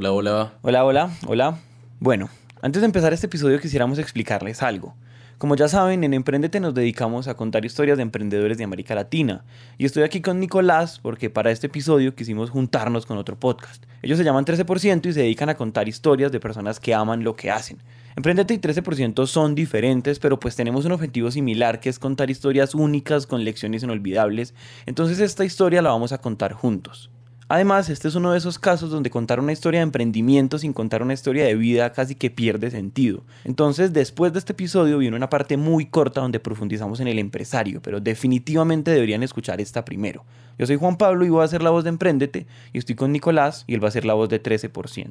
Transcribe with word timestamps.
Hola, 0.00 0.12
hola. 0.12 0.52
Hola, 0.62 0.84
hola, 0.86 1.10
hola. 1.26 1.58
Bueno, 1.98 2.30
antes 2.62 2.80
de 2.80 2.86
empezar 2.86 3.12
este 3.12 3.26
episodio 3.26 3.60
quisiéramos 3.60 3.98
explicarles 3.98 4.62
algo. 4.62 4.94
Como 5.36 5.56
ya 5.56 5.68
saben, 5.68 6.04
en 6.04 6.14
Emprendete 6.14 6.58
nos 6.58 6.72
dedicamos 6.72 7.28
a 7.28 7.34
contar 7.34 7.66
historias 7.66 7.98
de 7.98 8.04
emprendedores 8.04 8.56
de 8.56 8.64
América 8.64 8.94
Latina. 8.94 9.44
Y 9.76 9.84
estoy 9.84 10.04
aquí 10.04 10.22
con 10.22 10.40
Nicolás 10.40 11.00
porque 11.00 11.28
para 11.28 11.50
este 11.50 11.66
episodio 11.66 12.14
quisimos 12.14 12.48
juntarnos 12.48 13.04
con 13.04 13.18
otro 13.18 13.38
podcast. 13.38 13.84
Ellos 14.00 14.16
se 14.16 14.24
llaman 14.24 14.46
13% 14.46 15.04
y 15.04 15.12
se 15.12 15.20
dedican 15.20 15.50
a 15.50 15.58
contar 15.58 15.86
historias 15.86 16.32
de 16.32 16.40
personas 16.40 16.80
que 16.80 16.94
aman 16.94 17.22
lo 17.22 17.36
que 17.36 17.50
hacen. 17.50 17.76
Emprendete 18.16 18.54
y 18.54 18.58
13% 18.58 19.26
son 19.26 19.54
diferentes, 19.54 20.18
pero 20.18 20.40
pues 20.40 20.56
tenemos 20.56 20.86
un 20.86 20.92
objetivo 20.92 21.30
similar 21.30 21.78
que 21.78 21.90
es 21.90 21.98
contar 21.98 22.30
historias 22.30 22.74
únicas 22.74 23.26
con 23.26 23.44
lecciones 23.44 23.82
inolvidables. 23.82 24.54
Entonces 24.86 25.20
esta 25.20 25.44
historia 25.44 25.82
la 25.82 25.90
vamos 25.90 26.12
a 26.12 26.22
contar 26.22 26.54
juntos. 26.54 27.10
Además, 27.50 27.88
este 27.90 28.06
es 28.06 28.14
uno 28.14 28.30
de 28.30 28.38
esos 28.38 28.60
casos 28.60 28.92
donde 28.92 29.10
contar 29.10 29.40
una 29.40 29.50
historia 29.50 29.80
de 29.80 29.82
emprendimiento 29.82 30.56
sin 30.56 30.72
contar 30.72 31.02
una 31.02 31.14
historia 31.14 31.44
de 31.44 31.56
vida 31.56 31.92
casi 31.92 32.14
que 32.14 32.30
pierde 32.30 32.70
sentido. 32.70 33.24
Entonces, 33.42 33.92
después 33.92 34.32
de 34.32 34.38
este 34.38 34.52
episodio 34.52 34.98
viene 34.98 35.16
una 35.16 35.28
parte 35.28 35.56
muy 35.56 35.86
corta 35.86 36.20
donde 36.20 36.38
profundizamos 36.38 37.00
en 37.00 37.08
el 37.08 37.18
empresario, 37.18 37.82
pero 37.82 37.98
definitivamente 37.98 38.92
deberían 38.92 39.24
escuchar 39.24 39.60
esta 39.60 39.84
primero. 39.84 40.24
Yo 40.60 40.66
soy 40.68 40.76
Juan 40.76 40.96
Pablo 40.96 41.26
y 41.26 41.28
voy 41.28 41.42
a 41.42 41.46
hacer 41.46 41.60
la 41.60 41.70
voz 41.70 41.82
de 41.82 41.90
Emprendete 41.90 42.46
y 42.72 42.78
estoy 42.78 42.94
con 42.94 43.10
Nicolás 43.10 43.64
y 43.66 43.74
él 43.74 43.82
va 43.82 43.88
a 43.88 43.90
ser 43.90 44.04
la 44.04 44.14
voz 44.14 44.28
de 44.28 44.40
13%. 44.40 45.10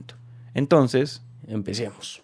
Entonces, 0.54 1.22
empecemos. 1.46 2.24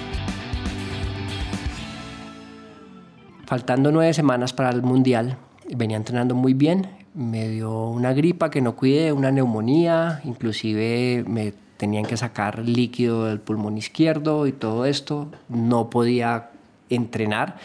Faltando 3.51 3.91
nueve 3.91 4.13
semanas 4.13 4.53
para 4.53 4.69
el 4.69 4.81
Mundial, 4.81 5.35
venía 5.75 5.97
entrenando 5.97 6.35
muy 6.35 6.53
bien, 6.53 6.87
me 7.13 7.49
dio 7.49 7.89
una 7.89 8.13
gripa 8.13 8.49
que 8.49 8.61
no 8.61 8.77
cuidé, 8.77 9.11
una 9.11 9.29
neumonía, 9.29 10.21
inclusive 10.23 11.25
me 11.27 11.53
tenían 11.75 12.05
que 12.05 12.15
sacar 12.15 12.59
líquido 12.59 13.25
del 13.25 13.41
pulmón 13.41 13.77
izquierdo 13.77 14.47
y 14.47 14.53
todo 14.53 14.85
esto, 14.85 15.29
no 15.49 15.89
podía 15.89 16.51
entrenar. 16.89 17.57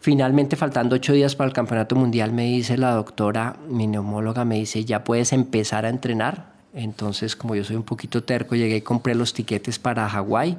Finalmente, 0.00 0.56
faltando 0.56 0.96
ocho 0.96 1.12
días 1.12 1.36
para 1.36 1.48
el 1.48 1.52
campeonato 1.52 1.94
mundial, 1.94 2.32
me 2.32 2.46
dice 2.46 2.78
la 2.78 2.92
doctora, 2.92 3.56
mi 3.68 3.86
neumóloga, 3.86 4.46
me 4.46 4.54
dice, 4.54 4.86
ya 4.86 5.04
puedes 5.04 5.34
empezar 5.34 5.84
a 5.84 5.90
entrenar. 5.90 6.54
Entonces, 6.72 7.36
como 7.36 7.54
yo 7.54 7.64
soy 7.64 7.76
un 7.76 7.82
poquito 7.82 8.24
terco, 8.24 8.54
llegué 8.54 8.76
y 8.76 8.80
compré 8.80 9.14
los 9.14 9.34
tiquetes 9.34 9.78
para 9.78 10.08
Hawái 10.08 10.56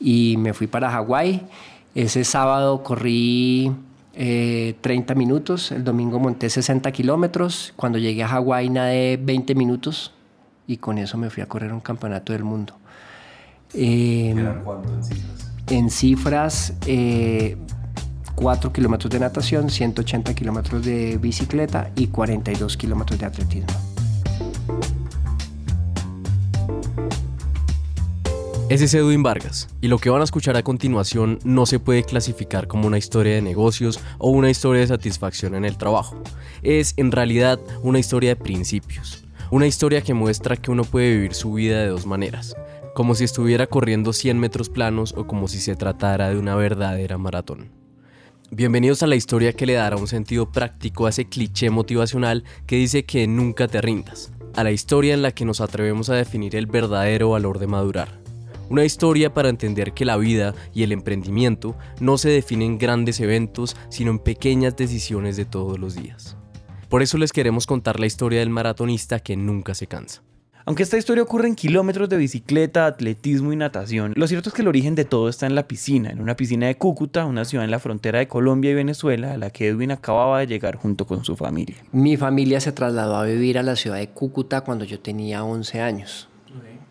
y 0.00 0.36
me 0.36 0.52
fui 0.52 0.66
para 0.66 0.90
Hawái. 0.90 1.46
Ese 1.94 2.24
sábado 2.24 2.82
corrí 2.82 3.72
30 4.12 5.12
eh, 5.12 5.16
minutos, 5.16 5.72
el 5.72 5.82
domingo 5.82 6.18
monté 6.18 6.48
60 6.48 6.90
kilómetros, 6.92 7.72
cuando 7.76 7.98
llegué 7.98 8.22
a 8.22 8.28
Hawái 8.28 8.70
nadé 8.70 9.18
20 9.20 9.54
minutos 9.54 10.12
y 10.66 10.76
con 10.76 10.98
eso 10.98 11.18
me 11.18 11.30
fui 11.30 11.42
a 11.42 11.46
correr 11.46 11.72
un 11.72 11.80
campeonato 11.80 12.32
del 12.32 12.44
mundo. 12.44 12.74
Eh, 13.74 14.34
cuánto 14.64 14.88
en 14.92 15.02
cifras? 15.02 15.52
En 15.68 15.90
cifras, 15.90 16.74
4 16.80 16.84
eh, 16.86 18.72
kilómetros 18.72 19.10
de 19.10 19.18
natación, 19.18 19.70
180 19.70 20.34
kilómetros 20.34 20.84
de 20.84 21.18
bicicleta 21.18 21.90
y 21.96 22.06
42 22.06 22.76
kilómetros 22.76 23.18
de 23.18 23.26
atletismo. 23.26 23.90
Ese 28.70 28.84
es 28.84 28.94
Edwin 28.94 29.24
Vargas, 29.24 29.68
y 29.80 29.88
lo 29.88 29.98
que 29.98 30.10
van 30.10 30.20
a 30.20 30.24
escuchar 30.24 30.56
a 30.56 30.62
continuación 30.62 31.40
no 31.42 31.66
se 31.66 31.80
puede 31.80 32.04
clasificar 32.04 32.68
como 32.68 32.86
una 32.86 32.98
historia 32.98 33.34
de 33.34 33.42
negocios 33.42 33.98
o 34.18 34.30
una 34.30 34.48
historia 34.48 34.82
de 34.82 34.86
satisfacción 34.86 35.56
en 35.56 35.64
el 35.64 35.76
trabajo. 35.76 36.22
Es 36.62 36.94
en 36.96 37.10
realidad 37.10 37.58
una 37.82 37.98
historia 37.98 38.28
de 38.28 38.36
principios, 38.36 39.24
una 39.50 39.66
historia 39.66 40.02
que 40.02 40.14
muestra 40.14 40.56
que 40.56 40.70
uno 40.70 40.84
puede 40.84 41.10
vivir 41.10 41.34
su 41.34 41.54
vida 41.54 41.80
de 41.80 41.88
dos 41.88 42.06
maneras, 42.06 42.54
como 42.94 43.16
si 43.16 43.24
estuviera 43.24 43.66
corriendo 43.66 44.12
100 44.12 44.38
metros 44.38 44.68
planos 44.68 45.14
o 45.16 45.26
como 45.26 45.48
si 45.48 45.58
se 45.58 45.74
tratara 45.74 46.30
de 46.30 46.38
una 46.38 46.54
verdadera 46.54 47.18
maratón. 47.18 47.72
Bienvenidos 48.52 49.02
a 49.02 49.08
la 49.08 49.16
historia 49.16 49.52
que 49.52 49.66
le 49.66 49.72
dará 49.72 49.96
un 49.96 50.06
sentido 50.06 50.52
práctico 50.52 51.06
a 51.06 51.10
ese 51.10 51.24
cliché 51.24 51.70
motivacional 51.70 52.44
que 52.68 52.76
dice 52.76 53.04
que 53.04 53.26
nunca 53.26 53.66
te 53.66 53.80
rindas, 53.80 54.30
a 54.54 54.62
la 54.62 54.70
historia 54.70 55.12
en 55.12 55.22
la 55.22 55.32
que 55.32 55.44
nos 55.44 55.60
atrevemos 55.60 56.08
a 56.08 56.14
definir 56.14 56.54
el 56.54 56.66
verdadero 56.66 57.30
valor 57.30 57.58
de 57.58 57.66
madurar 57.66 58.29
una 58.70 58.84
historia 58.84 59.34
para 59.34 59.50
entender 59.50 59.92
que 59.92 60.06
la 60.06 60.16
vida 60.16 60.54
y 60.72 60.84
el 60.84 60.92
emprendimiento 60.92 61.76
no 62.00 62.16
se 62.16 62.30
definen 62.30 62.72
en 62.72 62.78
grandes 62.78 63.20
eventos, 63.20 63.76
sino 63.90 64.12
en 64.12 64.20
pequeñas 64.20 64.76
decisiones 64.76 65.36
de 65.36 65.44
todos 65.44 65.78
los 65.78 65.94
días. 65.94 66.36
Por 66.88 67.02
eso 67.02 67.18
les 67.18 67.32
queremos 67.32 67.66
contar 67.66 68.00
la 68.00 68.06
historia 68.06 68.40
del 68.40 68.50
maratonista 68.50 69.20
que 69.20 69.36
nunca 69.36 69.74
se 69.74 69.86
cansa. 69.86 70.22
Aunque 70.66 70.82
esta 70.82 70.98
historia 70.98 71.22
ocurre 71.22 71.48
en 71.48 71.56
kilómetros 71.56 72.08
de 72.08 72.16
bicicleta, 72.16 72.86
atletismo 72.86 73.52
y 73.52 73.56
natación, 73.56 74.12
lo 74.14 74.28
cierto 74.28 74.50
es 74.50 74.54
que 74.54 74.62
el 74.62 74.68
origen 74.68 74.94
de 74.94 75.04
todo 75.04 75.28
está 75.28 75.46
en 75.46 75.54
la 75.54 75.66
piscina, 75.66 76.10
en 76.10 76.20
una 76.20 76.36
piscina 76.36 76.66
de 76.66 76.76
Cúcuta, 76.76 77.24
una 77.24 77.44
ciudad 77.44 77.64
en 77.64 77.70
la 77.70 77.78
frontera 77.78 78.18
de 78.18 78.28
Colombia 78.28 78.70
y 78.70 78.74
Venezuela, 78.74 79.32
a 79.32 79.38
la 79.38 79.50
que 79.50 79.68
Edwin 79.68 79.90
acababa 79.90 80.40
de 80.40 80.46
llegar 80.46 80.76
junto 80.76 81.06
con 81.06 81.24
su 81.24 81.34
familia. 81.34 81.76
Mi 81.90 82.16
familia 82.16 82.60
se 82.60 82.72
trasladó 82.72 83.16
a 83.16 83.24
vivir 83.24 83.58
a 83.58 83.64
la 83.64 83.74
ciudad 83.74 83.96
de 83.96 84.10
Cúcuta 84.10 84.60
cuando 84.60 84.84
yo 84.84 85.00
tenía 85.00 85.42
11 85.42 85.80
años. 85.80 86.29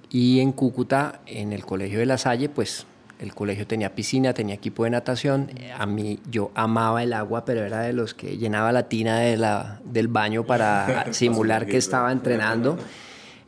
Y 0.09 0.39
en 0.39 0.51
Cúcuta, 0.51 1.21
en 1.25 1.53
el 1.53 1.65
colegio 1.65 1.99
de 1.99 2.05
La 2.05 2.17
Salle, 2.17 2.49
pues 2.49 2.85
el 3.19 3.33
colegio 3.35 3.67
tenía 3.67 3.93
piscina, 3.93 4.33
tenía 4.33 4.55
equipo 4.55 4.85
de 4.85 4.91
natación. 4.91 5.51
A 5.77 5.85
mí 5.85 6.19
yo 6.31 6.51
amaba 6.55 7.03
el 7.03 7.13
agua, 7.13 7.43
pero 7.45 7.63
era 7.63 7.81
de 7.81 7.93
los 7.93 8.13
que 8.13 8.37
llenaba 8.37 8.71
la 8.71 8.87
tina 8.87 9.19
de 9.19 9.37
la, 9.37 9.79
del 9.83 10.07
baño 10.07 10.45
para 10.45 11.05
simular 11.13 11.65
que 11.67 11.77
estaba 11.77 12.11
entrenando. 12.11 12.77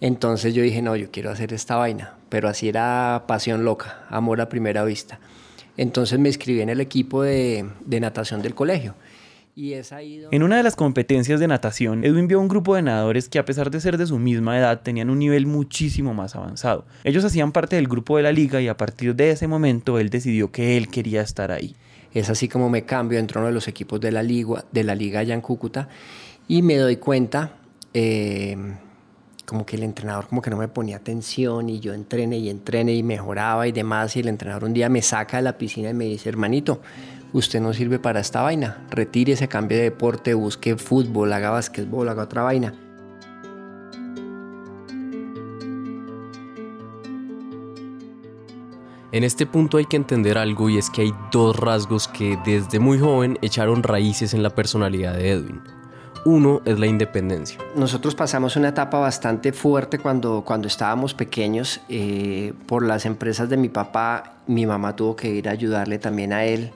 Entonces 0.02 0.54
yo 0.54 0.62
dije, 0.62 0.82
no, 0.82 0.96
yo 0.96 1.10
quiero 1.10 1.32
hacer 1.32 1.54
esta 1.54 1.78
vaina. 1.78 2.16
Pero 2.30 2.50
así 2.50 2.68
era 2.68 3.24
pasión 3.28 3.64
loca, 3.64 4.04
amor 4.10 4.42
a 4.42 4.50
primera 4.50 4.84
vista. 4.84 5.20
Entonces 5.78 6.20
me 6.20 6.30
inscribí 6.30 6.62
en 6.62 6.70
el 6.70 6.82
equipo 6.82 7.24
de, 7.24 7.66
de 7.86 8.00
natación 8.00 8.42
del 8.42 8.54
colegio. 8.54 8.96
En 10.32 10.44
una 10.44 10.58
de 10.58 10.64
las 10.64 10.76
competencias 10.76 11.40
de 11.40 11.48
natación, 11.48 12.04
Edwin 12.04 12.28
vio 12.28 12.40
un 12.40 12.48
grupo 12.48 12.76
de 12.76 12.82
nadadores 12.82 13.28
que 13.28 13.40
a 13.40 13.46
pesar 13.46 13.70
de 13.70 13.82
ser 13.82 13.98
de 13.98 14.08
su 14.08 14.18
misma 14.18 14.58
edad 14.58 14.82
tenían 14.82 15.10
un 15.10 15.20
nivel 15.20 15.46
muchísimo 15.46 16.14
más 16.14 16.36
avanzado. 16.36 16.86
Ellos 17.04 17.26
hacían 17.26 17.52
parte 17.52 17.76
del 17.76 17.88
grupo 17.88 18.18
de 18.18 18.24
la 18.24 18.32
liga 18.32 18.62
y 18.62 18.68
a 18.68 18.78
partir 18.78 19.16
de 19.16 19.32
ese 19.32 19.48
momento 19.48 20.00
él 20.00 20.10
decidió 20.10 20.52
que 20.52 20.78
él 20.78 20.88
quería 20.88 21.22
estar 21.22 21.52
ahí. 21.52 21.76
Es 22.14 22.30
así 22.30 22.48
como 22.48 22.70
me 22.70 22.84
cambio, 22.84 23.20
entro 23.20 23.40
uno 23.40 23.48
de 23.48 23.54
los 23.54 23.68
equipos 23.68 24.00
de 24.00 24.12
la 24.12 24.24
liga, 24.24 24.66
de 24.72 24.84
la 24.84 24.96
liga 24.96 25.20
allá 25.20 25.34
en 25.34 25.42
Cúcuta 25.42 25.90
y 26.48 26.62
me 26.62 26.78
doy 26.78 26.98
cuenta 26.98 27.58
eh, 27.94 28.58
como 29.46 29.66
que 29.66 29.76
el 29.76 29.84
entrenador 29.84 30.28
como 30.28 30.42
que 30.42 30.50
no 30.50 30.58
me 30.58 30.70
ponía 30.70 30.98
atención 30.98 31.70
y 31.70 31.80
yo 31.80 31.94
entrené 31.94 32.38
y 32.38 32.50
entrené 32.50 32.94
y 32.94 33.04
mejoraba 33.04 33.68
y 33.68 33.74
demás 33.74 34.16
y 34.16 34.22
el 34.22 34.30
entrenador 34.30 34.64
un 34.64 34.74
día 34.74 34.88
me 34.88 35.02
saca 35.02 35.38
de 35.38 35.44
la 35.44 35.58
piscina 35.58 35.90
y 35.90 35.94
me 35.94 36.06
dice, 36.06 36.30
hermanito, 36.30 36.82
usted 37.34 37.62
no 37.62 37.74
sirve 37.74 38.00
para 38.00 38.20
esta 38.20 38.42
vaina. 38.42 38.86
Retírese, 38.90 39.48
cambie 39.48 39.78
de 39.78 39.84
deporte, 39.86 40.34
busque 40.34 40.76
fútbol, 40.76 41.34
haga 41.34 41.52
basquetbol, 41.52 42.10
haga 42.10 42.24
otra 42.24 42.44
vaina. 42.44 42.74
En 49.14 49.26
este 49.26 49.46
punto 49.46 49.78
hay 49.78 49.86
que 49.86 49.98
entender 49.98 50.38
algo 50.38 50.70
y 50.70 50.78
es 50.78 50.90
que 50.90 51.02
hay 51.02 51.14
dos 51.34 51.58
rasgos 51.58 52.08
que 52.08 52.40
desde 52.46 52.80
muy 52.80 52.98
joven 52.98 53.38
echaron 53.42 53.84
raíces 53.84 54.34
en 54.34 54.42
la 54.42 54.52
personalidad 54.52 55.16
de 55.16 55.32
Edwin. 55.32 55.62
Uno 56.24 56.62
es 56.64 56.80
la 56.80 56.86
independencia. 56.86 57.58
Nosotros 57.76 58.16
pasamos 58.16 58.56
una 58.56 58.70
etapa 58.70 59.00
bastante 59.00 59.52
fuerte 59.52 59.98
cuando, 59.98 60.44
cuando 60.46 60.68
estábamos 60.68 61.14
pequeños. 61.14 61.82
Eh, 61.90 62.54
por 62.68 62.86
las 62.86 63.06
empresas 63.06 63.50
de 63.50 63.58
mi 63.58 63.68
papá, 63.68 64.36
mi 64.48 64.66
mamá 64.66 64.96
tuvo 64.96 65.16
que 65.18 65.30
ir 65.30 65.50
a 65.50 65.52
ayudarle 65.52 65.98
también 65.98 66.32
a 66.32 66.46
él. 66.46 66.72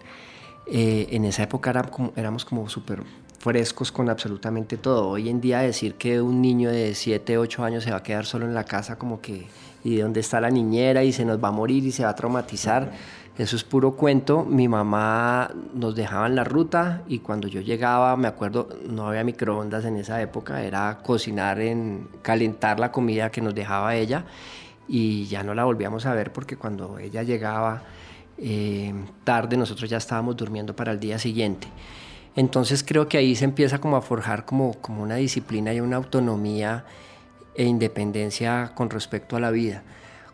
Eh, 0.67 1.07
en 1.11 1.25
esa 1.25 1.43
época 1.43 1.71
éramos 2.15 2.43
como 2.43 2.67
súper 2.69 3.03
frescos 3.39 3.91
con 3.91 4.09
absolutamente 4.09 4.77
todo. 4.77 5.09
Hoy 5.09 5.29
en 5.29 5.39
día 5.39 5.59
decir 5.59 5.95
que 5.95 6.19
un 6.19 6.41
niño 6.41 6.71
de 6.71 6.95
7, 6.95 7.37
8 7.37 7.63
años 7.63 7.83
se 7.83 7.91
va 7.91 7.97
a 7.97 8.03
quedar 8.03 8.25
solo 8.25 8.45
en 8.45 8.55
la 8.55 8.63
casa 8.63 8.97
como 8.97 9.21
que, 9.21 9.47
¿y 9.83 9.97
dónde 9.97 10.21
está 10.21 10.41
la 10.41 10.49
niñera? 10.49 11.03
Y 11.03 11.13
se 11.13 11.25
nos 11.25 11.43
va 11.43 11.49
a 11.49 11.51
morir 11.51 11.85
y 11.85 11.91
se 11.91 12.03
va 12.03 12.09
a 12.09 12.15
traumatizar. 12.15 12.91
Eso 13.37 13.55
es 13.55 13.63
puro 13.63 13.91
cuento. 13.91 14.43
Mi 14.43 14.67
mamá 14.67 15.51
nos 15.75 15.93
dejaba 15.93 16.25
en 16.25 16.35
la 16.35 16.43
ruta 16.43 17.03
y 17.07 17.19
cuando 17.19 17.47
yo 17.47 17.61
llegaba, 17.61 18.17
me 18.17 18.27
acuerdo, 18.27 18.69
no 18.89 19.07
había 19.07 19.23
microondas 19.23 19.85
en 19.85 19.97
esa 19.97 20.19
época, 20.21 20.63
era 20.63 21.01
cocinar 21.03 21.59
en 21.59 22.07
calentar 22.23 22.79
la 22.79 22.91
comida 22.91 23.29
que 23.29 23.41
nos 23.41 23.53
dejaba 23.53 23.95
ella 23.95 24.25
y 24.87 25.25
ya 25.25 25.43
no 25.43 25.53
la 25.53 25.65
volvíamos 25.65 26.05
a 26.05 26.13
ver 26.13 26.31
porque 26.31 26.57
cuando 26.57 26.97
ella 26.97 27.23
llegaba 27.23 27.83
eh, 28.37 28.93
tarde 29.23 29.57
nosotros 29.57 29.89
ya 29.89 29.97
estábamos 29.97 30.35
durmiendo 30.35 30.75
para 30.75 30.91
el 30.91 30.99
día 30.99 31.19
siguiente. 31.19 31.67
Entonces 32.35 32.83
creo 32.83 33.07
que 33.07 33.17
ahí 33.17 33.35
se 33.35 33.45
empieza 33.45 33.79
como 33.79 33.95
a 33.95 34.01
forjar 34.01 34.45
como, 34.45 34.73
como 34.81 35.01
una 35.01 35.15
disciplina 35.15 35.73
y 35.73 35.79
una 35.79 35.95
autonomía 35.95 36.85
e 37.55 37.63
independencia 37.63 38.71
con 38.75 38.89
respecto 38.89 39.37
a 39.37 39.39
la 39.39 39.51
vida. 39.51 39.83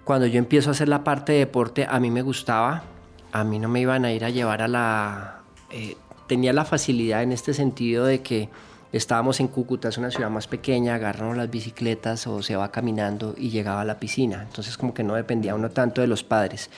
Cuando 0.03 0.25
yo 0.25 0.39
empiezo 0.39 0.69
a 0.69 0.71
hacer 0.71 0.89
la 0.89 1.03
parte 1.03 1.33
de 1.33 1.39
deporte, 1.39 1.85
a 1.87 1.99
mí 1.99 2.09
me 2.09 2.23
gustaba, 2.23 2.83
a 3.31 3.43
mí 3.43 3.59
no 3.59 3.69
me 3.69 3.81
iban 3.81 4.03
a 4.05 4.11
ir 4.11 4.25
a 4.25 4.29
llevar 4.29 4.63
a 4.63 4.67
la... 4.67 5.41
Eh, 5.69 5.95
tenía 6.27 6.53
la 6.53 6.65
facilidad 6.65 7.21
en 7.21 7.31
este 7.31 7.53
sentido 7.53 8.05
de 8.05 8.21
que 8.21 8.49
estábamos 8.91 9.39
en 9.39 9.47
Cúcuta, 9.47 9.89
es 9.89 9.97
una 9.97 10.11
ciudad 10.11 10.29
más 10.29 10.47
pequeña, 10.47 10.95
agarramos 10.95 11.37
las 11.37 11.49
bicicletas 11.49 12.27
o 12.27 12.41
se 12.41 12.55
va 12.55 12.71
caminando 12.71 13.35
y 13.37 13.49
llegaba 13.49 13.81
a 13.81 13.85
la 13.85 13.99
piscina. 13.99 14.43
Entonces 14.43 14.77
como 14.77 14.93
que 14.93 15.03
no 15.03 15.15
dependía 15.15 15.55
uno 15.55 15.69
tanto 15.69 16.01
de 16.01 16.07
los 16.07 16.23
padres. 16.23 16.69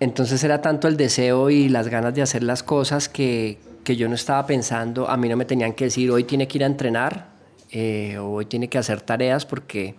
Entonces 0.00 0.42
era 0.44 0.60
tanto 0.60 0.88
el 0.88 0.96
deseo 0.96 1.50
y 1.50 1.68
las 1.68 1.88
ganas 1.88 2.14
de 2.14 2.22
hacer 2.22 2.42
las 2.42 2.62
cosas 2.62 3.08
que, 3.08 3.58
que 3.84 3.96
yo 3.96 4.08
no 4.08 4.14
estaba 4.14 4.46
pensando, 4.46 5.08
a 5.08 5.16
mí 5.16 5.28
no 5.28 5.36
me 5.36 5.44
tenían 5.44 5.72
que 5.74 5.84
decir 5.84 6.10
hoy 6.10 6.24
tiene 6.24 6.46
que 6.48 6.58
ir 6.58 6.64
a 6.64 6.66
entrenar 6.66 7.28
eh, 7.70 8.16
o 8.18 8.30
hoy 8.32 8.46
tiene 8.46 8.68
que 8.68 8.78
hacer 8.78 9.00
tareas 9.00 9.44
porque 9.44 9.94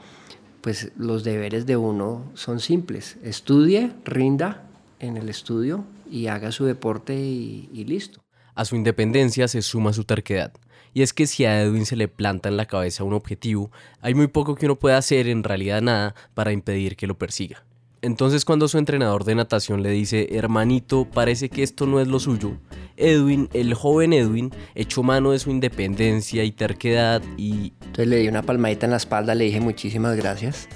pues 0.61 0.91
los 0.97 1.23
deberes 1.23 1.65
de 1.65 1.77
uno 1.77 2.25
son 2.33 2.59
simples. 2.59 3.17
Estudie, 3.23 3.91
rinda 4.05 4.63
en 4.99 5.17
el 5.17 5.29
estudio 5.29 5.85
y 6.09 6.27
haga 6.27 6.51
su 6.51 6.65
deporte 6.65 7.15
y, 7.15 7.69
y 7.73 7.85
listo. 7.85 8.21
A 8.55 8.65
su 8.65 8.75
independencia 8.75 9.47
se 9.47 9.61
suma 9.61 9.93
su 9.93 10.03
terquedad. 10.03 10.51
Y 10.93 11.01
es 11.01 11.13
que 11.13 11.27
si 11.27 11.45
a 11.45 11.61
Edwin 11.61 11.85
se 11.85 11.95
le 11.95 12.07
planta 12.07 12.49
en 12.49 12.57
la 12.57 12.65
cabeza 12.65 13.03
un 13.03 13.13
objetivo, 13.13 13.71
hay 14.01 14.13
muy 14.13 14.27
poco 14.27 14.55
que 14.55 14.65
uno 14.65 14.75
pueda 14.77 14.97
hacer, 14.97 15.27
en 15.27 15.43
realidad 15.43 15.81
nada, 15.81 16.15
para 16.33 16.51
impedir 16.51 16.95
que 16.95 17.07
lo 17.07 17.17
persiga. 17.17 17.63
Entonces 18.01 18.45
cuando 18.45 18.69
su 18.69 18.77
entrenador 18.77 19.25
de 19.25 19.35
natación 19.35 19.83
le 19.83 19.89
dice, 19.89 20.29
hermanito, 20.31 21.05
parece 21.05 21.49
que 21.49 21.63
esto 21.63 21.85
no 21.85 21.99
es 21.99 22.07
lo 22.07 22.19
suyo, 22.19 22.53
Edwin, 22.95 23.49
el 23.53 23.73
joven 23.73 24.13
Edwin, 24.13 24.51
echó 24.73 25.03
mano 25.03 25.31
de 25.31 25.39
su 25.39 25.51
independencia 25.51 26.43
y 26.43 26.51
terquedad 26.51 27.21
y... 27.37 27.73
Entonces 27.81 28.07
le 28.07 28.17
di 28.17 28.27
una 28.29 28.43
palmadita 28.43 28.85
en 28.85 28.91
la 28.91 28.97
espalda, 28.97 29.35
le 29.35 29.45
dije 29.45 29.59
muchísimas 29.59 30.15
gracias. 30.15 30.69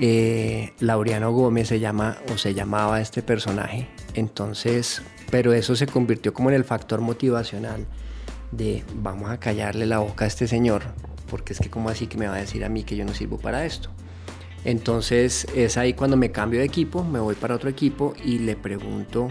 Eh, 0.00 0.72
Laureano 0.80 1.32
Gómez 1.32 1.68
se 1.68 1.80
llama 1.80 2.18
o 2.32 2.38
se 2.38 2.54
llamaba 2.54 3.00
este 3.00 3.22
personaje. 3.22 3.88
Entonces, 4.14 5.02
pero 5.30 5.52
eso 5.52 5.74
se 5.74 5.86
convirtió 5.86 6.32
como 6.32 6.50
en 6.50 6.56
el 6.56 6.64
factor 6.64 7.00
motivacional 7.00 7.86
de 8.52 8.84
vamos 8.94 9.30
a 9.30 9.38
callarle 9.38 9.86
la 9.86 9.98
boca 9.98 10.24
a 10.24 10.28
este 10.28 10.46
señor, 10.46 10.82
porque 11.28 11.52
es 11.52 11.60
que 11.60 11.70
como 11.70 11.88
así 11.88 12.06
que 12.06 12.18
me 12.18 12.26
va 12.26 12.34
a 12.34 12.38
decir 12.38 12.64
a 12.64 12.68
mí 12.68 12.84
que 12.84 12.96
yo 12.96 13.04
no 13.04 13.14
sirvo 13.14 13.38
para 13.38 13.64
esto. 13.64 13.90
Entonces 14.64 15.46
es 15.54 15.76
ahí 15.76 15.92
cuando 15.94 16.16
me 16.16 16.32
cambio 16.32 16.60
de 16.60 16.66
equipo, 16.66 17.04
me 17.04 17.20
voy 17.20 17.34
para 17.36 17.54
otro 17.54 17.70
equipo 17.70 18.14
y 18.24 18.40
le 18.40 18.56
pregunto 18.56 19.30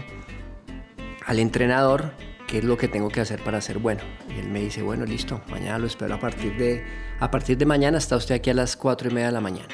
al 1.26 1.38
entrenador 1.38 2.12
qué 2.46 2.58
es 2.58 2.64
lo 2.64 2.76
que 2.78 2.88
tengo 2.88 3.08
que 3.08 3.20
hacer 3.20 3.42
para 3.42 3.60
ser 3.60 3.78
bueno. 3.78 4.00
Y 4.34 4.38
él 4.38 4.48
me 4.48 4.60
dice, 4.60 4.82
bueno, 4.82 5.04
listo, 5.04 5.42
mañana 5.50 5.78
lo 5.78 5.86
espero 5.86 6.14
a 6.14 6.20
partir 6.20 6.56
de, 6.56 6.84
a 7.20 7.30
partir 7.30 7.58
de 7.58 7.66
mañana 7.66 7.98
está 7.98 8.16
usted 8.16 8.36
aquí 8.36 8.50
a 8.50 8.54
las 8.54 8.76
4 8.76 9.10
y 9.10 9.12
media 9.12 9.26
de 9.26 9.32
la 9.32 9.40
mañana. 9.40 9.68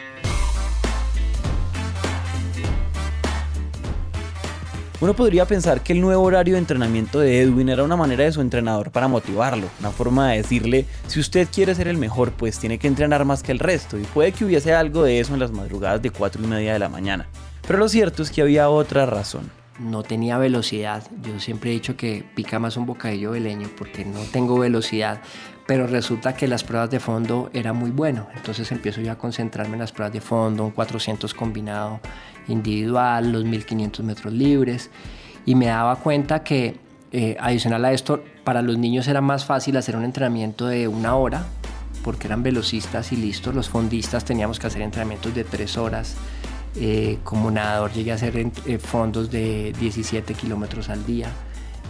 Uno 5.02 5.14
podría 5.14 5.46
pensar 5.46 5.82
que 5.82 5.94
el 5.94 6.00
nuevo 6.00 6.22
horario 6.22 6.54
de 6.54 6.60
entrenamiento 6.60 7.18
de 7.18 7.40
Edwin 7.40 7.68
era 7.70 7.82
una 7.82 7.96
manera 7.96 8.22
de 8.22 8.30
su 8.30 8.40
entrenador 8.40 8.92
para 8.92 9.08
motivarlo, 9.08 9.66
una 9.80 9.90
forma 9.90 10.30
de 10.30 10.36
decirle, 10.36 10.86
si 11.08 11.18
usted 11.18 11.48
quiere 11.52 11.74
ser 11.74 11.88
el 11.88 11.96
mejor, 11.96 12.30
pues 12.30 12.60
tiene 12.60 12.78
que 12.78 12.86
entrenar 12.86 13.24
más 13.24 13.42
que 13.42 13.50
el 13.50 13.58
resto, 13.58 13.98
y 13.98 14.02
puede 14.02 14.30
que 14.30 14.44
hubiese 14.44 14.72
algo 14.72 15.02
de 15.02 15.18
eso 15.18 15.34
en 15.34 15.40
las 15.40 15.50
madrugadas 15.50 16.02
de 16.02 16.10
4 16.10 16.44
y 16.44 16.46
media 16.46 16.74
de 16.74 16.78
la 16.78 16.88
mañana. 16.88 17.26
Pero 17.66 17.80
lo 17.80 17.88
cierto 17.88 18.22
es 18.22 18.30
que 18.30 18.42
había 18.42 18.68
otra 18.68 19.04
razón. 19.04 19.50
No 19.80 20.04
tenía 20.04 20.38
velocidad, 20.38 21.02
yo 21.20 21.40
siempre 21.40 21.70
he 21.70 21.72
dicho 21.72 21.96
que 21.96 22.24
pica 22.36 22.60
más 22.60 22.76
un 22.76 22.86
bocadillo 22.86 23.32
de 23.32 23.40
leño 23.40 23.68
porque 23.76 24.04
no 24.04 24.20
tengo 24.30 24.56
velocidad, 24.56 25.20
pero 25.66 25.88
resulta 25.88 26.36
que 26.36 26.46
las 26.46 26.62
pruebas 26.62 26.90
de 26.90 27.00
fondo 27.00 27.50
era 27.52 27.72
muy 27.72 27.90
bueno, 27.90 28.28
entonces 28.36 28.70
empiezo 28.70 29.00
yo 29.00 29.10
a 29.10 29.18
concentrarme 29.18 29.72
en 29.72 29.80
las 29.80 29.90
pruebas 29.90 30.12
de 30.12 30.20
fondo, 30.20 30.64
un 30.64 30.70
400 30.70 31.34
combinado 31.34 31.98
individual, 32.48 33.32
los 33.32 33.44
1500 33.44 34.04
metros 34.04 34.32
libres, 34.32 34.90
y 35.46 35.54
me 35.54 35.66
daba 35.66 35.96
cuenta 35.96 36.42
que 36.42 36.76
eh, 37.10 37.36
adicional 37.38 37.84
a 37.84 37.92
esto, 37.92 38.22
para 38.44 38.62
los 38.62 38.78
niños 38.78 39.06
era 39.06 39.20
más 39.20 39.44
fácil 39.44 39.76
hacer 39.76 39.96
un 39.96 40.04
entrenamiento 40.04 40.66
de 40.66 40.88
una 40.88 41.14
hora, 41.14 41.44
porque 42.02 42.26
eran 42.26 42.42
velocistas 42.42 43.12
y 43.12 43.16
listos, 43.16 43.54
los 43.54 43.68
fondistas 43.68 44.24
teníamos 44.24 44.58
que 44.58 44.66
hacer 44.66 44.82
entrenamientos 44.82 45.34
de 45.34 45.44
tres 45.44 45.76
horas. 45.76 46.16
Eh, 46.74 47.18
como 47.22 47.50
nadador 47.50 47.92
llegué 47.92 48.12
a 48.12 48.14
hacer 48.14 48.34
eh, 48.64 48.78
fondos 48.78 49.30
de 49.30 49.74
17 49.78 50.32
kilómetros 50.32 50.88
al 50.88 51.04
día 51.04 51.28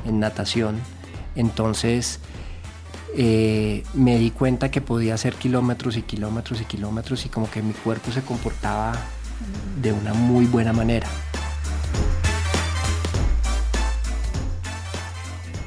en 0.04 0.18
natación. 0.18 0.76
Entonces 1.36 2.20
me 3.14 4.18
di 4.18 4.30
cuenta 4.30 4.70
que 4.70 4.80
podía 4.80 5.14
hacer 5.14 5.34
kilómetros 5.34 5.98
y 5.98 6.02
kilómetros 6.02 6.62
y 6.62 6.64
kilómetros 6.64 7.26
y 7.26 7.28
como 7.28 7.50
que 7.50 7.60
mi 7.60 7.74
cuerpo 7.74 8.10
se 8.10 8.22
comportaba 8.22 8.94
de 9.80 9.92
una 9.92 10.14
muy 10.14 10.46
buena 10.46 10.72
manera. 10.72 11.08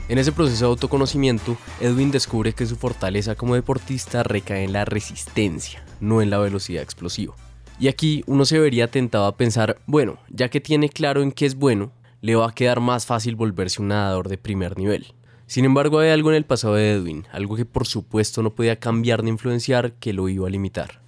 En 0.07 0.19
ese 0.19 0.31
proceso 0.31 0.65
de 0.65 0.69
autoconocimiento, 0.69 1.57
Edwin 1.81 2.11
descubre 2.11 2.53
que 2.53 2.67
su 2.67 2.75
fortaleza 2.75 3.33
como 3.33 3.55
deportista 3.55 4.21
recae 4.21 4.63
en 4.63 4.71
la 4.71 4.85
resistencia, 4.85 5.83
no 5.99 6.21
en 6.21 6.29
la 6.29 6.37
velocidad 6.37 6.83
explosiva. 6.83 7.33
Y 7.79 7.87
aquí 7.87 8.23
uno 8.27 8.45
se 8.45 8.59
vería 8.59 8.91
tentado 8.91 9.25
a 9.25 9.35
pensar, 9.35 9.79
bueno, 9.87 10.19
ya 10.29 10.49
que 10.49 10.61
tiene 10.61 10.89
claro 10.89 11.23
en 11.23 11.31
qué 11.31 11.47
es 11.47 11.55
bueno, 11.55 11.91
le 12.21 12.35
va 12.35 12.47
a 12.47 12.53
quedar 12.53 12.81
más 12.81 13.05
fácil 13.05 13.35
volverse 13.35 13.81
un 13.81 13.87
nadador 13.87 14.29
de 14.29 14.37
primer 14.37 14.77
nivel. 14.77 15.13
Sin 15.47 15.65
embargo, 15.65 15.99
hay 15.99 16.09
algo 16.09 16.29
en 16.29 16.37
el 16.37 16.45
pasado 16.45 16.75
de 16.75 16.91
Edwin, 16.91 17.25
algo 17.31 17.55
que 17.55 17.65
por 17.65 17.87
supuesto 17.87 18.43
no 18.43 18.55
podía 18.55 18.79
cambiar 18.79 19.23
ni 19.23 19.31
influenciar, 19.31 19.93
que 19.93 20.13
lo 20.13 20.29
iba 20.29 20.47
a 20.47 20.51
limitar. 20.51 21.04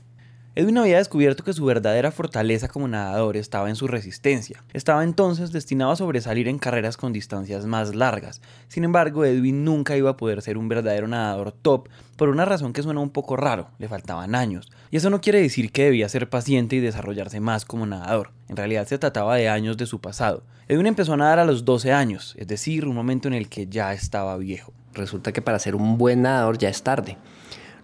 Edwin 0.58 0.80
había 0.80 0.98
descubierto 0.98 1.44
que 1.44 1.54
su 1.54 1.66
verdadera 1.66 2.10
fortaleza 2.10 2.68
como 2.68 2.88
nadador 2.88 3.38
estaba 3.38 3.70
en 3.70 3.76
su 3.76 3.86
resistencia. 3.86 4.64
Estaba 4.74 5.04
entonces 5.04 5.52
destinado 5.52 5.92
a 5.92 5.96
sobresalir 5.96 6.48
en 6.48 6.58
carreras 6.58 6.98
con 6.98 7.14
distancias 7.14 7.68
más 7.68 7.94
largas. 7.94 8.42
Sin 8.68 8.84
embargo, 8.84 9.24
Edwin 9.24 9.64
nunca 9.64 9.96
iba 9.96 10.10
a 10.10 10.18
poder 10.18 10.42
ser 10.42 10.58
un 10.58 10.68
verdadero 10.68 11.08
nadador 11.08 11.52
top 11.52 11.90
por 12.16 12.30
una 12.30 12.44
razón 12.44 12.74
que 12.74 12.82
suena 12.82 13.02
un 13.02 13.12
poco 13.12 13.38
raro, 13.38 13.70
le 13.78 13.88
faltaban 13.88 14.34
años. 14.34 14.72
Y 14.90 14.98
eso 14.98 15.12
no 15.12 15.22
quiere 15.22 15.40
decir 15.44 15.72
que 15.72 15.84
debía 15.84 16.10
ser 16.10 16.28
paciente 16.28 16.76
y 16.76 16.80
desarrollarse 16.80 17.40
más 17.40 17.64
como 17.64 17.86
nadador. 17.86 18.32
En 18.50 18.58
realidad 18.58 18.88
se 18.88 18.98
trataba 18.98 19.36
de 19.36 19.50
años 19.50 19.78
de 19.78 19.86
su 19.86 20.02
pasado. 20.02 20.42
Edwin 20.68 20.88
empezó 20.88 21.14
a 21.14 21.18
nadar 21.18 21.38
a 21.38 21.46
los 21.46 21.66
12 21.66 21.94
años, 21.94 22.34
es 22.36 22.48
decir, 22.48 22.88
un 22.88 22.96
momento 22.96 23.28
en 23.28 23.36
el 23.36 23.48
que 23.48 23.68
ya 23.68 23.94
estaba 23.94 24.36
viejo. 24.38 24.74
Resulta 24.96 25.32
que 25.34 25.44
para 25.44 25.60
ser 25.60 25.76
un 25.76 26.00
buen 26.00 26.24
nadador 26.24 26.58
ya 26.58 26.70
es 26.70 26.82
tarde 26.82 27.16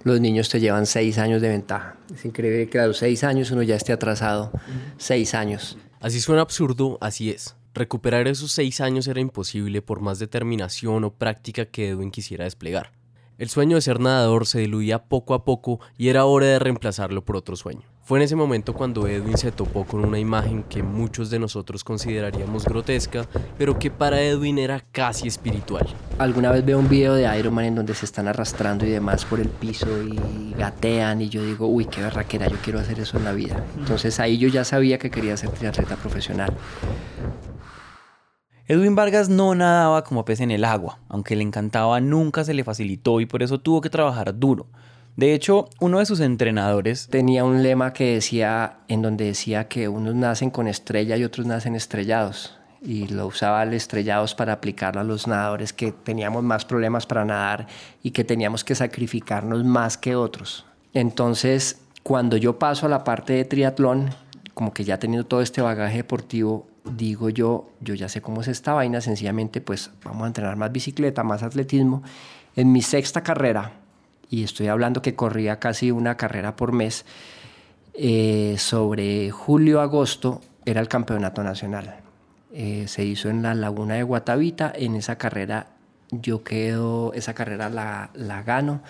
los 0.03 0.19
niños 0.19 0.49
te 0.49 0.59
llevan 0.59 0.85
seis 0.85 1.17
años 1.17 1.41
de 1.41 1.49
ventaja. 1.49 1.97
Es 2.13 2.25
increíble 2.25 2.69
que 2.69 2.79
a 2.79 2.87
los 2.87 2.97
seis 2.97 3.23
años 3.23 3.51
uno 3.51 3.63
ya 3.63 3.75
esté 3.75 3.93
atrasado. 3.93 4.51
Seis 4.97 5.33
años. 5.33 5.77
Así 5.99 6.19
suena 6.19 6.41
absurdo, 6.41 6.97
así 7.01 7.29
es. 7.29 7.55
Recuperar 7.73 8.27
esos 8.27 8.51
seis 8.51 8.81
años 8.81 9.07
era 9.07 9.19
imposible 9.19 9.81
por 9.81 9.99
más 9.99 10.19
determinación 10.19 11.03
o 11.03 11.13
práctica 11.13 11.65
que 11.65 11.89
Edwin 11.89 12.11
quisiera 12.11 12.43
desplegar. 12.43 12.91
El 13.39 13.49
sueño 13.49 13.77
de 13.77 13.81
ser 13.81 13.99
nadador 13.99 14.45
se 14.45 14.59
diluía 14.59 15.05
poco 15.05 15.33
a 15.33 15.43
poco 15.43 15.79
y 15.97 16.09
era 16.09 16.25
hora 16.25 16.45
de 16.45 16.59
reemplazarlo 16.59 17.25
por 17.25 17.35
otro 17.35 17.55
sueño. 17.55 17.81
Fue 18.03 18.19
en 18.19 18.23
ese 18.23 18.35
momento 18.35 18.73
cuando 18.73 19.07
Edwin 19.07 19.37
se 19.37 19.51
topó 19.51 19.85
con 19.85 20.05
una 20.05 20.19
imagen 20.19 20.63
que 20.63 20.83
muchos 20.83 21.31
de 21.31 21.39
nosotros 21.39 21.83
consideraríamos 21.83 22.65
grotesca, 22.65 23.25
pero 23.57 23.79
que 23.79 23.89
para 23.89 24.21
Edwin 24.21 24.59
era 24.59 24.81
casi 24.91 25.27
espiritual. 25.27 25.87
Alguna 26.19 26.51
vez 26.51 26.63
veo 26.63 26.77
un 26.77 26.89
video 26.89 27.15
de 27.15 27.39
Iron 27.39 27.55
Man 27.55 27.65
en 27.65 27.75
donde 27.75 27.95
se 27.95 28.05
están 28.05 28.27
arrastrando 28.27 28.85
y 28.85 28.89
demás 28.89 29.25
por 29.25 29.39
el 29.39 29.49
piso 29.49 29.87
y 30.03 30.53
gatean 30.55 31.21
y 31.21 31.29
yo 31.29 31.43
digo, 31.43 31.65
uy, 31.65 31.85
qué 31.85 32.01
berraquera, 32.01 32.47
yo 32.49 32.57
quiero 32.61 32.79
hacer 32.79 32.99
eso 32.99 33.17
en 33.17 33.23
la 33.23 33.31
vida. 33.31 33.63
Entonces 33.79 34.19
ahí 34.19 34.37
yo 34.37 34.47
ya 34.47 34.63
sabía 34.63 34.99
que 34.99 35.09
quería 35.09 35.35
ser 35.37 35.49
triatleta 35.49 35.95
profesional. 35.95 36.53
Edwin 38.73 38.95
Vargas 38.95 39.29
no 39.29 39.53
nadaba 39.53 40.03
como 40.03 40.25
pez 40.25 40.39
en 40.39 40.49
el 40.49 40.65
agua, 40.65 40.97
aunque 41.07 41.35
le 41.35 41.43
encantaba 41.43 42.01
nunca 42.01 42.43
se 42.43 42.55
le 42.55 42.63
facilitó 42.63 43.19
y 43.19 43.27
por 43.27 43.43
eso 43.43 43.59
tuvo 43.59 43.81
que 43.81 43.91
trabajar 43.91 44.39
duro. 44.39 44.65
De 45.15 45.35
hecho, 45.35 45.69
uno 45.79 45.99
de 45.99 46.07
sus 46.07 46.19
entrenadores 46.21 47.07
tenía 47.07 47.43
un 47.43 47.61
lema 47.61 47.93
que 47.93 48.15
decía, 48.15 48.77
en 48.87 49.03
donde 49.03 49.25
decía 49.25 49.67
que 49.67 49.87
unos 49.87 50.15
nacen 50.15 50.49
con 50.49 50.67
estrella 50.67 51.15
y 51.17 51.23
otros 51.23 51.45
nacen 51.45 51.75
estrellados. 51.75 52.57
Y 52.81 53.09
lo 53.09 53.27
usaba 53.27 53.61
al 53.61 53.75
estrellados 53.75 54.33
para 54.33 54.53
aplicarlo 54.53 55.01
a 55.01 55.03
los 55.03 55.27
nadadores 55.27 55.71
que 55.71 55.91
teníamos 55.91 56.41
más 56.41 56.65
problemas 56.65 57.05
para 57.05 57.25
nadar 57.25 57.67
y 58.01 58.09
que 58.09 58.23
teníamos 58.23 58.63
que 58.63 58.73
sacrificarnos 58.73 59.63
más 59.63 59.99
que 59.99 60.15
otros. 60.15 60.65
Entonces, 60.95 61.79
cuando 62.01 62.37
yo 62.37 62.57
paso 62.57 62.87
a 62.87 62.89
la 62.89 63.03
parte 63.03 63.33
de 63.33 63.45
triatlón, 63.45 64.09
como 64.55 64.73
que 64.73 64.83
ya 64.83 64.97
teniendo 64.97 65.27
todo 65.27 65.41
este 65.41 65.61
bagaje 65.61 65.97
deportivo, 65.97 66.72
digo 66.85 67.29
yo, 67.29 67.69
yo 67.79 67.93
ya 67.93 68.09
sé 68.09 68.21
cómo 68.21 68.41
es 68.41 68.47
esta 68.47 68.73
vaina, 68.73 69.01
sencillamente 69.01 69.61
pues 69.61 69.91
vamos 70.03 70.23
a 70.23 70.27
entrenar 70.27 70.55
más 70.55 70.71
bicicleta, 70.71 71.23
más 71.23 71.43
atletismo. 71.43 72.03
En 72.55 72.71
mi 72.71 72.81
sexta 72.81 73.23
carrera, 73.23 73.73
y 74.29 74.43
estoy 74.43 74.67
hablando 74.67 75.01
que 75.01 75.15
corría 75.15 75.59
casi 75.59 75.91
una 75.91 76.17
carrera 76.17 76.55
por 76.55 76.71
mes, 76.71 77.05
eh, 77.93 78.55
sobre 78.57 79.31
julio-agosto 79.31 80.41
era 80.65 80.81
el 80.81 80.87
campeonato 80.87 81.43
nacional. 81.43 81.95
Eh, 82.51 82.85
se 82.87 83.03
hizo 83.03 83.29
en 83.29 83.41
la 83.41 83.55
laguna 83.55 83.95
de 83.95 84.03
Guatavita, 84.03 84.71
en 84.75 84.95
esa 84.95 85.17
carrera 85.17 85.67
yo 86.11 86.43
quedo, 86.43 87.13
esa 87.13 87.33
carrera 87.33 87.69
la, 87.69 88.11
la 88.13 88.43
gano 88.43 88.81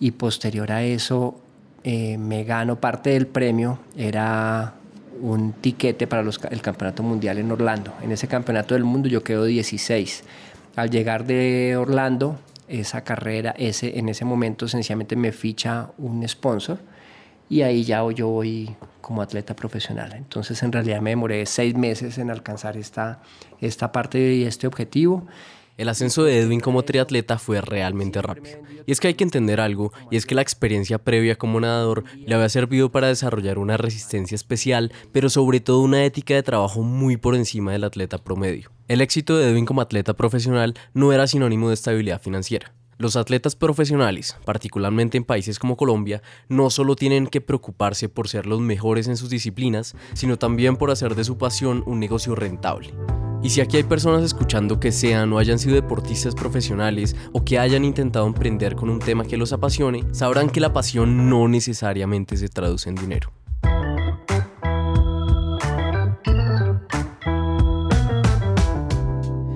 y 0.00 0.12
posterior 0.12 0.72
a 0.72 0.82
eso 0.82 1.40
eh, 1.84 2.18
me 2.18 2.42
gano 2.42 2.80
parte 2.80 3.10
del 3.10 3.28
premio, 3.28 3.78
era 3.96 4.74
un 5.20 5.52
tiquete 5.52 6.06
para 6.06 6.22
el 6.22 6.62
campeonato 6.62 7.02
mundial 7.02 7.38
en 7.38 7.50
Orlando. 7.50 7.92
En 8.02 8.12
ese 8.12 8.28
campeonato 8.28 8.74
del 8.74 8.84
mundo 8.84 9.08
yo 9.08 9.22
quedo 9.22 9.44
16. 9.44 10.24
Al 10.76 10.90
llegar 10.90 11.24
de 11.24 11.76
Orlando, 11.76 12.38
esa 12.68 13.02
carrera, 13.02 13.54
ese, 13.56 13.98
en 13.98 14.08
ese 14.08 14.24
momento 14.24 14.68
sencillamente 14.68 15.16
me 15.16 15.32
ficha 15.32 15.90
un 15.98 16.26
sponsor 16.28 16.78
y 17.48 17.62
ahí 17.62 17.84
ya 17.84 18.02
yo 18.12 18.28
voy 18.28 18.74
como 19.00 19.22
atleta 19.22 19.54
profesional. 19.54 20.12
Entonces 20.14 20.62
en 20.62 20.72
realidad 20.72 21.00
me 21.00 21.10
demoré 21.10 21.46
seis 21.46 21.74
meses 21.76 22.18
en 22.18 22.30
alcanzar 22.30 22.76
esta, 22.76 23.20
esta 23.60 23.92
parte 23.92 24.34
y 24.34 24.44
este 24.44 24.66
objetivo. 24.66 25.26
El 25.76 25.90
ascenso 25.90 26.24
de 26.24 26.38
Edwin 26.38 26.60
como 26.60 26.84
triatleta 26.84 27.38
fue 27.38 27.60
realmente 27.60 28.22
rápido. 28.22 28.60
Y 28.86 28.92
es 28.92 29.00
que 29.00 29.08
hay 29.08 29.14
que 29.14 29.24
entender 29.24 29.60
algo, 29.60 29.92
y 30.10 30.16
es 30.16 30.24
que 30.24 30.34
la 30.34 30.40
experiencia 30.40 30.98
previa 30.98 31.36
como 31.36 31.60
nadador 31.60 32.04
le 32.16 32.34
había 32.34 32.48
servido 32.48 32.90
para 32.90 33.08
desarrollar 33.08 33.58
una 33.58 33.76
resistencia 33.76 34.34
especial, 34.34 34.92
pero 35.12 35.28
sobre 35.28 35.60
todo 35.60 35.80
una 35.80 36.04
ética 36.04 36.34
de 36.34 36.42
trabajo 36.42 36.82
muy 36.82 37.18
por 37.18 37.34
encima 37.34 37.72
del 37.72 37.84
atleta 37.84 38.16
promedio. 38.16 38.70
El 38.88 39.02
éxito 39.02 39.36
de 39.36 39.50
Edwin 39.50 39.66
como 39.66 39.82
atleta 39.82 40.14
profesional 40.14 40.74
no 40.94 41.12
era 41.12 41.26
sinónimo 41.26 41.68
de 41.68 41.74
estabilidad 41.74 42.22
financiera. 42.22 42.72
Los 42.98 43.16
atletas 43.16 43.56
profesionales, 43.56 44.38
particularmente 44.46 45.18
en 45.18 45.24
países 45.24 45.58
como 45.58 45.76
Colombia, 45.76 46.22
no 46.48 46.70
solo 46.70 46.96
tienen 46.96 47.26
que 47.26 47.42
preocuparse 47.42 48.08
por 48.08 48.26
ser 48.26 48.46
los 48.46 48.60
mejores 48.60 49.06
en 49.06 49.18
sus 49.18 49.28
disciplinas, 49.28 49.94
sino 50.14 50.38
también 50.38 50.76
por 50.76 50.90
hacer 50.90 51.14
de 51.14 51.24
su 51.24 51.36
pasión 51.36 51.82
un 51.84 52.00
negocio 52.00 52.34
rentable. 52.34 52.94
Y 53.42 53.50
si 53.50 53.60
aquí 53.60 53.76
hay 53.76 53.82
personas 53.82 54.24
escuchando 54.24 54.80
que 54.80 54.92
sean 54.92 55.30
o 55.34 55.38
hayan 55.38 55.58
sido 55.58 55.74
deportistas 55.74 56.34
profesionales 56.34 57.14
o 57.34 57.44
que 57.44 57.58
hayan 57.58 57.84
intentado 57.84 58.26
emprender 58.26 58.76
con 58.76 58.88
un 58.88 58.98
tema 58.98 59.26
que 59.26 59.36
los 59.36 59.52
apasione, 59.52 60.02
sabrán 60.12 60.48
que 60.48 60.60
la 60.60 60.72
pasión 60.72 61.28
no 61.28 61.48
necesariamente 61.48 62.38
se 62.38 62.48
traduce 62.48 62.88
en 62.88 62.94
dinero. 62.94 63.30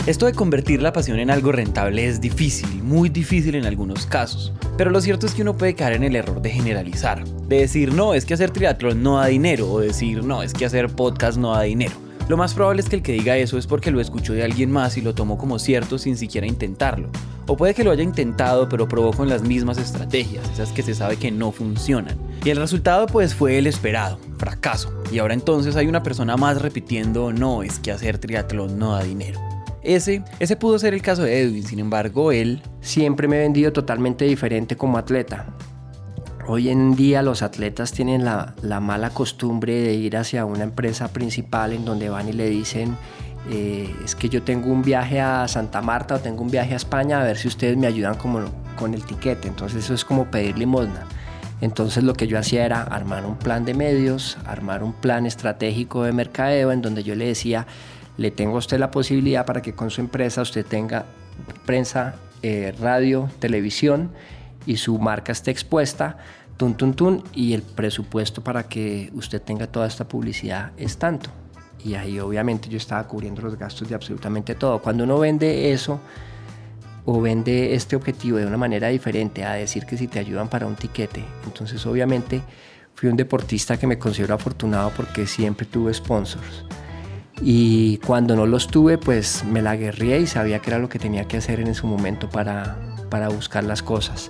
Esto 0.06 0.24
de 0.24 0.32
convertir 0.32 0.80
la 0.80 0.94
pasión 0.94 1.18
en 1.18 1.30
algo 1.30 1.52
rentable 1.52 2.06
es 2.06 2.22
difícil, 2.22 2.82
muy 2.82 3.10
difícil 3.10 3.54
en 3.54 3.66
algunos 3.66 4.06
casos, 4.06 4.50
pero 4.78 4.90
lo 4.90 5.00
cierto 5.02 5.26
es 5.26 5.34
que 5.34 5.42
uno 5.42 5.58
puede 5.58 5.74
caer 5.74 5.92
en 5.92 6.04
el 6.04 6.16
error 6.16 6.40
de 6.40 6.48
generalizar, 6.48 7.22
de 7.26 7.58
decir 7.60 7.92
no, 7.92 8.14
es 8.14 8.24
que 8.24 8.32
hacer 8.32 8.50
triatlón 8.50 9.02
no 9.02 9.18
da 9.18 9.26
dinero, 9.26 9.70
o 9.70 9.80
decir 9.80 10.24
no, 10.24 10.42
es 10.42 10.54
que 10.54 10.64
hacer 10.64 10.88
podcast 10.88 11.36
no 11.36 11.52
da 11.52 11.62
dinero. 11.62 11.92
Lo 12.28 12.38
más 12.38 12.54
probable 12.54 12.80
es 12.80 12.88
que 12.88 12.96
el 12.96 13.02
que 13.02 13.12
diga 13.12 13.36
eso 13.36 13.58
es 13.58 13.66
porque 13.66 13.90
lo 13.90 14.00
escuchó 14.00 14.32
de 14.32 14.42
alguien 14.42 14.70
más 14.70 14.96
y 14.96 15.02
lo 15.02 15.14
tomó 15.14 15.36
como 15.36 15.58
cierto 15.58 15.98
sin 15.98 16.16
siquiera 16.16 16.46
intentarlo. 16.46 17.10
O 17.46 17.56
puede 17.56 17.74
que 17.74 17.84
lo 17.84 17.90
haya 17.90 18.02
intentado 18.02 18.70
pero 18.70 18.88
probó 18.88 19.12
con 19.12 19.28
las 19.28 19.42
mismas 19.42 19.76
estrategias, 19.76 20.48
esas 20.50 20.72
que 20.72 20.82
se 20.82 20.94
sabe 20.94 21.16
que 21.16 21.30
no 21.30 21.52
funcionan. 21.52 22.16
Y 22.42 22.48
el 22.48 22.56
resultado 22.56 23.06
pues 23.06 23.34
fue 23.34 23.58
el 23.58 23.66
esperado, 23.66 24.18
fracaso. 24.38 24.94
Y 25.12 25.18
ahora 25.18 25.34
entonces 25.34 25.76
hay 25.76 25.88
una 25.88 26.02
persona 26.02 26.38
más 26.38 26.62
repitiendo, 26.62 27.32
no, 27.32 27.62
es 27.62 27.78
que 27.78 27.92
hacer 27.92 28.18
triatlón 28.18 28.78
no 28.78 28.92
da 28.92 29.02
dinero. 29.02 29.49
Ese, 29.82 30.22
ese 30.38 30.56
pudo 30.56 30.78
ser 30.78 30.94
el 30.94 31.02
caso 31.02 31.22
de 31.22 31.40
Edwin, 31.40 31.64
sin 31.64 31.78
embargo 31.78 32.32
él... 32.32 32.62
Siempre 32.80 33.28
me 33.28 33.36
he 33.36 33.40
vendido 33.40 33.72
totalmente 33.72 34.24
diferente 34.24 34.76
como 34.76 34.96
atleta. 34.96 35.46
Hoy 36.46 36.70
en 36.70 36.96
día 36.96 37.22
los 37.22 37.42
atletas 37.42 37.92
tienen 37.92 38.24
la, 38.24 38.54
mala 38.80 39.10
costumbre 39.10 39.74
de 39.74 39.94
ir 39.94 40.16
hacia 40.16 40.44
una 40.46 40.64
empresa 40.64 41.08
principal 41.08 41.72
en 41.72 41.84
donde 41.84 42.08
van 42.08 42.28
y 42.28 42.32
le 42.32 42.48
dicen, 42.48 42.96
eh, 43.50 43.94
es 44.04 44.14
que 44.14 44.28
yo 44.28 44.42
tengo 44.42 44.72
un 44.72 44.82
viaje 44.82 45.20
a 45.20 45.46
Santa 45.46 45.82
Marta 45.82 46.16
o 46.16 46.18
tengo 46.18 46.42
un 46.42 46.50
viaje 46.50 46.72
a 46.72 46.76
España, 46.76 47.20
a 47.20 47.24
ver 47.24 47.36
si 47.36 47.48
ustedes 47.48 47.76
me 47.76 47.86
ayudan 47.86 48.16
como, 48.16 48.40
con 48.76 48.94
el 48.94 49.04
tiquete. 49.04 49.46
Entonces 49.46 49.84
eso 49.84 49.94
es 49.94 50.04
como 50.04 50.30
pedir 50.30 50.58
limosna. 50.58 51.06
Entonces 51.60 52.02
lo 52.02 52.14
que 52.14 52.26
yo 52.26 52.38
hacía 52.38 52.64
era 52.64 52.82
armar 52.82 53.26
un 53.26 53.36
plan 53.36 53.64
de 53.66 53.74
medios, 53.74 54.38
armar 54.46 54.82
un 54.82 54.94
plan 54.94 55.26
estratégico 55.26 56.04
de 56.04 56.12
mercadeo 56.12 56.72
en 56.72 56.80
donde 56.80 57.02
yo 57.02 57.14
le 57.14 57.26
decía, 57.26 57.66
le 58.16 58.30
tengo 58.30 58.56
a 58.56 58.58
usted 58.58 58.78
la 58.78 58.90
posibilidad 58.90 59.46
para 59.46 59.62
que 59.62 59.74
con 59.74 59.90
su 59.90 60.00
empresa 60.00 60.42
usted 60.42 60.64
tenga 60.64 61.06
prensa, 61.66 62.16
eh, 62.42 62.74
radio, 62.80 63.28
televisión 63.38 64.10
y 64.66 64.76
su 64.76 64.98
marca 64.98 65.32
esté 65.32 65.50
expuesta 65.50 66.18
tun, 66.60 66.74
tun, 66.74 66.92
tun, 66.92 67.24
y 67.34 67.54
el 67.54 67.62
presupuesto 67.62 68.44
para 68.44 68.64
que 68.64 69.10
usted 69.14 69.40
tenga 69.40 69.66
toda 69.66 69.86
esta 69.86 70.06
publicidad 70.06 70.72
es 70.76 70.98
tanto. 70.98 71.30
Y 71.82 71.94
ahí 71.94 72.20
obviamente 72.20 72.68
yo 72.68 72.76
estaba 72.76 73.06
cubriendo 73.08 73.40
los 73.40 73.56
gastos 73.56 73.88
de 73.88 73.94
absolutamente 73.94 74.54
todo. 74.54 74.82
Cuando 74.82 75.04
uno 75.04 75.18
vende 75.18 75.72
eso 75.72 76.00
o 77.06 77.18
vende 77.18 77.74
este 77.74 77.96
objetivo 77.96 78.36
de 78.36 78.44
una 78.44 78.58
manera 78.58 78.88
diferente 78.88 79.42
a 79.42 79.54
decir 79.54 79.86
que 79.86 79.96
si 79.96 80.06
te 80.06 80.18
ayudan 80.18 80.48
para 80.48 80.66
un 80.66 80.76
tiquete, 80.76 81.24
entonces 81.46 81.86
obviamente 81.86 82.42
fui 82.94 83.08
un 83.08 83.16
deportista 83.16 83.78
que 83.78 83.86
me 83.86 83.98
considero 83.98 84.34
afortunado 84.34 84.92
porque 84.94 85.26
siempre 85.26 85.64
tuve 85.64 85.94
sponsors. 85.94 86.66
Y 87.42 87.96
cuando 87.98 88.36
no 88.36 88.44
los 88.46 88.68
tuve, 88.68 88.98
pues 88.98 89.44
me 89.44 89.62
la 89.62 89.76
guerría 89.76 90.18
y 90.18 90.26
sabía 90.26 90.58
que 90.60 90.70
era 90.70 90.78
lo 90.78 90.88
que 90.88 90.98
tenía 90.98 91.26
que 91.26 91.38
hacer 91.38 91.60
en 91.60 91.68
ese 91.68 91.86
momento 91.86 92.28
para, 92.28 92.76
para 93.08 93.28
buscar 93.28 93.64
las 93.64 93.82
cosas. 93.82 94.28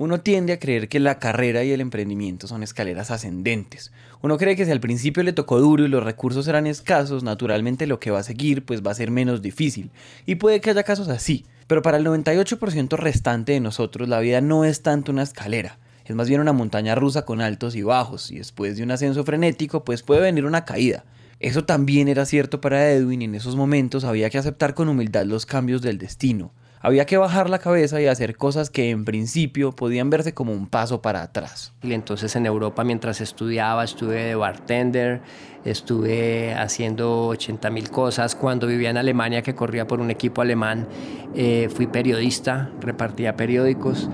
Uno 0.00 0.20
tiende 0.20 0.52
a 0.52 0.60
creer 0.60 0.88
que 0.88 1.00
la 1.00 1.18
carrera 1.18 1.64
y 1.64 1.72
el 1.72 1.80
emprendimiento 1.80 2.46
son 2.46 2.62
escaleras 2.62 3.10
ascendentes. 3.10 3.90
Uno 4.22 4.38
cree 4.38 4.54
que 4.54 4.64
si 4.64 4.70
al 4.70 4.78
principio 4.78 5.24
le 5.24 5.32
tocó 5.32 5.58
duro 5.58 5.84
y 5.84 5.88
los 5.88 6.04
recursos 6.04 6.46
eran 6.46 6.68
escasos, 6.68 7.24
naturalmente 7.24 7.88
lo 7.88 7.98
que 7.98 8.12
va 8.12 8.20
a 8.20 8.22
seguir 8.22 8.64
pues 8.64 8.80
va 8.80 8.92
a 8.92 8.94
ser 8.94 9.10
menos 9.10 9.42
difícil. 9.42 9.90
Y 10.24 10.36
puede 10.36 10.60
que 10.60 10.70
haya 10.70 10.84
casos 10.84 11.08
así. 11.08 11.46
Pero 11.66 11.82
para 11.82 11.98
el 11.98 12.06
98% 12.06 12.96
restante 12.96 13.52
de 13.52 13.60
nosotros 13.60 14.08
la 14.08 14.20
vida 14.20 14.40
no 14.40 14.64
es 14.64 14.82
tanto 14.82 15.10
una 15.10 15.24
escalera. 15.24 15.80
Es 16.04 16.14
más 16.14 16.28
bien 16.28 16.40
una 16.40 16.52
montaña 16.52 16.94
rusa 16.94 17.26
con 17.26 17.40
altos 17.40 17.74
y 17.74 17.82
bajos. 17.82 18.30
Y 18.30 18.38
después 18.38 18.76
de 18.76 18.84
un 18.84 18.92
ascenso 18.92 19.24
frenético 19.24 19.84
pues 19.84 20.04
puede 20.04 20.20
venir 20.20 20.44
una 20.46 20.64
caída. 20.64 21.04
Eso 21.40 21.64
también 21.64 22.08
era 22.08 22.24
cierto 22.24 22.60
para 22.60 22.90
Edwin 22.90 23.22
y 23.22 23.26
en 23.26 23.34
esos 23.34 23.54
momentos 23.54 24.04
había 24.04 24.30
que 24.30 24.38
aceptar 24.38 24.74
con 24.74 24.88
humildad 24.88 25.24
los 25.24 25.46
cambios 25.46 25.82
del 25.82 25.98
destino. 25.98 26.52
Había 26.80 27.06
que 27.06 27.16
bajar 27.16 27.50
la 27.50 27.58
cabeza 27.58 28.00
y 28.00 28.06
hacer 28.06 28.36
cosas 28.36 28.70
que 28.70 28.90
en 28.90 29.04
principio 29.04 29.72
podían 29.72 30.10
verse 30.10 30.32
como 30.32 30.52
un 30.52 30.68
paso 30.68 31.02
para 31.02 31.22
atrás. 31.22 31.72
Y 31.82 31.92
entonces 31.92 32.36
en 32.36 32.46
Europa 32.46 32.84
mientras 32.84 33.20
estudiaba 33.20 33.82
estuve 33.82 34.22
de 34.22 34.34
bartender, 34.36 35.20
estuve 35.64 36.54
haciendo 36.54 37.26
80 37.26 37.70
mil 37.70 37.90
cosas. 37.90 38.36
Cuando 38.36 38.68
vivía 38.68 38.90
en 38.90 38.96
Alemania, 38.96 39.42
que 39.42 39.56
corría 39.56 39.88
por 39.88 40.00
un 40.00 40.12
equipo 40.12 40.40
alemán, 40.40 40.86
eh, 41.34 41.68
fui 41.74 41.88
periodista, 41.88 42.70
repartía 42.80 43.34
periódicos. 43.36 44.08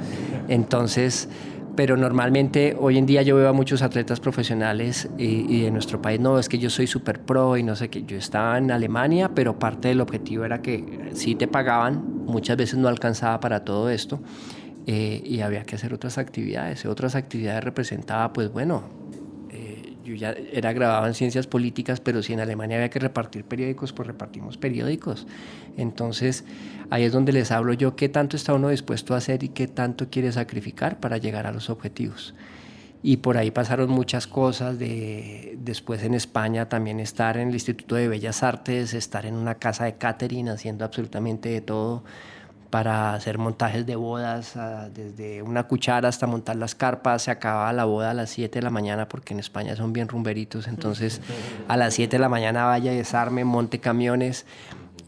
Entonces 0.49 1.29
pero 1.77 1.97
normalmente 1.97 2.77
hoy 2.79 2.99
en 2.99 3.07
día 3.07 3.23
yo 3.23 3.37
veo 3.37 3.49
a 3.49 3.53
muchos 3.53 3.83
atletas 3.83 4.21
profesionales 4.21 5.09
y, 5.19 5.63
de 5.63 5.71
nuestro 5.71 6.01
país, 6.01 6.21
no, 6.21 6.39
es 6.39 6.49
que 6.49 6.59
yo 6.59 6.71
soy 6.71 6.87
super 6.87 7.21
pro 7.21 7.57
y 7.57 7.63
no 7.63 7.77
sé 7.77 7.89
qué, 7.89 8.05
yo 8.05 8.17
estaba 8.17 8.59
en 8.59 8.71
Alemania, 8.71 9.31
pero 9.35 9.59
parte 9.59 9.89
del 9.89 10.01
objetivo 10.01 10.45
era 10.45 10.63
que 10.63 11.11
sí 11.15 11.35
te 11.35 11.49
pagaban, 11.49 12.25
muchas 12.27 12.57
veces 12.57 12.79
no 12.79 12.89
alcanzaba 12.89 13.41
para 13.41 13.65
todo 13.65 13.91
esto 13.91 14.21
eh, 14.87 15.23
y 15.25 15.41
había 15.41 15.65
que 15.65 15.77
hacer 15.77 15.95
otras 15.95 16.19
actividades, 16.19 16.87
otras 16.87 17.15
actividades 17.15 17.65
representaba, 17.65 18.33
pues 18.33 18.53
bueno, 18.53 18.85
yo 20.05 20.15
ya 20.15 20.35
era 20.53 20.73
grabado 20.73 21.07
en 21.07 21.15
ciencias 21.15 21.47
políticas, 21.47 22.01
pero 22.01 22.23
si 22.23 22.33
en 22.33 22.41
Alemania 22.41 22.77
había 22.77 22.91
que 22.91 22.99
repartir 22.99 23.45
periódicos, 23.45 23.93
pues 23.93 24.07
repartimos 24.07 24.59
periódicos. 24.59 25.27
Entonces, 25.77 26.45
ahí 26.91 27.05
es 27.05 27.13
donde 27.13 27.33
les 27.33 27.51
hablo 27.51 27.73
yo 27.73 27.97
qué 27.97 28.09
tanto 28.09 28.37
está 28.37 28.55
uno 28.55 28.69
dispuesto 28.69 29.15
a 29.15 29.19
hacer 29.19 29.43
y 29.43 29.49
qué 29.49 29.67
tanto 29.67 30.11
quiere 30.11 30.31
sacrificar 30.31 31.01
para 31.01 31.17
llegar 31.19 31.47
a 31.47 31.53
los 31.53 31.71
objetivos. 31.71 32.35
Y 33.03 33.19
por 33.19 33.37
ahí 33.37 33.51
pasaron 33.51 33.91
muchas 33.91 34.27
cosas, 34.27 34.79
de, 34.79 35.59
después 35.59 36.03
en 36.05 36.15
España 36.15 36.69
también 36.69 37.01
estar 37.01 37.37
en 37.37 37.49
el 37.49 37.55
Instituto 37.55 37.97
de 37.97 38.09
Bellas 38.09 38.43
Artes, 38.43 38.95
estar 38.95 39.27
en 39.27 39.35
una 39.35 39.57
casa 39.57 39.85
de 39.85 39.97
catering 39.97 40.49
haciendo 40.49 40.85
absolutamente 40.87 41.51
de 41.51 41.61
todo 41.61 42.05
para 42.75 43.15
hacer 43.15 43.39
montajes 43.39 43.87
de 43.87 43.95
bodas, 43.95 44.57
ah, 44.57 44.89
desde 44.93 45.43
una 45.43 45.69
cuchara 45.69 46.09
hasta 46.09 46.27
montar 46.27 46.57
las 46.57 46.75
carpas. 46.75 47.23
Se 47.23 47.31
acababa 47.31 47.73
la 47.73 47.85
boda 47.85 48.11
a 48.11 48.15
las 48.15 48.31
7 48.31 48.59
de 48.59 48.65
la 48.65 48.71
mañana 48.71 49.07
porque 49.07 49.33
en 49.33 49.39
España 49.39 49.77
son 49.77 49.93
bien 49.93 50.09
rumberitos. 50.09 50.67
Entonces, 50.67 51.21
a 51.69 51.77
las 51.77 51.95
7 51.95 52.17
de 52.17 52.19
la 52.19 52.29
mañana 52.29 52.65
vaya 52.65 52.91
desarme, 52.91 53.45
monte 53.45 53.79
camiones 53.79 54.45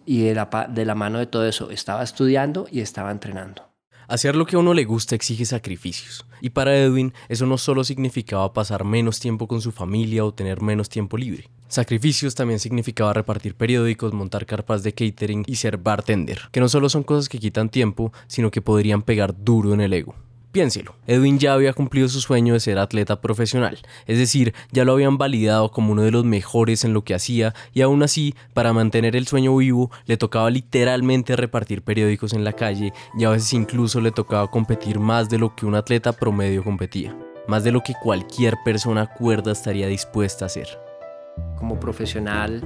y 0.04 0.22
de 0.22 0.36
la, 0.36 0.68
de 0.70 0.84
la 0.84 0.94
mano 0.94 1.18
de 1.18 1.26
todo 1.26 1.44
eso 1.44 1.72
estaba 1.72 2.04
estudiando 2.04 2.68
y 2.70 2.82
estaba 2.82 3.10
entrenando. 3.10 3.75
Hacer 4.08 4.36
lo 4.36 4.46
que 4.46 4.54
a 4.54 4.60
uno 4.60 4.72
le 4.72 4.84
gusta 4.84 5.16
exige 5.16 5.44
sacrificios, 5.44 6.24
y 6.40 6.50
para 6.50 6.76
Edwin 6.76 7.12
eso 7.28 7.44
no 7.44 7.58
solo 7.58 7.82
significaba 7.82 8.52
pasar 8.52 8.84
menos 8.84 9.18
tiempo 9.18 9.48
con 9.48 9.60
su 9.60 9.72
familia 9.72 10.24
o 10.24 10.32
tener 10.32 10.62
menos 10.62 10.88
tiempo 10.88 11.16
libre. 11.16 11.48
Sacrificios 11.66 12.36
también 12.36 12.60
significaba 12.60 13.12
repartir 13.12 13.56
periódicos, 13.56 14.12
montar 14.12 14.46
carpas 14.46 14.84
de 14.84 14.92
catering 14.92 15.42
y 15.46 15.56
ser 15.56 15.78
bartender, 15.78 16.42
que 16.52 16.60
no 16.60 16.68
solo 16.68 16.88
son 16.88 17.02
cosas 17.02 17.28
que 17.28 17.40
quitan 17.40 17.68
tiempo, 17.68 18.12
sino 18.28 18.52
que 18.52 18.62
podrían 18.62 19.02
pegar 19.02 19.34
duro 19.42 19.74
en 19.74 19.80
el 19.80 19.92
ego. 19.92 20.14
Piénselo, 20.56 20.94
Edwin 21.06 21.38
ya 21.38 21.52
había 21.52 21.74
cumplido 21.74 22.08
su 22.08 22.22
sueño 22.22 22.54
de 22.54 22.60
ser 22.60 22.78
atleta 22.78 23.20
profesional, 23.20 23.78
es 24.06 24.16
decir, 24.16 24.54
ya 24.72 24.86
lo 24.86 24.94
habían 24.94 25.18
validado 25.18 25.70
como 25.70 25.92
uno 25.92 26.00
de 26.00 26.10
los 26.10 26.24
mejores 26.24 26.82
en 26.82 26.94
lo 26.94 27.04
que 27.04 27.14
hacía 27.14 27.52
y 27.74 27.82
aún 27.82 28.02
así, 28.02 28.34
para 28.54 28.72
mantener 28.72 29.16
el 29.16 29.26
sueño 29.26 29.54
vivo, 29.54 29.90
le 30.06 30.16
tocaba 30.16 30.48
literalmente 30.48 31.36
repartir 31.36 31.82
periódicos 31.82 32.32
en 32.32 32.42
la 32.42 32.54
calle 32.54 32.94
y 33.18 33.24
a 33.24 33.28
veces 33.28 33.52
incluso 33.52 34.00
le 34.00 34.12
tocaba 34.12 34.50
competir 34.50 34.98
más 34.98 35.28
de 35.28 35.36
lo 35.36 35.54
que 35.54 35.66
un 35.66 35.74
atleta 35.74 36.14
promedio 36.14 36.64
competía, 36.64 37.14
más 37.46 37.62
de 37.62 37.72
lo 37.72 37.82
que 37.82 37.92
cualquier 38.02 38.54
persona 38.64 39.12
cuerda 39.12 39.52
estaría 39.52 39.88
dispuesta 39.88 40.46
a 40.46 40.46
hacer. 40.46 40.68
Como 41.58 41.78
profesional 41.78 42.62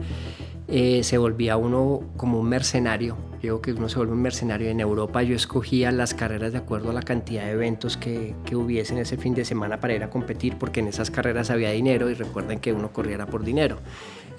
eh, 0.69 1.03
se 1.03 1.19
volvía 1.19 1.57
uno 1.57 2.03
como 2.17 2.39
un 2.39 2.49
mercenario. 2.49 3.30
Digo 3.43 3.63
que 3.63 3.73
uno 3.73 3.89
se 3.89 3.97
vuelve 3.97 4.13
un 4.13 4.23
mercenario. 4.23 4.69
En 4.69 4.81
Europa 4.81 5.23
yo 5.23 5.35
escogía 5.35 5.91
las 5.93 6.13
carreras 6.13 6.53
de 6.53 6.59
acuerdo 6.59 6.91
a 6.91 6.93
la 6.93 7.03
cantidad 7.03 7.45
de 7.45 7.53
eventos 7.53 7.97
que, 7.97 8.35
que 8.45 8.55
hubiesen 8.55 8.99
ese 8.99 9.17
fin 9.17 9.35
de 9.35 9.45
semana 9.45 9.81
para 9.81 9.95
ir 9.95 10.03
a 10.03 10.11
competir, 10.11 10.59
porque 10.59 10.81
en 10.81 10.89
esas 10.89 11.11
carreras 11.11 11.51
había 11.51 11.71
dinero 11.71 12.11
y 12.11 12.15
recuerden 12.15 12.61
que 12.61 12.73
uno 12.73 12.93
corriera 12.93 13.27
por 13.27 13.43
dinero. 13.43 13.79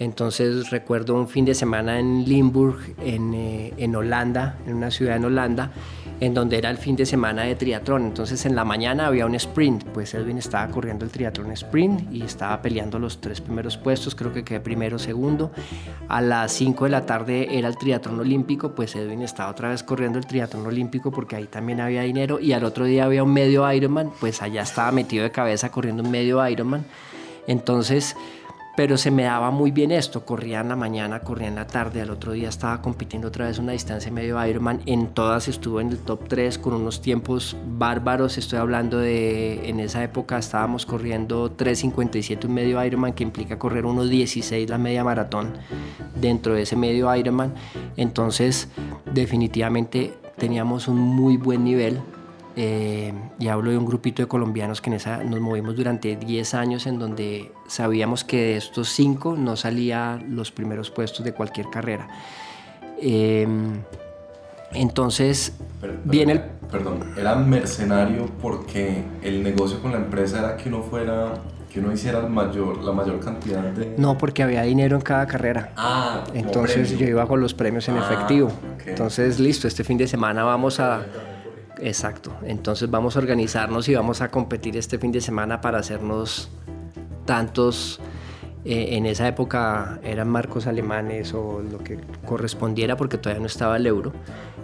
Entonces 0.01 0.71
recuerdo 0.71 1.13
un 1.13 1.27
fin 1.27 1.45
de 1.45 1.53
semana 1.53 1.99
en 1.99 2.25
Limburg, 2.25 2.95
en, 3.03 3.35
eh, 3.35 3.71
en 3.77 3.95
Holanda, 3.95 4.57
en 4.65 4.73
una 4.73 4.89
ciudad 4.89 5.15
en 5.15 5.25
Holanda, 5.25 5.69
en 6.19 6.33
donde 6.33 6.57
era 6.57 6.71
el 6.71 6.77
fin 6.77 6.95
de 6.95 7.05
semana 7.05 7.43
de 7.43 7.53
triatlón. 7.53 8.07
Entonces 8.07 8.47
en 8.47 8.55
la 8.55 8.65
mañana 8.65 9.05
había 9.05 9.27
un 9.27 9.35
sprint, 9.35 9.83
pues 9.83 10.15
Edwin 10.15 10.39
estaba 10.39 10.71
corriendo 10.71 11.05
el 11.05 11.11
triatlón 11.11 11.51
sprint 11.51 12.11
y 12.11 12.23
estaba 12.23 12.63
peleando 12.63 12.97
los 12.97 13.21
tres 13.21 13.41
primeros 13.41 13.77
puestos, 13.77 14.15
creo 14.15 14.33
que 14.33 14.43
quedé 14.43 14.59
primero, 14.59 14.97
segundo. 14.97 15.51
A 16.07 16.19
las 16.19 16.51
5 16.53 16.85
de 16.85 16.89
la 16.89 17.05
tarde 17.05 17.55
era 17.55 17.67
el 17.67 17.77
triatlón 17.77 18.21
olímpico, 18.21 18.73
pues 18.73 18.95
Edwin 18.95 19.21
estaba 19.21 19.51
otra 19.51 19.69
vez 19.69 19.83
corriendo 19.83 20.17
el 20.17 20.25
triatlón 20.25 20.65
olímpico 20.65 21.11
porque 21.11 21.35
ahí 21.35 21.45
también 21.45 21.79
había 21.79 22.01
dinero 22.01 22.39
y 22.39 22.53
al 22.53 22.63
otro 22.63 22.85
día 22.85 23.05
había 23.05 23.23
un 23.23 23.33
medio 23.33 23.71
Ironman, 23.71 24.09
pues 24.19 24.41
allá 24.41 24.63
estaba 24.63 24.91
metido 24.91 25.23
de 25.23 25.29
cabeza 25.29 25.69
corriendo 25.69 26.01
un 26.01 26.09
medio 26.09 26.43
Ironman. 26.47 26.85
Entonces 27.45 28.15
pero 28.75 28.97
se 28.97 29.11
me 29.11 29.23
daba 29.23 29.51
muy 29.51 29.71
bien 29.71 29.91
esto, 29.91 30.25
corría 30.25 30.61
en 30.61 30.69
la 30.69 30.75
mañana, 30.75 31.19
corría 31.19 31.47
en 31.47 31.55
la 31.55 31.67
tarde, 31.67 32.01
al 32.01 32.09
otro 32.09 32.31
día 32.31 32.49
estaba 32.49 32.81
compitiendo 32.81 33.27
otra 33.27 33.47
vez 33.47 33.59
una 33.59 33.73
distancia 33.73 34.11
medio 34.11 34.43
Ironman, 34.45 34.81
en 34.85 35.07
todas 35.07 35.47
estuve 35.47 35.81
en 35.81 35.89
el 35.89 35.99
top 35.99 36.27
3 36.27 36.57
con 36.57 36.73
unos 36.73 37.01
tiempos 37.01 37.57
bárbaros, 37.65 38.37
estoy 38.37 38.59
hablando 38.59 38.97
de, 38.97 39.69
en 39.69 39.79
esa 39.79 40.03
época 40.03 40.37
estábamos 40.37 40.85
corriendo 40.85 41.55
3.57 41.55 42.45
un 42.45 42.53
medio 42.53 42.83
Ironman, 42.83 43.13
que 43.13 43.23
implica 43.23 43.59
correr 43.59 43.83
1.16 43.83 44.67
la 44.69 44.77
media 44.77 45.03
maratón 45.03 45.53
dentro 46.15 46.53
de 46.53 46.61
ese 46.61 46.75
medio 46.75 47.13
Ironman, 47.13 47.53
entonces 47.97 48.69
definitivamente 49.13 50.13
teníamos 50.37 50.87
un 50.87 50.97
muy 50.97 51.37
buen 51.37 51.63
nivel, 51.63 51.99
eh, 52.55 53.13
y 53.39 53.47
hablo 53.47 53.71
de 53.71 53.77
un 53.77 53.85
grupito 53.85 54.21
de 54.21 54.27
colombianos 54.27 54.81
que 54.81 54.89
en 54.89 54.95
esa 54.95 55.23
nos 55.23 55.39
movimos 55.39 55.75
durante 55.75 56.15
10 56.15 56.53
años 56.53 56.85
en 56.85 56.99
donde 56.99 57.51
sabíamos 57.67 58.23
que 58.23 58.37
de 58.37 58.57
estos 58.57 58.89
5 58.89 59.35
no 59.37 59.55
salía 59.55 60.21
los 60.27 60.51
primeros 60.51 60.91
puestos 60.91 61.25
de 61.25 61.33
cualquier 61.33 61.69
carrera. 61.69 62.07
Eh, 63.01 63.47
entonces, 64.73 65.53
viene 66.05 66.33
el... 66.33 66.41
Perdón, 66.71 67.13
era 67.17 67.35
mercenario 67.35 68.27
porque 68.41 69.03
el 69.21 69.43
negocio 69.43 69.81
con 69.81 69.91
la 69.91 69.97
empresa 69.97 70.39
era 70.39 70.57
que 70.57 70.69
uno 70.69 70.81
fuera 70.81 71.33
que 71.71 71.79
uno 71.79 71.93
hiciera 71.93 72.21
mayor, 72.21 72.83
la 72.83 72.91
mayor 72.91 73.19
cantidad 73.21 73.63
de... 73.63 73.95
No, 73.97 74.17
porque 74.17 74.43
había 74.43 74.63
dinero 74.63 74.97
en 74.97 75.01
cada 75.01 75.25
carrera. 75.25 75.71
Ah, 75.77 76.25
Entonces 76.33 76.97
yo 76.97 77.07
iba 77.07 77.25
con 77.25 77.39
los 77.39 77.53
premios 77.53 77.87
en 77.87 77.97
ah, 77.97 78.05
efectivo. 78.05 78.51
Entonces, 78.85 79.39
listo, 79.39 79.69
este 79.69 79.85
fin 79.85 79.97
de 79.97 80.05
semana 80.05 80.43
vamos 80.43 80.81
a 80.81 81.05
Exacto. 81.81 82.31
Entonces 82.43 82.89
vamos 82.89 83.15
a 83.15 83.19
organizarnos 83.19 83.89
y 83.89 83.95
vamos 83.95 84.21
a 84.21 84.29
competir 84.29 84.77
este 84.77 84.99
fin 84.99 85.11
de 85.11 85.19
semana 85.19 85.61
para 85.61 85.79
hacernos 85.79 86.49
tantos. 87.25 87.99
Eh, 88.63 88.95
en 88.95 89.07
esa 89.07 89.27
época 89.27 89.99
eran 90.03 90.29
marcos 90.29 90.67
alemanes 90.67 91.33
o 91.33 91.63
lo 91.63 91.79
que 91.79 91.99
correspondiera 92.27 92.95
porque 92.95 93.17
todavía 93.17 93.41
no 93.41 93.47
estaba 93.47 93.77
el 93.77 93.87
euro. 93.87 94.13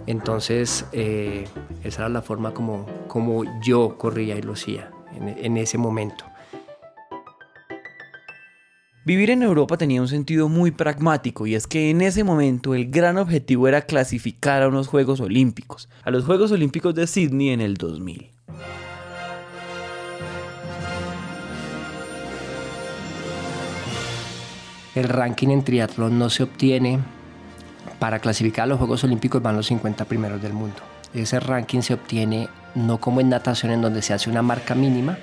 Entonces 0.06 0.86
eh, 0.92 1.48
esa 1.82 2.02
era 2.02 2.08
la 2.08 2.22
forma 2.22 2.54
como, 2.54 2.86
como 3.08 3.42
yo 3.60 3.98
corría 3.98 4.36
y 4.36 4.42
lo 4.42 4.52
hacía 4.52 4.90
en 5.20 5.56
ese 5.56 5.78
momento. 5.78 6.27
Vivir 9.08 9.30
en 9.30 9.42
Europa 9.42 9.78
tenía 9.78 10.02
un 10.02 10.08
sentido 10.08 10.50
muy 10.50 10.70
pragmático 10.70 11.46
y 11.46 11.54
es 11.54 11.66
que 11.66 11.88
en 11.88 12.02
ese 12.02 12.24
momento 12.24 12.74
el 12.74 12.90
gran 12.90 13.16
objetivo 13.16 13.66
era 13.66 13.80
clasificar 13.80 14.62
a 14.62 14.68
unos 14.68 14.86
Juegos 14.86 15.20
Olímpicos, 15.20 15.88
a 16.04 16.10
los 16.10 16.26
Juegos 16.26 16.52
Olímpicos 16.52 16.94
de 16.94 17.06
Sydney 17.06 17.48
en 17.48 17.62
el 17.62 17.78
2000. 17.78 18.30
El 24.94 25.04
ranking 25.08 25.48
en 25.48 25.64
triatlón 25.64 26.18
no 26.18 26.28
se 26.28 26.42
obtiene 26.42 26.98
para 27.98 28.18
clasificar 28.18 28.64
a 28.64 28.66
los 28.66 28.78
Juegos 28.78 29.04
Olímpicos 29.04 29.40
van 29.40 29.56
los 29.56 29.68
50 29.68 30.04
primeros 30.04 30.42
del 30.42 30.52
mundo. 30.52 30.82
Ese 31.14 31.40
ranking 31.40 31.80
se 31.80 31.94
obtiene 31.94 32.50
no 32.74 33.00
como 33.00 33.22
en 33.22 33.30
natación 33.30 33.72
en 33.72 33.80
donde 33.80 34.02
se 34.02 34.12
hace 34.12 34.28
una 34.28 34.42
marca 34.42 34.74
mínima 34.74 35.16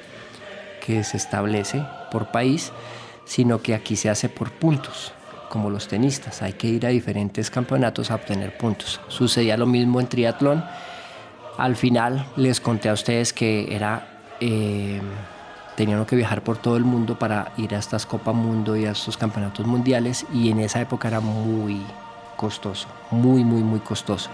que 0.83 1.03
se 1.03 1.17
establece 1.17 1.85
por 2.11 2.31
país, 2.31 2.71
sino 3.25 3.61
que 3.61 3.73
aquí 3.73 3.95
se 3.95 4.09
hace 4.09 4.29
por 4.29 4.51
puntos, 4.51 5.13
como 5.49 5.69
los 5.69 5.87
tenistas. 5.87 6.41
Hay 6.41 6.53
que 6.53 6.67
ir 6.67 6.85
a 6.85 6.89
diferentes 6.89 7.49
campeonatos 7.49 8.11
a 8.11 8.15
obtener 8.15 8.57
puntos. 8.57 9.01
Sucedía 9.07 9.57
lo 9.57 9.65
mismo 9.65 9.99
en 9.99 10.07
triatlón. 10.07 10.63
Al 11.57 11.75
final 11.75 12.25
les 12.35 12.59
conté 12.61 12.89
a 12.89 12.93
ustedes 12.93 13.33
que 13.33 13.75
era... 13.75 14.07
Eh, 14.39 15.01
tenían 15.75 16.05
que 16.05 16.15
viajar 16.15 16.41
por 16.41 16.57
todo 16.57 16.77
el 16.77 16.85
mundo 16.85 17.19
para 17.19 17.51
ir 17.57 17.75
a 17.75 17.79
estas 17.79 18.05
Copa 18.05 18.31
Mundo 18.31 18.75
y 18.75 18.85
a 18.85 18.91
estos 18.91 19.17
campeonatos 19.17 19.65
mundiales 19.67 20.25
y 20.33 20.49
en 20.49 20.59
esa 20.59 20.79
época 20.79 21.09
era 21.09 21.19
muy 21.19 21.81
costoso, 22.35 22.87
muy, 23.11 23.43
muy, 23.43 23.61
muy 23.61 23.79
costoso. 23.79 24.29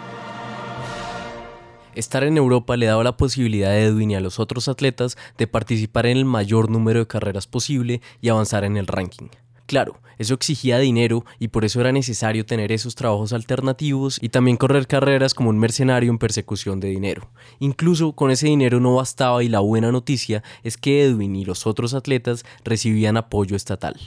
Estar 1.93 2.23
en 2.23 2.37
Europa 2.37 2.77
le 2.77 2.85
daba 2.85 3.03
la 3.03 3.17
posibilidad 3.17 3.71
a 3.71 3.79
Edwin 3.79 4.11
y 4.11 4.15
a 4.15 4.21
los 4.21 4.39
otros 4.39 4.69
atletas 4.69 5.17
de 5.37 5.47
participar 5.47 6.05
en 6.05 6.17
el 6.17 6.25
mayor 6.25 6.69
número 6.69 6.99
de 6.99 7.07
carreras 7.07 7.47
posible 7.47 8.01
y 8.21 8.29
avanzar 8.29 8.63
en 8.63 8.77
el 8.77 8.87
ranking. 8.87 9.27
Claro, 9.65 9.99
eso 10.17 10.33
exigía 10.33 10.79
dinero 10.79 11.25
y 11.39 11.49
por 11.49 11.65
eso 11.65 11.81
era 11.81 11.91
necesario 11.91 12.45
tener 12.45 12.71
esos 12.71 12.95
trabajos 12.95 13.33
alternativos 13.33 14.19
y 14.21 14.29
también 14.29 14.57
correr 14.57 14.87
carreras 14.87 15.33
como 15.33 15.49
un 15.49 15.59
mercenario 15.59 16.11
en 16.11 16.17
persecución 16.17 16.79
de 16.79 16.89
dinero. 16.89 17.29
Incluso 17.59 18.13
con 18.13 18.31
ese 18.31 18.47
dinero 18.47 18.79
no 18.79 18.95
bastaba 18.95 19.43
y 19.43 19.49
la 19.49 19.59
buena 19.59 19.91
noticia 19.91 20.43
es 20.63 20.77
que 20.77 21.03
Edwin 21.03 21.35
y 21.35 21.45
los 21.45 21.67
otros 21.67 21.93
atletas 21.93 22.45
recibían 22.63 23.17
apoyo 23.17 23.55
estatal. 23.55 23.99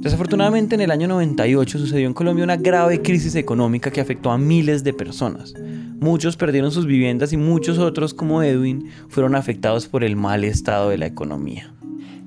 Desafortunadamente 0.00 0.76
en 0.76 0.80
el 0.80 0.90
año 0.92 1.08
98 1.08 1.78
sucedió 1.78 2.06
en 2.06 2.14
Colombia 2.14 2.42
una 2.42 2.56
grave 2.56 3.02
crisis 3.02 3.34
económica 3.34 3.90
que 3.90 4.00
afectó 4.00 4.30
a 4.30 4.38
miles 4.38 4.82
de 4.82 4.94
personas. 4.94 5.52
Muchos 6.00 6.38
perdieron 6.38 6.72
sus 6.72 6.86
viviendas 6.86 7.34
y 7.34 7.36
muchos 7.36 7.78
otros, 7.78 8.14
como 8.14 8.42
Edwin, 8.42 8.90
fueron 9.10 9.34
afectados 9.34 9.88
por 9.88 10.02
el 10.02 10.16
mal 10.16 10.42
estado 10.44 10.88
de 10.88 10.96
la 10.96 11.04
economía. 11.04 11.74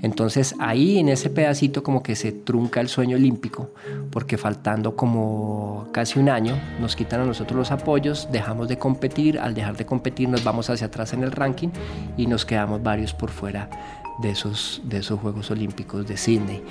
Entonces 0.04 0.54
ahí 0.60 1.00
en 1.00 1.10
ese 1.10 1.32
pedacito 1.32 1.82
como 1.82 2.04
que 2.04 2.16
se 2.16 2.32
trunca 2.32 2.80
el 2.80 2.90
sueño 2.90 3.18
olímpico, 3.18 3.72
porque 4.12 4.38
faltando 4.38 4.96
como 4.96 5.88
casi 5.92 6.20
un 6.20 6.30
año 6.30 6.56
nos 6.80 6.96
quitan 6.96 7.22
a 7.22 7.26
nosotros 7.26 7.58
los 7.58 7.72
apoyos, 7.72 8.28
dejamos 8.32 8.68
de 8.68 8.78
competir, 8.78 9.40
al 9.40 9.56
dejar 9.56 9.78
de 9.78 9.88
competir 9.88 10.30
nos 10.30 10.44
vamos 10.44 10.70
hacia 10.70 10.88
atrás 10.88 11.14
en 11.14 11.24
el 11.24 11.32
ranking 11.32 11.70
y 12.18 12.28
nos 12.28 12.46
quedamos 12.46 12.84
varios 12.84 13.16
por 13.16 13.32
fuera 13.32 13.68
de 14.22 14.30
esos, 14.30 14.80
de 14.84 15.00
esos 15.00 15.20
Juegos 15.20 15.50
Olímpicos 15.50 16.06
de 16.06 16.18
Sydney 16.18 16.62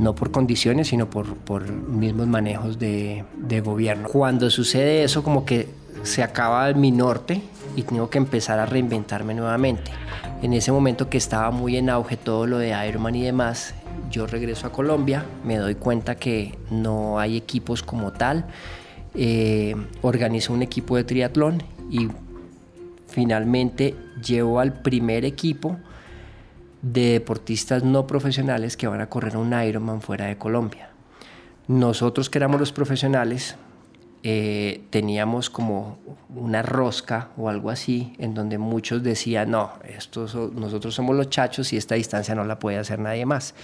no 0.00 0.14
por 0.14 0.30
condiciones, 0.30 0.88
sino 0.88 1.10
por, 1.10 1.36
por 1.36 1.70
mismos 1.70 2.26
manejos 2.26 2.78
de, 2.78 3.22
gobierno. 3.62 4.08
Cuando 4.08 4.48
sucede 4.48 5.04
eso, 5.04 5.22
como 5.22 5.44
que 5.44 5.68
se 6.02 6.22
acaba 6.22 6.72
mi 6.72 6.90
norte 6.90 7.42
y 7.76 7.82
tengo 7.82 8.08
que 8.08 8.16
empezar 8.16 8.58
a 8.58 8.66
reinventarme 8.66 9.34
nuevamente. 9.34 9.90
En 10.40 10.54
ese 10.54 10.72
momento 10.72 11.10
que 11.10 11.18
estaba 11.18 11.50
muy 11.50 11.76
en 11.76 11.90
auge 11.90 12.16
todo 12.16 12.46
lo 12.46 12.56
de 12.56 12.74
Ironman 12.88 13.14
y 13.14 13.24
demás, 13.24 13.74
yo 14.10 14.26
regreso 14.26 14.66
a 14.66 14.72
Colombia, 14.72 15.26
me 15.44 15.58
doy 15.58 15.74
cuenta 15.74 16.14
que 16.14 16.58
no 16.70 17.18
hay 17.18 17.36
equipos 17.36 17.82
como 17.82 18.10
tal, 18.10 18.46
eh, 19.14 19.76
organizo 20.00 20.54
un 20.54 20.62
equipo 20.62 20.96
de 20.96 21.04
triatlón 21.04 21.62
y 21.90 22.08
finalmente 23.06 23.94
llevo 24.24 24.60
al 24.60 24.72
primer 24.72 25.26
equipo 25.26 25.76
de 26.82 27.12
deportistas 27.12 27.84
no 27.84 28.06
profesionales 28.06 28.76
que 28.76 28.86
van 28.86 29.00
a 29.00 29.08
correr 29.08 29.36
un 29.36 29.52
Ironman 29.52 30.00
fuera 30.00 30.26
de 30.26 30.38
Colombia. 30.38 30.90
Nosotros 31.68 32.30
que 32.30 32.38
éramos 32.38 32.58
los 32.58 32.72
profesionales 32.72 33.56
eh, 34.22 34.82
teníamos 34.90 35.48
como 35.48 35.98
una 36.28 36.62
rosca 36.62 37.30
o 37.38 37.48
algo 37.48 37.70
así, 37.70 38.14
en 38.18 38.34
donde 38.34 38.58
muchos 38.58 39.02
decían, 39.02 39.50
no, 39.50 39.72
estos, 39.88 40.34
nosotros 40.34 40.94
somos 40.94 41.16
los 41.16 41.30
chachos 41.30 41.72
y 41.72 41.76
esta 41.76 41.94
distancia 41.94 42.34
no 42.34 42.44
la 42.44 42.58
puede 42.58 42.78
hacer 42.78 42.98
nadie 42.98 43.24
más. 43.24 43.54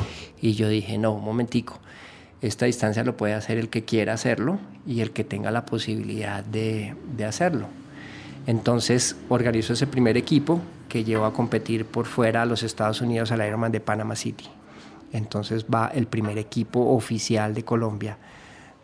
Y 0.40 0.54
yo 0.54 0.68
dije, 0.68 0.98
no, 0.98 1.12
un 1.12 1.24
momentico, 1.24 1.78
esta 2.40 2.66
distancia 2.66 3.04
lo 3.04 3.16
puede 3.16 3.34
hacer 3.34 3.58
el 3.58 3.68
que 3.68 3.84
quiera 3.84 4.14
hacerlo 4.14 4.58
y 4.86 5.00
el 5.00 5.10
que 5.10 5.24
tenga 5.24 5.50
la 5.50 5.66
posibilidad 5.66 6.44
de, 6.44 6.94
de 7.16 7.24
hacerlo. 7.24 7.68
Entonces 8.46 9.16
organizó 9.28 9.72
ese 9.72 9.86
primer 9.86 10.16
equipo 10.16 10.60
que 10.96 11.04
llevó 11.04 11.26
a 11.26 11.32
competir 11.34 11.84
por 11.84 12.06
fuera 12.06 12.40
a 12.40 12.46
los 12.46 12.62
Estados 12.62 13.02
Unidos 13.02 13.30
al 13.30 13.46
Ironman 13.46 13.70
de 13.70 13.80
Panama 13.80 14.16
City. 14.16 14.46
Entonces 15.12 15.66
va 15.66 15.88
el 15.88 16.06
primer 16.06 16.38
equipo 16.38 16.94
oficial 16.94 17.52
de 17.52 17.66
Colombia 17.66 18.16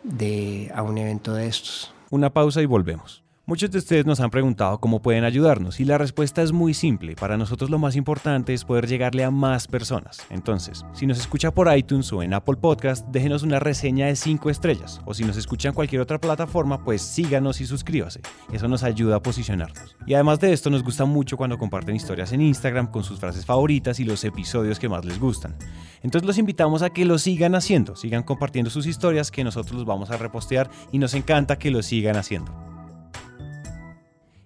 de, 0.03 0.71
a 0.75 0.83
un 0.83 0.95
evento 0.99 1.33
de 1.33 1.47
estos. 1.47 1.91
Una 2.11 2.31
pausa 2.31 2.61
y 2.61 2.67
volvemos. 2.67 3.22
Muchos 3.45 3.71
de 3.71 3.77
ustedes 3.77 4.05
nos 4.05 4.21
han 4.21 4.29
preguntado 4.29 4.79
cómo 4.79 5.01
pueden 5.01 5.25
ayudarnos 5.25 5.81
y 5.81 5.83
la 5.83 5.97
respuesta 5.97 6.41
es 6.41 6.53
muy 6.53 6.73
simple. 6.73 7.13
Para 7.13 7.35
nosotros 7.35 7.69
lo 7.69 7.77
más 7.77 7.97
importante 7.97 8.53
es 8.53 8.63
poder 8.63 8.87
llegarle 8.87 9.25
a 9.25 9.31
más 9.31 9.67
personas. 9.67 10.25
Entonces, 10.29 10.85
si 10.93 11.05
nos 11.05 11.19
escucha 11.19 11.51
por 11.51 11.69
iTunes 11.75 12.13
o 12.13 12.23
en 12.23 12.33
Apple 12.33 12.55
Podcast, 12.55 13.05
déjenos 13.09 13.43
una 13.43 13.59
reseña 13.59 14.07
de 14.07 14.15
5 14.15 14.49
estrellas. 14.49 15.01
O 15.03 15.13
si 15.13 15.25
nos 15.25 15.35
escucha 15.35 15.67
en 15.67 15.75
cualquier 15.75 15.99
otra 15.99 16.21
plataforma, 16.21 16.85
pues 16.85 17.01
síganos 17.01 17.59
y 17.59 17.65
suscríbase. 17.65 18.21
Eso 18.53 18.69
nos 18.69 18.81
ayuda 18.81 19.17
a 19.17 19.21
posicionarnos. 19.21 19.97
Y 20.07 20.13
además 20.13 20.39
de 20.39 20.53
esto, 20.53 20.69
nos 20.69 20.81
gusta 20.81 21.03
mucho 21.03 21.35
cuando 21.35 21.57
comparten 21.57 21.97
historias 21.97 22.31
en 22.31 22.39
Instagram 22.39 22.91
con 22.91 23.03
sus 23.03 23.19
frases 23.19 23.45
favoritas 23.45 23.99
y 23.99 24.05
los 24.05 24.23
episodios 24.23 24.79
que 24.79 24.87
más 24.87 25.03
les 25.03 25.19
gustan. 25.19 25.53
Entonces 26.01 26.25
los 26.25 26.37
invitamos 26.37 26.81
a 26.81 26.91
que 26.91 27.03
lo 27.03 27.17
sigan 27.17 27.55
haciendo, 27.55 27.97
sigan 27.97 28.23
compartiendo 28.23 28.71
sus 28.71 28.87
historias 28.87 29.31
que 29.31 29.43
nosotros 29.43 29.75
los 29.75 29.85
vamos 29.85 30.11
a 30.11 30.17
repostear 30.17 30.69
y 30.93 30.97
nos 30.97 31.13
encanta 31.13 31.57
que 31.57 31.71
lo 31.71 31.83
sigan 31.83 32.15
haciendo. 32.15 32.72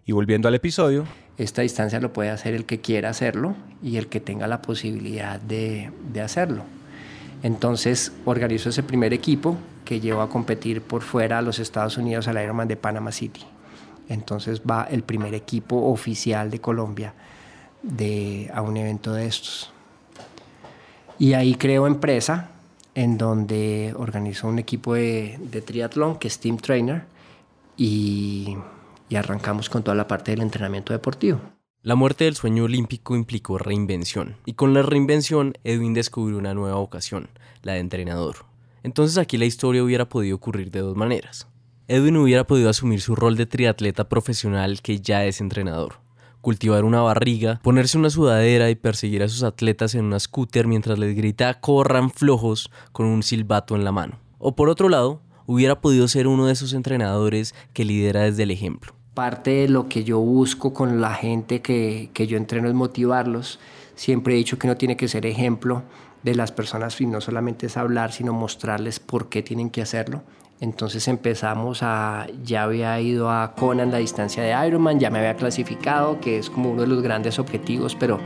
Y 0.08 0.14
volviendo 0.14 0.48
al 0.48 0.56
episodio. 0.56 1.06
Esta 1.38 1.62
distancia 1.62 2.00
lo 2.00 2.14
puede 2.14 2.30
hacer 2.30 2.56
el 2.56 2.66
que 2.66 2.80
quiera 2.80 3.10
hacerlo 3.10 3.56
y 3.84 3.98
el 3.98 4.08
que 4.08 4.22
tenga 4.22 4.48
la 4.48 4.62
posibilidad 4.62 5.40
de, 5.40 5.92
de 6.14 6.22
hacerlo. 6.22 6.64
Entonces 7.44 8.14
organizó 8.24 8.70
ese 8.70 8.84
primer 8.84 9.14
equipo 9.14 9.58
que 9.84 10.00
llevó 10.00 10.22
a 10.22 10.30
competir 10.30 10.82
por 10.82 11.02
fuera 11.02 11.38
a 11.38 11.42
los 11.42 11.60
Estados 11.60 11.98
Unidos 11.98 12.30
al 12.30 12.42
Ironman 12.42 12.70
de 12.70 12.78
Panama 12.78 13.12
City. 13.12 13.42
Entonces 14.08 14.62
va 14.62 14.88
el 14.90 15.04
primer 15.04 15.34
equipo 15.34 15.92
oficial 15.92 16.50
de 16.50 16.62
Colombia 16.62 17.14
de, 17.84 18.50
a 18.54 18.62
un 18.62 18.78
evento 18.78 19.14
de 19.14 19.28
estos. 19.28 19.72
Y 21.20 21.34
ahí 21.34 21.56
creó 21.56 21.86
empresa 21.86 22.50
en 22.96 23.18
donde 23.18 23.94
organizó 23.98 24.48
un 24.48 24.58
equipo 24.58 24.94
de, 24.94 25.38
de 25.52 25.62
triatlón 25.62 26.18
que 26.18 26.30
es 26.30 26.40
Team 26.40 26.58
Trainer 26.58 27.04
y 27.76 28.56
y 29.10 29.16
arrancamos 29.16 29.70
con 29.70 29.84
toda 29.84 29.96
la 29.96 30.08
parte 30.08 30.32
del 30.32 30.42
entrenamiento 30.42 30.94
deportivo. 30.94 31.40
La 31.82 31.96
muerte 31.96 32.26
del 32.26 32.36
sueño 32.36 32.66
olímpico 32.66 33.16
implicó 33.16 33.58
reinvención, 33.58 34.36
y 34.46 34.54
con 34.54 34.74
la 34.74 34.82
reinvención 34.82 35.54
Edwin 35.64 35.94
descubrió 35.94 36.38
una 36.38 36.54
nueva 36.54 36.76
vocación, 36.76 37.30
la 37.62 37.74
de 37.74 37.80
entrenador. 37.80 38.46
Entonces 38.84 39.18
aquí 39.18 39.38
la 39.38 39.46
historia 39.46 39.84
hubiera 39.84 40.10
podido 40.10 40.36
ocurrir 40.36 40.72
de 40.72 40.80
dos 40.80 40.96
maneras. 40.96 41.48
Edwin 41.88 42.18
hubiera 42.18 42.46
podido 42.46 42.70
asumir 42.70 43.00
su 43.00 43.16
rol 43.16 43.38
de 43.38 43.46
triatleta 43.46 44.10
profesional 44.10 44.82
que 44.82 45.00
ya 45.00 45.24
es 45.24 45.40
entrenador, 45.40 46.02
cultivar 46.42 46.84
una 46.84 47.02
barriga, 47.02 47.60
ponerse 47.64 47.98
una 47.98 48.10
sudadera 48.10 48.70
y 48.70 48.76
perseguir 48.76 49.24
a 49.24 49.30
sus 49.30 49.44
atletas 49.44 49.96
en 49.96 50.06
una 50.06 50.20
scooter 50.20 50.68
mientras 50.68 51.00
les 51.00 51.16
grita 51.16 51.62
corran 51.62 52.12
flojos 52.12 52.70
con 52.92 53.06
un 53.06 53.24
silbato 53.24 53.76
en 53.76 53.86
la 53.86 53.94
mano. 53.94 54.20
O 54.38 54.56
por 54.56 54.70
otro 54.70 54.90
lado, 54.90 55.22
hubiera 55.46 55.80
podido 55.80 56.08
ser 56.08 56.28
uno 56.28 56.46
de 56.46 56.54
esos 56.54 56.74
entrenadores 56.74 57.56
que 57.74 57.86
lidera 57.86 58.24
desde 58.24 58.44
el 58.44 58.52
ejemplo, 58.52 58.94
parte 59.18 59.50
de 59.50 59.68
lo 59.68 59.90
que 59.90 60.04
yo 60.04 60.20
busco 60.20 60.76
con 60.76 61.02
la 61.02 61.16
gente 61.16 61.60
que, 61.60 62.12
que, 62.14 62.28
yo 62.28 62.38
entreno 62.38 62.68
es 62.68 62.76
motivarlos. 62.76 63.60
Siempre 63.96 64.36
he 64.36 64.38
dicho 64.38 64.60
que 64.60 64.68
no 64.68 64.78
tiene 64.78 64.96
que 64.96 65.08
ser 65.08 65.26
ejemplo 65.26 65.82
de 66.22 66.36
las 66.36 66.52
personas 66.52 67.02
y 67.02 67.08
no 67.08 67.20
solamente 67.20 67.66
es 67.66 67.78
hablar, 67.78 68.12
sino 68.12 68.32
mostrarles 68.32 69.00
por 69.00 69.28
qué 69.28 69.42
tienen 69.42 69.72
que 69.72 69.82
hacerlo. 69.82 70.22
Entonces 70.60 71.08
empezamos 71.08 71.80
a, 71.82 72.28
ya 72.44 72.62
había 72.62 73.02
ido 73.02 73.32
a 73.32 73.56
Conan 73.56 73.90
la 73.90 73.98
distancia 73.98 74.44
de 74.44 74.68
Ironman, 74.68 75.00
ya 75.00 75.10
me 75.10 75.18
había 75.18 75.36
clasificado, 75.36 76.20
que 76.20 76.38
es 76.38 76.52
como 76.52 76.70
uno 76.70 76.84
de 76.84 76.88
los 76.88 77.02
grandes 77.02 77.40
objetivos, 77.40 77.96
pero 77.96 78.20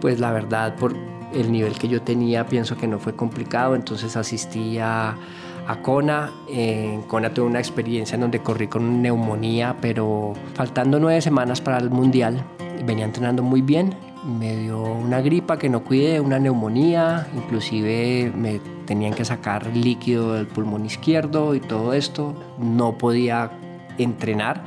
pues 0.00 0.20
la 0.20 0.32
verdad 0.32 0.74
por 0.76 0.94
el 1.34 1.52
nivel 1.52 1.74
que 1.74 1.88
yo 1.88 2.00
tenía 2.00 2.46
pienso 2.46 2.78
que 2.78 2.86
no 2.86 2.98
fue 2.98 3.14
complicado, 3.14 3.74
entonces 3.74 4.16
asistí 4.16 4.78
a 4.78 5.18
a 5.66 5.76
Kona. 5.76 6.32
En 6.48 7.02
Kona 7.02 7.32
tuve 7.32 7.46
una 7.46 7.58
experiencia 7.58 8.14
en 8.14 8.22
donde 8.22 8.40
corrí 8.40 8.68
con 8.68 9.02
neumonía, 9.02 9.76
pero 9.80 10.32
faltando 10.54 10.98
nueve 10.98 11.20
semanas 11.20 11.60
para 11.60 11.78
el 11.78 11.90
mundial, 11.90 12.42
venía 12.84 13.04
entrenando 13.04 13.42
muy 13.42 13.62
bien. 13.62 13.94
Me 14.38 14.56
dio 14.56 14.82
una 14.82 15.20
gripa 15.20 15.58
que 15.58 15.68
no 15.68 15.84
cuidé, 15.84 16.20
una 16.20 16.38
neumonía, 16.38 17.26
inclusive 17.36 18.32
me 18.34 18.60
tenían 18.86 19.12
que 19.12 19.24
sacar 19.24 19.66
líquido 19.76 20.34
del 20.34 20.46
pulmón 20.46 20.86
izquierdo 20.86 21.54
y 21.54 21.60
todo 21.60 21.92
esto. 21.92 22.34
No 22.58 22.96
podía 22.96 23.50
entrenar. 23.98 24.64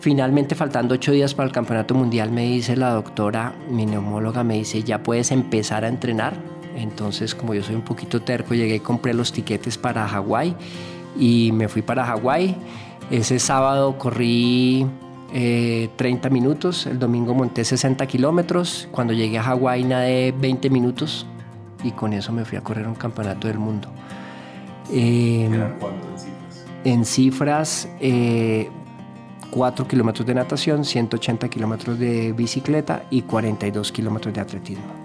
Finalmente, 0.00 0.54
faltando 0.54 0.94
ocho 0.94 1.12
días 1.12 1.34
para 1.34 1.46
el 1.46 1.52
campeonato 1.52 1.94
mundial, 1.94 2.30
me 2.30 2.42
dice 2.44 2.76
la 2.76 2.90
doctora, 2.90 3.54
mi 3.70 3.84
neumóloga, 3.84 4.44
me 4.44 4.54
dice, 4.54 4.82
ya 4.82 5.02
puedes 5.02 5.30
empezar 5.30 5.84
a 5.84 5.88
entrenar 5.88 6.34
entonces, 6.76 7.34
como 7.34 7.54
yo 7.54 7.62
soy 7.62 7.74
un 7.74 7.82
poquito 7.82 8.22
terco, 8.22 8.54
llegué 8.54 8.76
y 8.76 8.80
compré 8.80 9.14
los 9.14 9.32
tiquetes 9.32 9.78
para 9.78 10.06
Hawái 10.06 10.54
y 11.18 11.52
me 11.52 11.68
fui 11.68 11.82
para 11.82 12.04
Hawái. 12.04 12.56
Ese 13.10 13.38
sábado 13.38 13.98
corrí 13.98 14.86
30 15.32 15.32
eh, 15.32 16.30
minutos, 16.30 16.86
el 16.86 16.98
domingo 16.98 17.34
monté 17.34 17.64
60 17.64 18.06
kilómetros, 18.06 18.88
cuando 18.90 19.12
llegué 19.12 19.38
a 19.38 19.42
Hawái 19.42 19.84
nadé 19.84 20.32
20 20.32 20.70
minutos 20.70 21.26
y 21.84 21.92
con 21.92 22.12
eso 22.12 22.32
me 22.32 22.44
fui 22.44 22.58
a 22.58 22.62
correr 22.62 22.86
un 22.86 22.94
campeonato 22.94 23.48
del 23.48 23.58
mundo. 23.58 23.88
Eh, 24.92 25.48
cuánto 25.78 26.08
en 26.08 26.18
cifras? 26.18 26.66
En 26.84 27.04
cifras, 27.04 27.88
4 29.50 29.84
eh, 29.84 29.88
kilómetros 29.88 30.26
de 30.26 30.34
natación, 30.34 30.84
180 30.84 31.48
kilómetros 31.48 31.98
de 31.98 32.32
bicicleta 32.32 33.04
y 33.10 33.22
42 33.22 33.92
kilómetros 33.92 34.34
de 34.34 34.40
atletismo. 34.40 34.99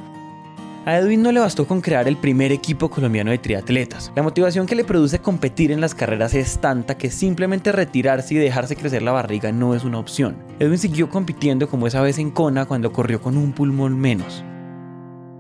A 0.87 0.99
Edwin 0.99 1.23
no 1.23 1.31
le 1.31 1.39
bastó 1.39 1.65
con 1.65 1.81
crear 1.81 2.07
el 2.07 2.15
primer 2.15 2.51
equipo 2.51 2.91
colombiano 2.91 3.31
de 3.31 3.39
triatletas. 3.39 4.11
La 4.15 4.21
motivación 4.21 4.67
que 4.67 4.75
le 4.75 4.83
produce 4.83 5.17
competir 5.17 5.71
en 5.71 5.81
las 5.81 5.95
carreras 5.95 6.35
es 6.35 6.59
tanta 6.59 6.95
que 6.95 7.09
simplemente 7.09 7.71
retirarse 7.71 8.35
y 8.35 8.37
dejarse 8.37 8.75
crecer 8.75 9.01
la 9.01 9.11
barriga 9.11 9.51
no 9.51 9.73
es 9.73 9.83
una 9.83 9.97
opción. 9.97 10.37
Edwin 10.59 10.77
siguió 10.77 11.09
compitiendo 11.09 11.67
como 11.67 11.87
esa 11.87 12.01
vez 12.01 12.19
en 12.19 12.29
Kona 12.29 12.67
cuando 12.67 12.93
corrió 12.93 13.19
con 13.19 13.35
un 13.35 13.51
pulmón 13.51 13.99
menos. 13.99 14.43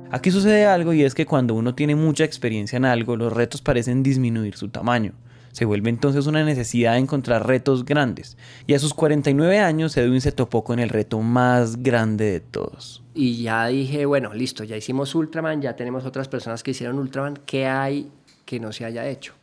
Aquí 0.09 0.31
sucede 0.31 0.65
algo 0.65 0.93
y 0.93 1.03
es 1.03 1.13
que 1.13 1.27
cuando 1.27 1.53
uno 1.53 1.75
tiene 1.75 1.93
mucha 1.95 2.23
experiencia 2.23 2.77
en 2.77 2.85
algo, 2.85 3.15
los 3.15 3.31
retos 3.31 3.61
parecen 3.61 4.01
disminuir 4.01 4.55
su 4.55 4.69
tamaño. 4.69 5.13
Se 5.55 5.63
vuelve 5.63 5.89
entonces 5.89 6.27
una 6.27 6.43
necesidad 6.43 6.95
de 6.95 6.99
encontrar 6.99 7.47
retos 7.47 7.85
grandes. 7.85 8.35
Y 8.67 8.73
a 8.73 8.79
sus 8.79 8.93
49 8.93 9.61
años, 9.61 9.95
Edwin 9.95 10.19
se 10.19 10.33
topó 10.33 10.65
con 10.65 10.79
el 10.79 10.89
reto 10.89 11.21
más 11.21 11.81
grande 11.81 12.25
de 12.25 12.41
todos. 12.41 13.05
Y 13.13 13.41
ya 13.41 13.67
dije, 13.67 14.05
bueno, 14.05 14.33
listo, 14.33 14.65
ya 14.65 14.75
hicimos 14.75 15.15
Ultraman, 15.15 15.61
ya 15.61 15.77
tenemos 15.77 16.03
otras 16.03 16.27
personas 16.27 16.61
que 16.61 16.71
hicieron 16.71 16.99
Ultraman, 16.99 17.39
¿qué 17.45 17.67
hay 17.67 18.11
que 18.43 18.59
no 18.59 18.73
se 18.73 18.83
haya 18.83 19.07
hecho? 19.07 19.33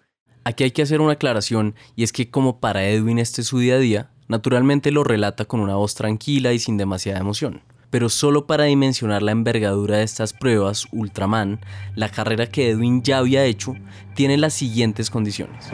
Aquí 0.45 0.65
hay 0.65 0.73
que 0.73 0.83
hacer 0.83 1.01
una 1.01 1.15
aclaración 1.15 1.77
y 1.97 2.03
es 2.03 2.13
que 2.13 2.31
como 2.31 2.61
para 2.61 2.85
Edwin 2.87 3.19
este 3.19 3.41
es 3.41 3.47
su 3.47 3.59
día 3.59 3.77
a 3.77 3.79
día, 3.79 4.11
naturalmente 4.29 4.91
lo 4.91 5.05
relata 5.05 5.47
con 5.47 5.61
una 5.61 5.77
voz 5.77 5.95
tranquila 5.95 6.53
y 6.53 6.59
sin 6.59 6.77
demasiada 6.77 7.21
emoción. 7.21 7.63
Pero 7.89 8.11
solo 8.11 8.47
para 8.47 8.65
dimensionar 8.65 9.23
la 9.23 9.33
envergadura 9.33 9.97
de 9.97 10.03
estas 10.03 10.35
pruebas, 10.35 10.89
Ultraman, 10.93 11.61
la 11.95 12.11
carrera 12.11 12.51
que 12.51 12.69
Edwin 12.69 13.03
ya 13.03 13.17
había 13.17 13.47
hecho, 13.47 13.75
tiene 14.15 14.37
las 14.37 14.53
siguientes 14.53 15.09
condiciones. 15.09 15.73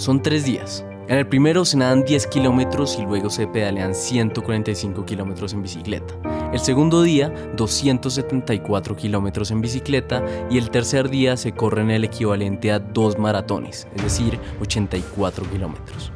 Son 0.00 0.22
tres 0.22 0.46
días. 0.46 0.82
En 1.08 1.18
el 1.18 1.26
primero 1.26 1.62
se 1.66 1.76
nadan 1.76 2.06
10 2.06 2.28
kilómetros 2.28 2.96
y 2.98 3.02
luego 3.02 3.28
se 3.28 3.46
pedalean 3.46 3.94
145 3.94 5.04
kilómetros 5.04 5.52
en 5.52 5.60
bicicleta. 5.60 6.14
El 6.54 6.60
segundo 6.60 7.02
día, 7.02 7.28
274 7.54 8.96
kilómetros 8.96 9.50
en 9.50 9.60
bicicleta. 9.60 10.24
Y 10.50 10.56
el 10.56 10.70
tercer 10.70 11.10
día 11.10 11.36
se 11.36 11.52
corren 11.52 11.90
el 11.90 12.04
equivalente 12.04 12.72
a 12.72 12.78
dos 12.78 13.18
maratones, 13.18 13.88
es 13.94 14.02
decir, 14.02 14.38
84 14.62 15.44
kilómetros. 15.50 16.12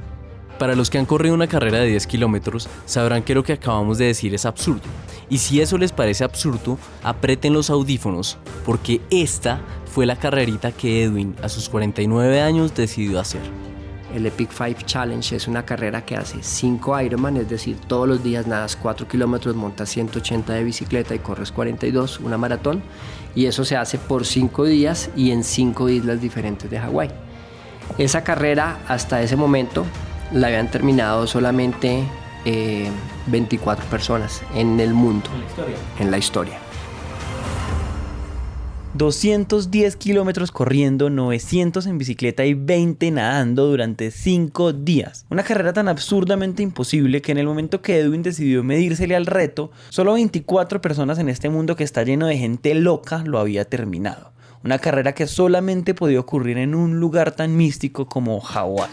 Para 0.59 0.75
los 0.75 0.89
que 0.89 0.97
han 0.97 1.05
corrido 1.05 1.35
una 1.35 1.47
carrera 1.47 1.81
de 1.81 1.89
10 1.89 2.07
kilómetros, 2.07 2.71
sabrán 2.87 3.23
que 3.23 3.35
lo 3.35 3.45
que 3.45 3.53
acabamos 3.53 3.99
de 3.99 4.07
decir 4.07 4.33
es 4.35 4.47
absurdo. 4.47 4.89
Y 5.29 5.37
si 5.37 5.61
eso 5.61 5.77
les 5.77 5.93
parece 5.93 6.25
absurdo, 6.25 6.79
aprieten 7.03 7.53
los 7.53 7.69
audífonos, 7.69 8.39
porque 8.65 9.03
esta 9.11 9.61
fue 9.85 10.07
la 10.07 10.17
carrerita 10.17 10.73
que 10.73 11.05
Edwin 11.05 11.37
a 11.43 11.51
sus 11.51 11.69
49 11.69 12.41
años 12.41 12.75
decidió 12.75 13.21
hacer. 13.21 13.43
El 14.15 14.25
Epic 14.27 14.53
Five 14.53 14.77
Challenge 14.87 15.35
es 15.35 15.49
una 15.49 15.65
carrera 15.65 16.05
que 16.07 16.15
hace 16.15 16.41
5 16.41 17.01
Ironman, 17.01 17.37
es 17.37 17.49
decir, 17.49 17.77
todos 17.89 18.07
los 18.07 18.23
días 18.23 18.47
nadas 18.47 18.77
4 18.77 19.09
kilómetros, 19.09 19.57
montas 19.57 19.89
180 19.89 20.53
de 20.53 20.63
bicicleta 20.63 21.17
y 21.17 21.19
corres 21.19 21.51
42, 21.51 22.21
una 22.21 22.39
maratón. 22.39 22.81
Y 23.35 23.47
eso 23.47 23.65
se 23.65 23.77
hace 23.77 23.99
por 23.99 24.25
5 24.25 24.67
días 24.67 25.11
y 25.17 25.33
en 25.33 25.43
5 25.43 25.89
islas 25.89 26.21
diferentes 26.21 26.71
de 26.71 26.79
Hawái. 26.79 27.11
Esa 27.99 28.23
carrera 28.23 28.79
hasta 28.87 29.21
ese 29.21 29.35
momento 29.35 29.85
la 30.31 30.47
habían 30.47 30.71
terminado 30.71 31.27
solamente 31.27 32.05
24 33.27 33.85
eh, 33.85 33.89
personas 33.91 34.43
en 34.55 34.79
el 34.79 34.95
mundo, 34.95 35.29
en 35.99 36.13
la 36.13 36.19
historia. 36.19 36.64
210 38.95 39.97
kilómetros 39.97 40.53
corriendo, 40.53 41.11
900 41.11 41.87
en 41.87 41.99
bicicleta 41.99 42.45
y 42.45 42.55
20 42.55 43.11
nadando 43.11 43.67
durante 43.67 44.13
5 44.13 44.73
días. 44.73 45.27
Una 45.31 45.43
carrera 45.43 45.73
tan 45.73 45.89
absurdamente 45.89 46.63
imposible 46.63 47.21
que 47.21 47.33
en 47.33 47.39
el 47.39 47.47
momento 47.47 47.83
que 47.83 47.99
Edwin 47.99 48.23
decidió 48.23 48.63
medírsele 48.63 49.17
al 49.17 49.27
reto, 49.27 49.73
solo 49.89 50.15
24 50.15 50.81
personas 50.81 51.19
en 51.19 51.29
este 51.29 51.51
mundo 51.51 51.75
que 51.75 51.83
está 51.83 52.05
lleno 52.05 52.29
de 52.29 52.39
gente 52.39 52.73
loca 52.77 53.25
lo 53.27 53.41
había 53.41 53.65
terminado. 53.65 54.33
Una 54.63 54.79
carrera 54.79 55.13
que 55.13 55.27
solamente 55.27 55.93
podía 55.95 56.21
ocurrir 56.21 56.59
en 56.59 56.77
un 56.77 57.01
lugar 57.01 57.33
tan 57.33 57.57
místico 57.57 58.07
como 58.07 58.41
Hawái. 58.41 58.89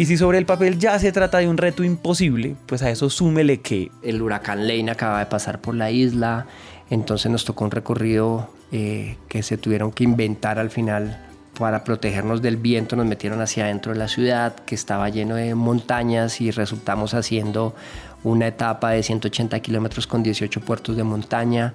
Y 0.00 0.06
si 0.06 0.16
sobre 0.16 0.38
el 0.38 0.46
papel 0.46 0.78
ya 0.78 0.98
se 0.98 1.12
trata 1.12 1.36
de 1.36 1.46
un 1.46 1.58
reto 1.58 1.84
imposible, 1.84 2.56
pues 2.64 2.80
a 2.82 2.88
eso 2.88 3.10
súmele 3.10 3.60
que... 3.60 3.90
El 4.02 4.22
huracán 4.22 4.66
Lane 4.66 4.90
acaba 4.90 5.18
de 5.18 5.26
pasar 5.26 5.60
por 5.60 5.74
la 5.74 5.90
isla, 5.90 6.46
entonces 6.88 7.30
nos 7.30 7.44
tocó 7.44 7.66
un 7.66 7.70
recorrido 7.70 8.48
eh, 8.72 9.18
que 9.28 9.42
se 9.42 9.58
tuvieron 9.58 9.92
que 9.92 10.04
inventar 10.04 10.58
al 10.58 10.70
final 10.70 11.22
para 11.58 11.84
protegernos 11.84 12.40
del 12.40 12.56
viento, 12.56 12.96
nos 12.96 13.04
metieron 13.04 13.42
hacia 13.42 13.64
adentro 13.64 13.92
de 13.92 13.98
la 13.98 14.08
ciudad, 14.08 14.54
que 14.64 14.74
estaba 14.74 15.06
lleno 15.10 15.34
de 15.34 15.54
montañas 15.54 16.40
y 16.40 16.50
resultamos 16.50 17.12
haciendo 17.12 17.74
una 18.24 18.46
etapa 18.46 18.92
de 18.92 19.02
180 19.02 19.60
kilómetros 19.60 20.06
con 20.06 20.22
18 20.22 20.62
puertos 20.62 20.96
de 20.96 21.04
montaña. 21.04 21.74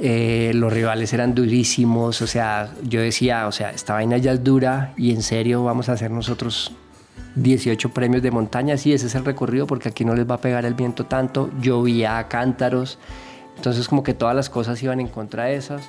Eh, 0.00 0.52
los 0.54 0.72
rivales 0.72 1.12
eran 1.12 1.34
durísimos, 1.34 2.22
o 2.22 2.26
sea, 2.26 2.72
yo 2.84 3.02
decía, 3.02 3.46
o 3.46 3.52
sea, 3.52 3.68
esta 3.68 3.92
vaina 3.92 4.16
ya 4.16 4.32
es 4.32 4.42
dura 4.42 4.94
y 4.96 5.10
en 5.10 5.22
serio 5.22 5.62
vamos 5.62 5.90
a 5.90 5.92
hacer 5.92 6.10
nosotros 6.10 6.74
18 7.36 7.90
premios 7.90 8.22
de 8.22 8.30
montaña, 8.30 8.76
sí, 8.76 8.92
ese 8.92 9.06
es 9.06 9.14
el 9.14 9.24
recorrido 9.24 9.66
porque 9.66 9.88
aquí 9.88 10.04
no 10.04 10.14
les 10.14 10.28
va 10.28 10.36
a 10.36 10.40
pegar 10.40 10.64
el 10.64 10.74
viento 10.74 11.06
tanto, 11.06 11.50
llovía 11.60 12.18
a 12.18 12.28
cántaros, 12.28 12.98
entonces 13.56 13.88
como 13.88 14.02
que 14.02 14.14
todas 14.14 14.36
las 14.36 14.50
cosas 14.50 14.82
iban 14.82 15.00
en 15.00 15.08
contra 15.08 15.44
de 15.44 15.56
esas. 15.56 15.88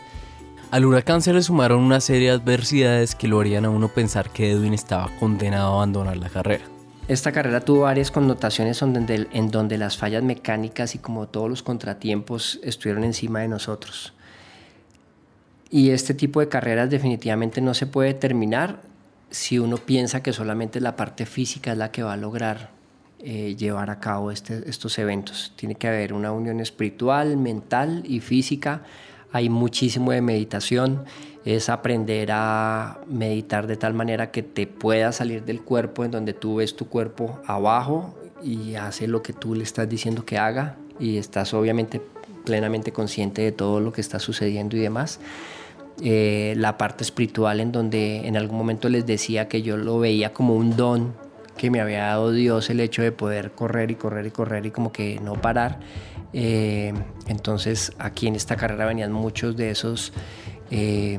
Al 0.71 0.85
huracán 0.85 1.21
se 1.21 1.31
le 1.31 1.41
sumaron 1.41 1.81
una 1.81 2.01
serie 2.01 2.29
de 2.29 2.35
adversidades 2.35 3.15
que 3.15 3.27
lo 3.27 3.39
harían 3.39 3.65
a 3.65 3.69
uno 3.69 3.87
pensar 3.87 4.31
que 4.31 4.51
Edwin 4.51 4.73
estaba 4.73 5.09
condenado 5.19 5.73
a 5.73 5.75
abandonar 5.75 6.17
la 6.17 6.29
carrera. 6.29 6.65
Esta 7.07 7.31
carrera 7.31 7.61
tuvo 7.61 7.81
varias 7.81 8.09
connotaciones 8.09 8.81
en 8.81 9.51
donde 9.51 9.77
las 9.77 9.95
fallas 9.95 10.23
mecánicas 10.23 10.95
y 10.95 10.97
como 10.97 11.27
todos 11.27 11.47
los 11.47 11.61
contratiempos 11.61 12.59
estuvieron 12.63 13.03
encima 13.03 13.41
de 13.41 13.47
nosotros. 13.47 14.13
Y 15.69 15.91
este 15.91 16.15
tipo 16.15 16.39
de 16.39 16.49
carreras 16.49 16.89
definitivamente 16.89 17.61
no 17.61 17.75
se 17.75 17.85
puede 17.85 18.15
terminar 18.15 18.81
si 19.29 19.59
uno 19.59 19.77
piensa 19.77 20.23
que 20.23 20.33
solamente 20.33 20.79
la 20.79 20.95
parte 20.95 21.25
física 21.25 21.71
es 21.71 21.77
la 21.77 21.91
que 21.91 22.03
va 22.03 22.13
a 22.13 22.17
lograr 22.17 22.75
eh, 23.19 23.55
llevar 23.55 23.89
a 23.89 23.99
cabo 23.99 24.29
este, 24.29 24.69
estos 24.69 24.99
eventos. 24.99 25.53
Tiene 25.55 25.75
que 25.75 25.87
haber 25.87 26.13
una 26.13 26.31
unión 26.31 26.59
espiritual, 26.59 27.37
mental 27.37 28.03
y 28.05 28.19
física. 28.19 28.83
Hay 29.31 29.49
muchísimo 29.49 30.11
de 30.11 30.21
meditación. 30.21 31.05
Es 31.43 31.69
aprender 31.69 32.29
a 32.31 32.99
meditar 33.07 33.67
de 33.67 33.77
tal 33.77 33.93
manera 33.93 34.31
que 34.31 34.43
te 34.43 34.67
pueda 34.67 35.11
salir 35.11 35.43
del 35.43 35.61
cuerpo 35.61 36.05
en 36.05 36.11
donde 36.11 36.33
tú 36.33 36.57
ves 36.57 36.75
tu 36.75 36.87
cuerpo 36.87 37.41
abajo 37.47 38.15
y 38.43 38.75
hace 38.75 39.07
lo 39.07 39.23
que 39.23 39.33
tú 39.33 39.55
le 39.55 39.63
estás 39.63 39.89
diciendo 39.89 40.25
que 40.25 40.37
haga 40.37 40.77
y 40.99 41.17
estás 41.17 41.53
obviamente 41.53 42.01
plenamente 42.45 42.91
consciente 42.91 43.41
de 43.41 43.51
todo 43.51 43.79
lo 43.79 43.91
que 43.91 44.01
está 44.01 44.19
sucediendo 44.19 44.77
y 44.77 44.81
demás. 44.81 45.19
Eh, 46.01 46.55
la 46.57 46.77
parte 46.77 47.05
espiritual 47.05 47.61
en 47.61 47.71
donde 47.71 48.27
en 48.27 48.35
algún 48.35 48.57
momento 48.57 48.89
les 48.89 49.05
decía 49.05 49.47
que 49.47 49.61
yo 49.61 49.77
lo 49.77 49.97
veía 49.97 50.33
como 50.33 50.55
un 50.55 50.75
don 50.75 51.13
que 51.55 51.71
me 51.71 51.79
había 51.79 52.03
dado 52.07 52.33
Dios 52.33 52.69
el 52.69 52.81
hecho 52.81 53.01
de 53.01 53.13
poder 53.13 53.51
correr 53.51 53.91
y 53.91 53.95
correr 53.95 54.25
y 54.25 54.31
correr 54.31 54.65
y 54.65 54.71
como 54.71 54.91
que 54.91 55.19
no 55.21 55.33
parar. 55.35 55.79
Eh, 56.33 56.93
entonces 57.27 57.93
aquí 57.97 58.27
en 58.27 58.35
esta 58.35 58.57
carrera 58.57 58.85
venían 58.85 59.13
muchos 59.13 59.55
de 59.55 59.71
esos, 59.71 60.11
eh, 60.69 61.17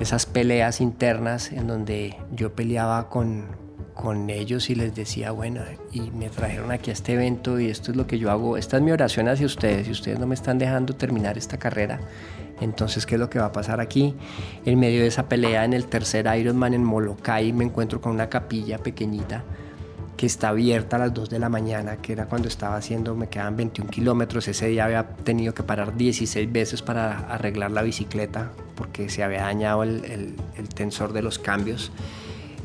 esas 0.00 0.26
peleas 0.26 0.80
internas 0.80 1.52
en 1.52 1.68
donde 1.68 2.16
yo 2.32 2.52
peleaba 2.52 3.08
con, 3.08 3.46
con 4.00 4.30
ellos 4.30 4.70
y 4.70 4.74
les 4.74 4.94
decía, 4.94 5.32
bueno, 5.32 5.60
y 5.92 6.10
me 6.12 6.30
trajeron 6.30 6.70
aquí 6.70 6.90
a 6.90 6.92
este 6.92 7.14
evento 7.14 7.58
y 7.58 7.66
esto 7.66 7.90
es 7.90 7.96
lo 7.96 8.06
que 8.06 8.18
yo 8.18 8.30
hago, 8.30 8.56
esta 8.56 8.76
es 8.76 8.82
mi 8.82 8.92
oración 8.92 9.28
hacia 9.28 9.44
ustedes 9.44 9.88
y 9.88 9.90
ustedes 9.90 10.18
no 10.18 10.26
me 10.26 10.34
están 10.34 10.58
dejando 10.58 10.94
terminar 10.94 11.36
esta 11.36 11.58
carrera 11.58 12.00
entonces, 12.60 13.06
¿qué 13.06 13.14
es 13.14 13.20
lo 13.20 13.30
que 13.30 13.38
va 13.38 13.46
a 13.46 13.52
pasar 13.52 13.80
aquí? 13.80 14.14
En 14.64 14.78
medio 14.80 15.00
de 15.00 15.06
esa 15.06 15.28
pelea 15.28 15.64
en 15.64 15.72
el 15.72 15.86
tercer 15.86 16.26
Ironman 16.38 16.74
en 16.74 16.84
Molokai 16.84 17.52
me 17.52 17.64
encuentro 17.64 18.00
con 18.00 18.12
una 18.12 18.28
capilla 18.28 18.78
pequeñita 18.78 19.44
que 20.16 20.26
está 20.26 20.48
abierta 20.48 20.96
a 20.96 20.98
las 20.98 21.14
2 21.14 21.30
de 21.30 21.38
la 21.38 21.48
mañana, 21.48 21.98
que 21.98 22.12
era 22.12 22.26
cuando 22.26 22.48
estaba 22.48 22.74
haciendo, 22.74 23.14
me 23.14 23.28
quedaban 23.28 23.56
21 23.56 23.88
kilómetros. 23.88 24.48
Ese 24.48 24.66
día 24.66 24.84
había 24.84 25.06
tenido 25.08 25.54
que 25.54 25.62
parar 25.62 25.96
16 25.96 26.50
veces 26.50 26.82
para 26.82 27.18
arreglar 27.32 27.70
la 27.70 27.82
bicicleta 27.82 28.50
porque 28.74 29.08
se 29.10 29.22
había 29.22 29.42
dañado 29.42 29.84
el, 29.84 30.34
el 30.56 30.68
tensor 30.70 31.12
de 31.12 31.22
los 31.22 31.38
cambios. 31.38 31.92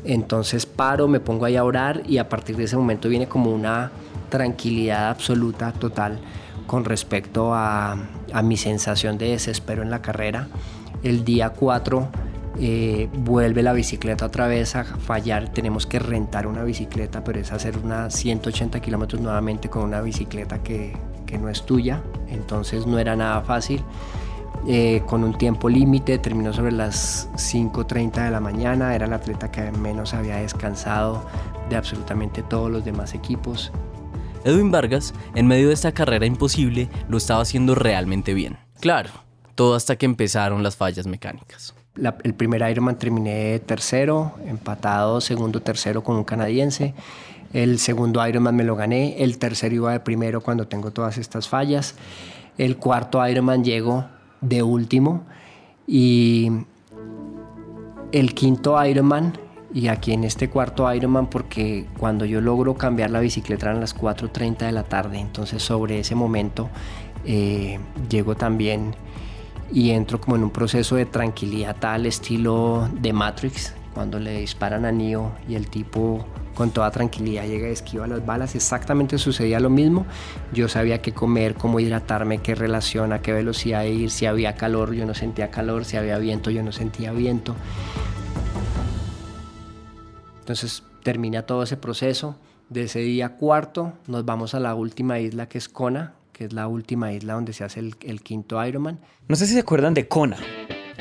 Entonces 0.04 0.66
paro, 0.66 1.08
me 1.08 1.20
pongo 1.20 1.46
ahí 1.46 1.56
a 1.56 1.64
orar 1.64 2.02
y 2.06 2.18
a 2.18 2.28
partir 2.28 2.56
de 2.56 2.64
ese 2.64 2.76
momento 2.76 3.08
viene 3.08 3.26
como 3.26 3.50
una 3.50 3.90
tranquilidad 4.28 5.08
absoluta, 5.08 5.72
total 5.72 6.18
con 6.66 6.84
respecto 6.84 7.54
a, 7.54 7.96
mi 8.42 8.56
sensación 8.56 9.16
de 9.16 9.30
desespero 9.30 9.82
en 9.82 9.90
la 9.90 10.02
carrera. 10.02 10.48
El 11.02 11.24
día 11.24 11.50
4 11.50 12.08
eh, 12.58 13.08
vuelve 13.12 13.62
la 13.62 13.72
bicicleta 13.72 14.26
otra 14.26 14.48
vez 14.48 14.74
a 14.74 14.84
fallar, 14.84 15.52
tenemos 15.52 15.86
que 15.86 15.98
rentar 15.98 16.46
una 16.46 16.64
bicicleta, 16.64 17.22
pero 17.22 17.38
es 17.38 17.52
hacer 17.52 17.78
unas 17.78 18.14
180 18.14 18.80
kilómetros 18.80 19.20
nuevamente 19.20 19.68
con 19.68 19.82
una 19.82 20.00
bicicleta 20.00 20.62
que, 20.62 20.96
no 21.40 21.48
es 21.48 21.66
tuya, 21.66 22.00
entonces 22.28 22.86
no 22.86 22.96
era 23.00 23.16
nada 23.16 23.40
fácil. 23.42 23.82
Eh, 24.66 25.02
con 25.06 25.24
un 25.24 25.36
tiempo 25.36 25.68
límite, 25.68 26.18
terminó 26.18 26.52
sobre 26.54 26.72
las 26.72 27.28
5.30 27.34 28.24
de 28.24 28.30
la 28.30 28.40
mañana, 28.40 28.94
era 28.94 29.04
el 29.04 29.12
atleta 29.12 29.50
que 29.50 29.70
menos 29.72 30.14
había 30.14 30.36
descansado 30.36 31.26
de 31.68 31.76
absolutamente 31.76 32.42
todos 32.42 32.70
los 32.70 32.82
demás 32.82 33.14
equipos. 33.14 33.70
Edwin 34.44 34.70
Vargas, 34.70 35.12
en 35.34 35.46
medio 35.46 35.68
de 35.68 35.74
esta 35.74 35.92
carrera 35.92 36.24
imposible, 36.24 36.88
lo 37.08 37.18
estaba 37.18 37.42
haciendo 37.42 37.74
realmente 37.74 38.32
bien. 38.32 38.56
Claro, 38.80 39.10
todo 39.54 39.74
hasta 39.74 39.96
que 39.96 40.06
empezaron 40.06 40.62
las 40.62 40.76
fallas 40.76 41.06
mecánicas. 41.06 41.74
el 42.22 42.34
primer 42.34 42.68
Ironman 42.70 42.98
terminé 42.98 43.58
tercero, 43.60 44.34
empatado 44.46 45.20
segundo, 45.20 45.60
tercero 45.60 46.02
con 46.02 46.16
un 46.16 46.24
canadiense. 46.24 46.94
El 47.52 47.78
segundo 47.78 48.26
Ironman 48.26 48.56
me 48.56 48.64
lo 48.64 48.76
gané. 48.76 49.22
El 49.22 49.38
tercero 49.38 49.74
iba 49.74 49.92
de 49.92 50.00
primero 50.00 50.40
cuando 50.40 50.66
tengo 50.66 50.90
todas 50.90 51.18
estas 51.18 51.48
fallas. 51.48 51.94
El 52.58 52.76
cuarto 52.78 53.26
Ironman 53.26 53.62
llego 53.62 54.06
de 54.40 54.62
último. 54.62 55.24
Y 55.86 56.50
el 58.12 58.34
quinto 58.34 58.82
Ironman 58.84 59.32
y 59.74 59.88
aquí 59.88 60.12
en 60.12 60.22
este 60.22 60.48
cuarto 60.48 60.92
Ironman 60.94 61.26
porque 61.26 61.86
cuando 61.98 62.24
yo 62.24 62.40
logro 62.40 62.74
cambiar 62.76 63.10
la 63.10 63.18
bicicleta 63.18 63.66
eran 63.66 63.80
las 63.80 63.96
4.30 63.96 64.58
de 64.58 64.72
la 64.72 64.84
tarde, 64.84 65.18
entonces 65.18 65.62
sobre 65.62 65.98
ese 65.98 66.14
momento 66.14 66.70
eh, 67.24 67.80
llego 68.08 68.36
también 68.36 68.94
y 69.72 69.90
entro 69.90 70.20
como 70.20 70.36
en 70.36 70.44
un 70.44 70.50
proceso 70.50 70.94
de 70.94 71.06
tranquilidad 71.06 71.74
tal 71.80 72.06
estilo 72.06 72.88
de 73.00 73.12
Matrix, 73.12 73.74
cuando 73.94 74.20
le 74.20 74.38
disparan 74.38 74.84
a 74.84 74.92
Neo 74.92 75.32
y 75.48 75.56
el 75.56 75.68
tipo 75.68 76.24
con 76.54 76.70
toda 76.70 76.90
tranquilidad 76.90 77.46
llega 77.46 77.68
y 77.68 77.72
esquiva 77.72 78.06
las 78.06 78.24
balas. 78.24 78.54
Exactamente 78.54 79.18
sucedía 79.18 79.60
lo 79.60 79.70
mismo. 79.70 80.06
Yo 80.52 80.68
sabía 80.68 81.02
qué 81.02 81.12
comer, 81.12 81.54
cómo 81.54 81.80
hidratarme, 81.80 82.38
qué 82.38 82.54
relación, 82.54 83.12
a 83.12 83.20
qué 83.20 83.32
velocidad 83.32 83.84
ir, 83.84 84.10
si 84.10 84.26
había 84.26 84.54
calor, 84.54 84.94
yo 84.94 85.06
no 85.06 85.14
sentía 85.14 85.50
calor, 85.50 85.84
si 85.84 85.96
había 85.96 86.18
viento, 86.18 86.50
yo 86.50 86.62
no 86.62 86.72
sentía 86.72 87.12
viento. 87.12 87.54
Entonces 90.40 90.82
termina 91.02 91.42
todo 91.42 91.62
ese 91.62 91.76
proceso. 91.76 92.36
De 92.68 92.84
ese 92.84 93.00
día 93.00 93.36
cuarto 93.36 93.92
nos 94.06 94.24
vamos 94.24 94.54
a 94.54 94.60
la 94.60 94.74
última 94.74 95.20
isla 95.20 95.48
que 95.48 95.58
es 95.58 95.68
Kona, 95.68 96.14
que 96.32 96.44
es 96.44 96.52
la 96.52 96.66
última 96.66 97.12
isla 97.12 97.34
donde 97.34 97.52
se 97.52 97.64
hace 97.64 97.80
el, 97.80 98.22
quinto 98.22 98.64
Ironman. 98.64 98.98
No 99.28 99.36
sé 99.36 99.46
si 99.46 99.54
se 99.54 99.60
acuerdan 99.60 99.94
de 99.94 100.08
Kona. 100.08 100.36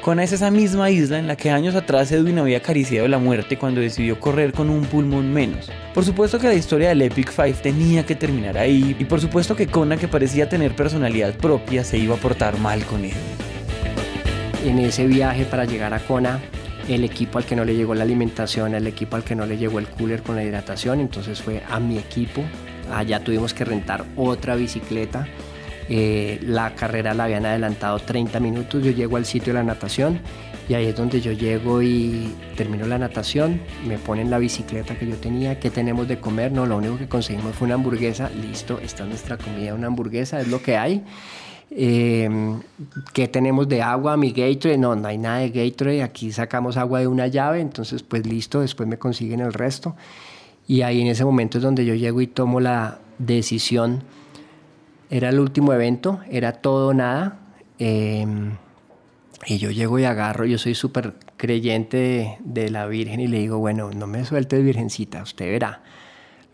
Kona 0.03 0.25
es 0.25 0.33
esa 0.33 0.51
misma 0.51 0.89
isla 0.89 1.17
en 1.17 1.27
la 1.27 1.37
que 1.37 1.49
años 1.49 1.75
atrás 1.75 2.11
Edwin 2.11 2.37
había 2.37 2.57
acariciado 2.57 3.07
la 3.07 3.19
muerte 3.19 3.57
cuando 3.57 3.79
decidió 3.79 4.19
correr 4.19 4.51
con 4.51 4.69
un 4.69 4.83
pulmón 4.83 5.31
menos. 5.31 5.71
Por 5.93 6.03
supuesto 6.03 6.39
que 6.39 6.47
la 6.47 6.55
historia 6.55 6.89
del 6.89 7.03
Epic 7.03 7.31
Five 7.31 7.53
tenía 7.53 8.05
que 8.05 8.13
terminar 8.13 8.57
ahí, 8.57 8.97
y 8.99 9.05
por 9.05 9.21
supuesto 9.21 9.55
que 9.55 9.67
Kona, 9.67 9.95
que 9.95 10.09
parecía 10.09 10.49
tener 10.49 10.75
personalidad 10.75 11.33
propia, 11.35 11.85
se 11.85 11.97
iba 11.99 12.15
a 12.15 12.17
portar 12.17 12.59
mal 12.59 12.83
con 12.83 13.05
él. 13.05 13.13
En 14.65 14.77
ese 14.79 15.07
viaje 15.07 15.45
para 15.45 15.63
llegar 15.63 15.93
a 15.93 15.99
Kona, 15.99 16.41
el 16.89 17.05
equipo 17.05 17.37
al 17.37 17.45
que 17.45 17.55
no 17.55 17.63
le 17.63 17.73
llegó 17.73 17.95
la 17.95 18.03
alimentación, 18.03 18.75
el 18.75 18.87
equipo 18.87 19.15
al 19.15 19.23
que 19.23 19.35
no 19.35 19.45
le 19.45 19.57
llegó 19.57 19.79
el 19.79 19.87
cooler 19.87 20.21
con 20.21 20.35
la 20.35 20.43
hidratación, 20.43 20.99
entonces 20.99 21.41
fue 21.41 21.63
a 21.69 21.79
mi 21.79 21.97
equipo. 21.97 22.43
Allá 22.93 23.21
tuvimos 23.21 23.53
que 23.53 23.63
rentar 23.63 24.03
otra 24.17 24.55
bicicleta 24.55 25.29
Eh, 25.89 26.39
la 26.43 26.75
carrera 26.75 27.13
la 27.13 27.25
habían 27.25 27.45
adelantado 27.45 27.99
30 27.99 28.39
minutos, 28.39 28.83
yo 28.83 28.91
llego 28.91 29.17
al 29.17 29.25
sitio 29.25 29.53
de 29.53 29.59
la 29.59 29.63
natación 29.63 30.19
y 30.69 30.75
ahí 30.75 30.85
es 30.85 30.95
donde 30.95 31.19
yo 31.19 31.33
llego 31.33 31.81
y 31.81 32.33
termino 32.55 32.85
la 32.85 32.97
natación, 32.97 33.59
me 33.85 33.97
ponen 33.97 34.29
la 34.29 34.37
bicicleta 34.37 34.95
que 34.95 35.07
yo 35.07 35.15
tenía, 35.17 35.59
¿qué 35.59 35.69
tenemos 35.69 36.07
de 36.07 36.19
comer? 36.19 36.51
No, 36.51 36.65
lo 36.65 36.77
único 36.77 36.97
que 36.97 37.07
conseguimos 37.07 37.55
fue 37.55 37.65
una 37.65 37.75
hamburguesa, 37.75 38.29
listo, 38.29 38.79
esta 38.79 39.03
es 39.03 39.09
nuestra 39.09 39.37
comida, 39.37 39.73
una 39.73 39.87
hamburguesa, 39.87 40.39
es 40.39 40.47
lo 40.47 40.61
que 40.61 40.77
hay. 40.77 41.03
Eh, 41.69 42.29
¿Qué 43.13 43.27
tenemos 43.27 43.67
de 43.67 43.81
agua? 43.81 44.15
Mi 44.15 44.31
Gatorade, 44.31 44.77
no, 44.77 44.95
no 44.95 45.07
hay 45.07 45.17
nada 45.17 45.39
de 45.39 45.49
Gatorade, 45.49 46.03
aquí 46.03 46.31
sacamos 46.31 46.77
agua 46.77 46.99
de 46.99 47.07
una 47.07 47.27
llave, 47.27 47.59
entonces 47.59 48.03
pues 48.03 48.25
listo, 48.25 48.61
después 48.61 48.87
me 48.87 48.97
consiguen 48.97 49.41
el 49.41 49.51
resto. 49.51 49.95
Y 50.67 50.81
ahí 50.81 51.01
en 51.01 51.07
ese 51.07 51.25
momento 51.25 51.57
es 51.57 51.63
donde 51.63 51.85
yo 51.85 51.93
llego 51.93 52.21
y 52.21 52.27
tomo 52.27 52.59
la 52.61 52.99
decisión. 53.17 54.03
Era 55.09 55.29
el 55.29 55.39
último 55.39 55.73
evento, 55.73 56.19
era 56.29 56.53
todo 56.53 56.89
o 56.89 56.93
nada. 56.93 57.39
Eh, 57.79 58.25
y 59.45 59.57
yo 59.57 59.71
llego 59.71 59.99
y 59.99 60.05
agarro, 60.05 60.45
yo 60.45 60.57
soy 60.57 60.75
súper 60.75 61.15
creyente 61.37 62.37
de, 62.43 62.69
la 62.69 62.85
Virgen 62.85 63.19
y 63.19 63.27
le 63.27 63.39
digo, 63.39 63.57
bueno, 63.57 63.91
no 63.91 64.07
me 64.07 64.23
sueltes 64.25 64.63
Virgencita, 64.63 65.21
usted 65.21 65.51
verá. 65.51 65.83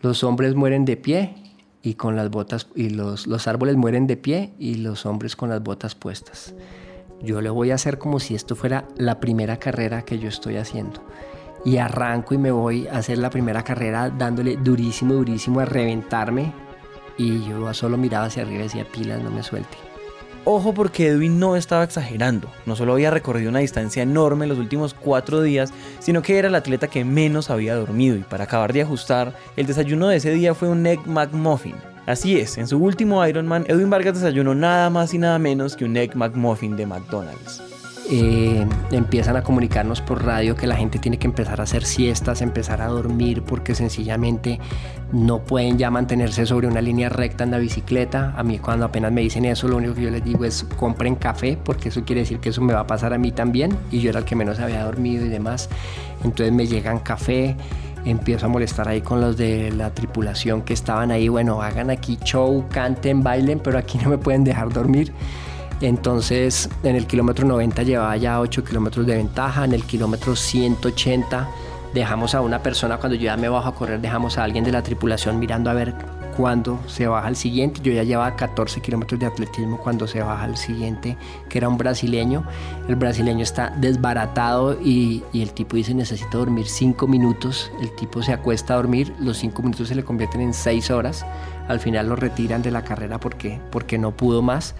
Los 0.02 0.24
hombres 0.24 0.54
mueren 0.54 0.84
de 0.84 0.96
pie 0.96 1.34
y 1.82 1.94
con 1.94 2.16
las 2.16 2.30
botas, 2.30 2.68
y 2.74 2.90
los, 2.90 3.26
los 3.26 3.46
árboles 3.46 3.76
mueren 3.76 4.06
de 4.06 4.16
pie 4.16 4.52
y 4.58 4.76
los 4.76 5.06
hombres 5.06 5.36
con 5.36 5.50
las 5.50 5.62
botas 5.62 5.94
puestas. 5.94 6.54
Yo 7.22 7.40
le 7.40 7.50
voy 7.50 7.70
a 7.70 7.74
hacer 7.74 7.98
como 7.98 8.18
si 8.18 8.34
esto 8.34 8.56
fuera 8.56 8.86
la 8.96 9.20
primera 9.20 9.58
carrera 9.58 10.02
que 10.02 10.18
yo 10.18 10.28
estoy 10.28 10.56
haciendo. 10.56 11.02
Y 11.64 11.76
arranco 11.76 12.34
y 12.34 12.38
me 12.38 12.50
voy 12.50 12.86
a 12.88 12.96
hacer 12.98 13.18
la 13.18 13.28
primera 13.28 13.62
carrera 13.62 14.08
dándole 14.08 14.56
durísimo, 14.56 15.14
durísimo 15.14 15.60
a 15.60 15.66
reventarme. 15.66 16.52
Y 17.20 17.46
yo 17.46 17.74
solo 17.74 17.98
miraba 17.98 18.24
hacia 18.24 18.44
arriba 18.44 18.60
y 18.60 18.62
decía, 18.62 18.86
pilas, 18.90 19.22
no 19.22 19.30
me 19.30 19.42
suelte. 19.42 19.76
Ojo 20.46 20.72
porque 20.72 21.08
Edwin 21.08 21.38
no 21.38 21.54
estaba 21.54 21.84
exagerando, 21.84 22.50
no 22.64 22.76
solo 22.76 22.94
había 22.94 23.10
recorrido 23.10 23.50
una 23.50 23.58
distancia 23.58 24.02
enorme 24.02 24.46
los 24.46 24.56
últimos 24.56 24.94
cuatro 24.94 25.42
días, 25.42 25.70
sino 25.98 26.22
que 26.22 26.38
era 26.38 26.48
el 26.48 26.54
atleta 26.54 26.88
que 26.88 27.04
menos 27.04 27.50
había 27.50 27.74
dormido 27.74 28.16
y 28.16 28.20
para 28.20 28.44
acabar 28.44 28.72
de 28.72 28.80
ajustar, 28.80 29.34
el 29.58 29.66
desayuno 29.66 30.08
de 30.08 30.16
ese 30.16 30.30
día 30.30 30.54
fue 30.54 30.70
un 30.70 30.86
Egg 30.86 31.06
McMuffin. 31.06 31.76
Así 32.06 32.40
es, 32.40 32.56
en 32.56 32.66
su 32.66 32.78
último 32.78 33.24
Ironman, 33.26 33.66
Edwin 33.68 33.90
Vargas 33.90 34.14
desayunó 34.14 34.54
nada 34.54 34.88
más 34.88 35.12
y 35.12 35.18
nada 35.18 35.38
menos 35.38 35.76
que 35.76 35.84
un 35.84 35.98
Egg 35.98 36.16
McMuffin 36.16 36.74
de 36.74 36.86
McDonald's. 36.86 37.69
Eh, 38.08 38.66
empiezan 38.90 39.36
a 39.36 39.42
comunicarnos 39.42 40.00
por 40.00 40.24
radio 40.24 40.56
que 40.56 40.66
la 40.66 40.76
gente 40.76 40.98
tiene 40.98 41.18
que 41.18 41.26
empezar 41.26 41.60
a 41.60 41.64
hacer 41.64 41.84
siestas, 41.84 42.40
empezar 42.40 42.80
a 42.82 42.86
dormir 42.86 43.42
porque 43.42 43.74
sencillamente 43.74 44.58
no 45.12 45.40
pueden 45.44 45.78
ya 45.78 45.90
mantenerse 45.90 46.46
sobre 46.46 46.66
una 46.66 46.80
línea 46.80 47.08
recta 47.08 47.44
en 47.44 47.52
la 47.52 47.58
bicicleta. 47.58 48.34
A 48.36 48.42
mí 48.42 48.58
cuando 48.58 48.86
apenas 48.86 49.12
me 49.12 49.20
dicen 49.20 49.44
eso, 49.44 49.68
lo 49.68 49.76
único 49.76 49.94
que 49.94 50.02
yo 50.02 50.10
les 50.10 50.24
digo 50.24 50.44
es 50.44 50.64
compren 50.76 51.14
café 51.14 51.58
porque 51.62 51.90
eso 51.90 52.04
quiere 52.04 52.22
decir 52.22 52.40
que 52.40 52.48
eso 52.48 52.62
me 52.62 52.72
va 52.72 52.80
a 52.80 52.86
pasar 52.86 53.12
a 53.12 53.18
mí 53.18 53.30
también 53.32 53.76
y 53.92 54.00
yo 54.00 54.10
era 54.10 54.20
el 54.20 54.24
que 54.24 54.34
menos 54.34 54.58
había 54.58 54.84
dormido 54.84 55.24
y 55.26 55.28
demás. 55.28 55.68
Entonces 56.24 56.52
me 56.52 56.66
llegan 56.66 56.98
café 56.98 57.56
empiezo 58.04 58.46
a 58.46 58.48
molestar 58.48 58.88
ahí 58.88 59.02
con 59.02 59.20
los 59.20 59.36
de 59.36 59.70
la 59.72 59.90
tripulación 59.90 60.62
que 60.62 60.72
estaban 60.72 61.10
ahí, 61.10 61.28
bueno, 61.28 61.62
hagan 61.62 61.90
aquí 61.90 62.18
show, 62.24 62.64
canten, 62.70 63.22
bailen, 63.22 63.60
pero 63.60 63.78
aquí 63.78 63.98
no 63.98 64.08
me 64.08 64.18
pueden 64.18 64.44
dejar 64.44 64.72
dormir. 64.72 65.12
Entonces 65.80 66.68
en 66.82 66.96
el 66.96 67.06
kilómetro 67.06 67.46
90 67.46 67.82
llevaba 67.82 68.16
ya 68.16 68.40
8 68.40 68.64
kilómetros 68.64 69.06
de 69.06 69.16
ventaja, 69.16 69.64
en 69.64 69.72
el 69.72 69.84
kilómetro 69.84 70.36
180 70.36 71.48
dejamos 71.94 72.34
a 72.34 72.40
una 72.40 72.62
persona, 72.62 72.98
cuando 72.98 73.16
yo 73.16 73.24
ya 73.24 73.36
me 73.36 73.48
bajo 73.48 73.68
a 73.68 73.74
correr, 73.74 74.00
dejamos 74.00 74.38
a 74.38 74.44
alguien 74.44 74.64
de 74.64 74.72
la 74.72 74.82
tripulación 74.82 75.38
mirando 75.38 75.70
a 75.70 75.74
ver 75.74 75.94
cuándo 76.36 76.78
se 76.86 77.06
baja 77.06 77.28
el 77.28 77.36
siguiente. 77.36 77.80
Yo 77.82 77.92
ya 77.92 78.02
llevaba 78.02 78.36
14 78.36 78.80
kilómetros 78.80 79.20
de 79.20 79.26
atletismo 79.26 79.78
cuando 79.78 80.06
se 80.06 80.22
baja 80.22 80.46
el 80.46 80.56
siguiente, 80.56 81.16
que 81.48 81.58
era 81.58 81.68
un 81.68 81.76
brasileño. 81.76 82.44
El 82.88 82.96
brasileño 82.96 83.42
está 83.42 83.70
desbaratado 83.76 84.80
y, 84.80 85.22
el 85.34 85.52
tipo 85.52 85.76
dice 85.76 85.94
necesito 85.94 86.38
dormir 86.38 86.66
5 86.66 87.06
minutos. 87.06 87.70
El 87.80 87.94
tipo 87.96 88.22
se 88.22 88.32
acuesta 88.32 88.74
a 88.74 88.76
dormir, 88.76 89.12
los 89.20 89.38
5 89.38 89.62
minutos 89.62 89.88
se 89.88 89.94
le 89.94 90.04
convierten 90.04 90.40
en 90.40 90.54
6 90.54 90.90
horas. 90.90 91.26
Al 91.68 91.80
final 91.80 92.08
lo 92.08 92.16
retiran 92.16 92.62
de 92.62 92.70
la 92.70 92.84
carrera 92.84 93.18
porque, 93.18 93.60
porque 93.70 93.98
no 93.98 94.12
pudo 94.12 94.42
más. 94.42 94.74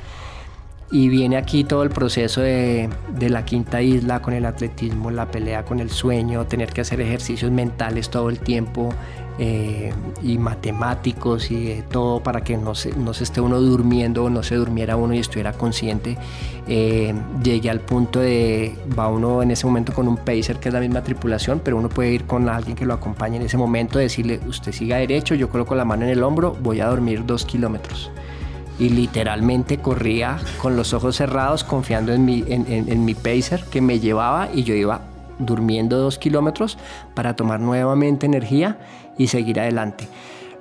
Y 0.92 1.08
viene 1.08 1.36
aquí 1.36 1.62
todo 1.62 1.84
el 1.84 1.90
proceso 1.90 2.40
de, 2.40 2.88
la 3.20 3.44
quinta 3.44 3.80
isla 3.80 4.20
con 4.20 4.34
el 4.34 4.44
atletismo, 4.44 5.12
la 5.12 5.30
pelea 5.30 5.64
con 5.64 5.78
el 5.78 5.90
sueño, 5.90 6.46
tener 6.46 6.72
que 6.72 6.80
hacer 6.80 7.00
ejercicios 7.00 7.52
mentales 7.52 8.10
todo 8.10 8.28
el 8.28 8.40
tiempo 8.40 8.92
eh, 9.38 9.92
y 10.20 10.36
matemáticos 10.36 11.52
y 11.52 11.84
todo 11.92 12.20
para 12.24 12.42
que 12.42 12.56
no 12.56 12.74
se, 12.74 12.92
esté 13.20 13.40
uno 13.40 13.60
durmiendo 13.60 14.24
o 14.24 14.30
no 14.30 14.42
se 14.42 14.56
durmiera 14.56 14.96
uno 14.96 15.14
y 15.14 15.20
estuviera 15.20 15.52
consciente. 15.52 16.18
Eh, 16.66 17.14
llegué 17.40 17.70
al 17.70 17.80
punto 17.80 18.18
de, 18.18 18.76
va 18.98 19.06
uno 19.06 19.44
en 19.44 19.52
ese 19.52 19.66
momento 19.66 19.92
con 19.92 20.08
un 20.08 20.16
pacer 20.16 20.58
que 20.58 20.70
es 20.70 20.74
la 20.74 20.80
misma 20.80 21.04
tripulación, 21.04 21.60
pero 21.62 21.76
uno 21.76 21.88
puede 21.88 22.10
ir 22.10 22.24
con 22.24 22.48
alguien 22.48 22.74
que 22.74 22.84
lo 22.84 22.94
acompañe 22.94 23.36
en 23.36 23.42
ese 23.42 23.56
momento, 23.56 24.00
decirle, 24.00 24.40
usted 24.48 24.72
siga 24.72 24.96
derecho, 24.96 25.36
yo 25.36 25.50
coloco 25.50 25.76
la 25.76 25.84
mano 25.84 26.02
en 26.02 26.10
el 26.10 26.22
hombro, 26.24 26.56
voy 26.60 26.80
a 26.80 26.88
dormir 26.88 27.24
dos 27.24 27.44
kilómetros 27.44 28.10
y 28.80 28.88
literalmente 28.88 29.78
corría 29.78 30.38
con 30.60 30.74
los 30.74 30.94
ojos 30.94 31.16
cerrados 31.16 31.62
confiando 31.62 32.12
en 32.12 32.24
mi, 32.24 32.42
en, 32.48 33.04
mi 33.04 33.14
pacer 33.14 33.64
que 33.70 33.82
me 33.82 34.00
llevaba 34.00 34.48
y 34.52 34.64
yo 34.64 34.74
iba 34.74 35.02
durmiendo 35.38 35.98
dos 35.98 36.18
kilómetros 36.18 36.78
para 37.14 37.36
tomar 37.36 37.60
nuevamente 37.60 38.24
energía 38.24 38.78
y 39.18 39.26
seguir 39.26 39.60
adelante. 39.60 40.08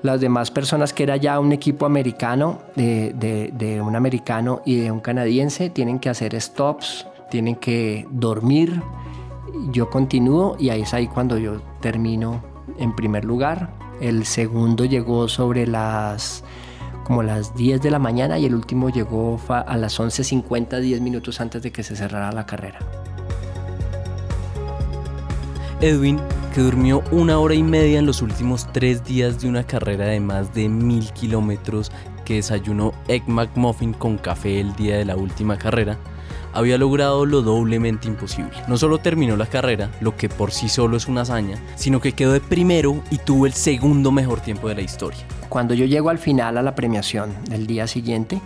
Las 0.04 0.20
demás 0.20 0.52
personas 0.52 0.94
que 0.94 1.04
era 1.04 1.16
ya 1.16 1.40
un 1.40 1.54
equipo 1.54 1.86
americano, 1.86 2.60
de, 2.76 3.14
de, 3.54 3.82
un 3.82 3.96
americano 3.96 4.62
y 4.66 4.76
de 4.76 4.92
un 4.92 5.00
canadiense, 5.00 5.70
tienen 5.70 6.00
que 6.00 6.10
hacer 6.10 6.40
stops, 6.40 7.08
tienen 7.32 7.56
que 7.56 8.06
dormir. 8.12 8.82
Yo 9.72 9.90
continúo 9.90 10.56
y 10.60 10.70
ahí 10.70 10.82
es 10.82 10.94
ahí 10.94 11.08
cuando 11.08 11.38
yo 11.38 11.62
termino 11.82 12.44
en 12.78 12.96
primer 12.96 13.24
lugar. 13.24 13.70
El 14.02 14.26
segundo 14.26 14.86
llegó 14.86 15.28
sobre 15.28 15.68
las 15.68 16.44
como 17.10 17.24
las 17.24 17.56
10 17.56 17.82
de 17.82 17.90
la 17.90 17.98
mañana 17.98 18.38
y 18.38 18.46
el 18.46 18.54
último 18.54 18.92
llegó 18.92 19.42
a 19.48 19.78
las 19.78 20.00
11.50, 20.00 20.80
10 20.80 21.02
minutos 21.02 21.42
antes 21.42 21.64
de 21.64 21.72
que 21.72 21.82
se 21.82 21.96
cerrara 21.96 22.32
la 22.32 22.46
carrera. 22.46 22.78
Edwin, 25.82 26.20
que 26.54 26.62
durmió 26.62 27.02
una 27.10 27.40
hora 27.40 27.56
y 27.56 27.64
media 27.64 27.98
en 27.98 28.06
los 28.06 28.22
últimos 28.22 28.72
tres 28.74 29.04
días 29.04 29.42
de 29.42 29.50
una 29.50 29.64
carrera 29.64 30.06
de 30.06 30.20
más 30.20 30.54
de 30.54 30.70
mil 30.70 31.12
kilómetros, 31.14 31.92
que 32.26 32.36
desayunó 32.36 32.94
Egg 33.08 33.28
McMuffin 33.28 33.94
con 33.94 34.20
café 34.20 34.60
el 34.60 34.76
día 34.76 35.00
de 35.00 35.06
la 35.06 35.16
última 35.16 35.58
carrera, 35.58 35.98
había 36.54 36.78
logrado 36.78 37.26
lo 37.26 37.42
doblemente 37.42 38.08
imposible. 38.08 38.52
No 38.68 38.78
solo 38.78 38.98
terminó 38.98 39.38
la 39.38 39.46
carrera, 39.46 39.92
lo 40.02 40.16
que 40.16 40.30
por 40.30 40.52
sí 40.52 40.70
solo 40.70 40.98
es 40.98 41.08
una 41.08 41.22
hazaña, 41.22 41.58
sino 41.76 42.02
que 42.02 42.14
quedó 42.14 42.34
de 42.34 42.42
primero 42.42 43.04
y 43.12 43.18
tuvo 43.18 43.46
el 43.46 43.54
segundo 43.54 44.12
mejor 44.12 44.42
tiempo 44.42 44.68
de 44.68 44.76
la 44.76 44.82
historia. 44.82 45.20
Cuando 45.50 45.74
yo 45.74 45.86
llego 45.86 46.10
al 46.10 46.20
final 46.20 46.58
a 46.58 46.64
la 46.64 46.76
premiación 46.76 47.34
del 47.50 47.68
día 47.68 47.88
siguiente, 47.88 48.42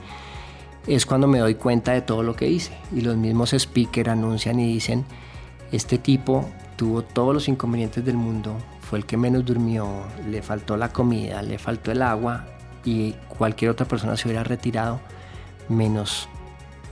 es 0.88 1.06
cuando 1.06 1.28
me 1.28 1.40
doy 1.40 1.56
cuenta 1.56 1.94
de 1.94 2.02
todo 2.02 2.24
lo 2.24 2.36
que 2.36 2.48
hice. 2.48 2.74
Y 2.96 3.02
los 3.02 3.16
mismos 3.16 3.56
speakers 3.58 4.10
anuncian 4.10 4.60
y 4.60 4.68
dicen, 4.74 5.06
este 5.72 5.98
tipo 5.98 6.50
tuvo 6.76 7.02
todos 7.04 7.34
los 7.34 7.48
inconvenientes 7.48 8.04
del 8.04 8.18
mundo, 8.18 8.58
fue 8.82 9.00
el 9.00 9.06
que 9.06 9.18
menos 9.18 9.46
durmió, 9.46 9.88
le 10.30 10.42
faltó 10.42 10.78
la 10.78 10.90
comida, 10.90 11.42
le 11.42 11.58
faltó 11.58 11.92
el 11.92 12.02
agua 12.02 12.46
y 12.86 13.14
cualquier 13.38 13.72
otra 13.72 13.88
persona 13.88 14.18
se 14.18 14.28
hubiera 14.28 14.44
retirado, 14.44 15.00
menos 15.70 16.28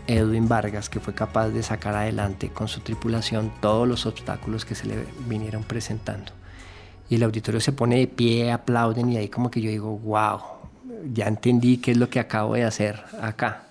Edwin 0.07 0.47
Vargas, 0.47 0.89
que 0.89 0.99
fue 0.99 1.13
capaz 1.13 1.49
de 1.49 1.63
sacar 1.63 1.95
adelante 1.95 2.49
con 2.49 2.67
su 2.67 2.81
tripulación 2.81 3.51
todos 3.61 3.87
los 3.87 4.05
obstáculos 4.05 4.65
que 4.65 4.75
se 4.75 4.87
le 4.87 5.05
vinieron 5.27 5.63
presentando 5.63 6.33
y 7.11 7.15
el 7.15 7.23
auditorio 7.23 7.59
se 7.59 7.73
pone 7.73 7.97
de 7.97 8.07
pie, 8.07 8.53
aplauden 8.53 9.11
y 9.11 9.17
ahí 9.17 9.27
como 9.27 9.51
que 9.51 9.59
yo 9.59 9.69
digo, 9.69 9.97
wow, 9.97 10.39
ya 11.13 11.27
entendí 11.27 11.75
qué 11.75 11.91
es 11.91 11.97
lo 11.97 12.09
que 12.09 12.21
acabo 12.21 12.53
de 12.53 12.63
hacer 12.63 13.03
acá. 13.21 13.63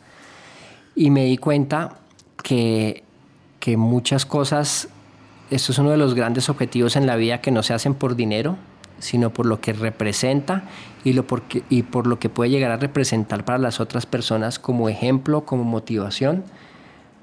Y 0.95 1.09
me 1.09 1.25
di 1.25 1.39
cuenta 1.39 1.97
que, 2.43 3.03
que 3.59 3.79
muchas 3.79 4.27
cosas, 4.27 4.89
esto 5.51 5.73
es 5.73 5.79
uno 5.79 5.91
de 5.91 5.97
los 5.97 6.13
grandes 6.13 6.51
objetivos 6.51 6.97
en 6.97 7.07
la 7.07 7.17
vida 7.17 7.41
que 7.41 7.51
no 7.51 7.63
se 7.63 7.73
hacen 7.73 7.95
por 7.95 8.15
dinero, 8.15 8.59
sino 9.01 9.33
por 9.33 9.47
lo 9.47 9.61
que 9.61 9.73
representa 9.73 10.65
y, 11.03 11.13
lo 11.15 11.27
porque, 11.27 11.65
y 11.69 11.83
por 11.83 12.07
lo 12.07 12.19
que 12.19 12.29
puede 12.29 12.51
llegar 12.51 12.71
a 12.71 12.77
representar 12.77 13.45
para 13.45 13.59
las 13.59 13.81
otras 13.81 14.07
personas 14.07 14.59
como 14.59 14.89
ejemplo, 14.89 15.45
como 15.45 15.65
motivación 15.65 16.45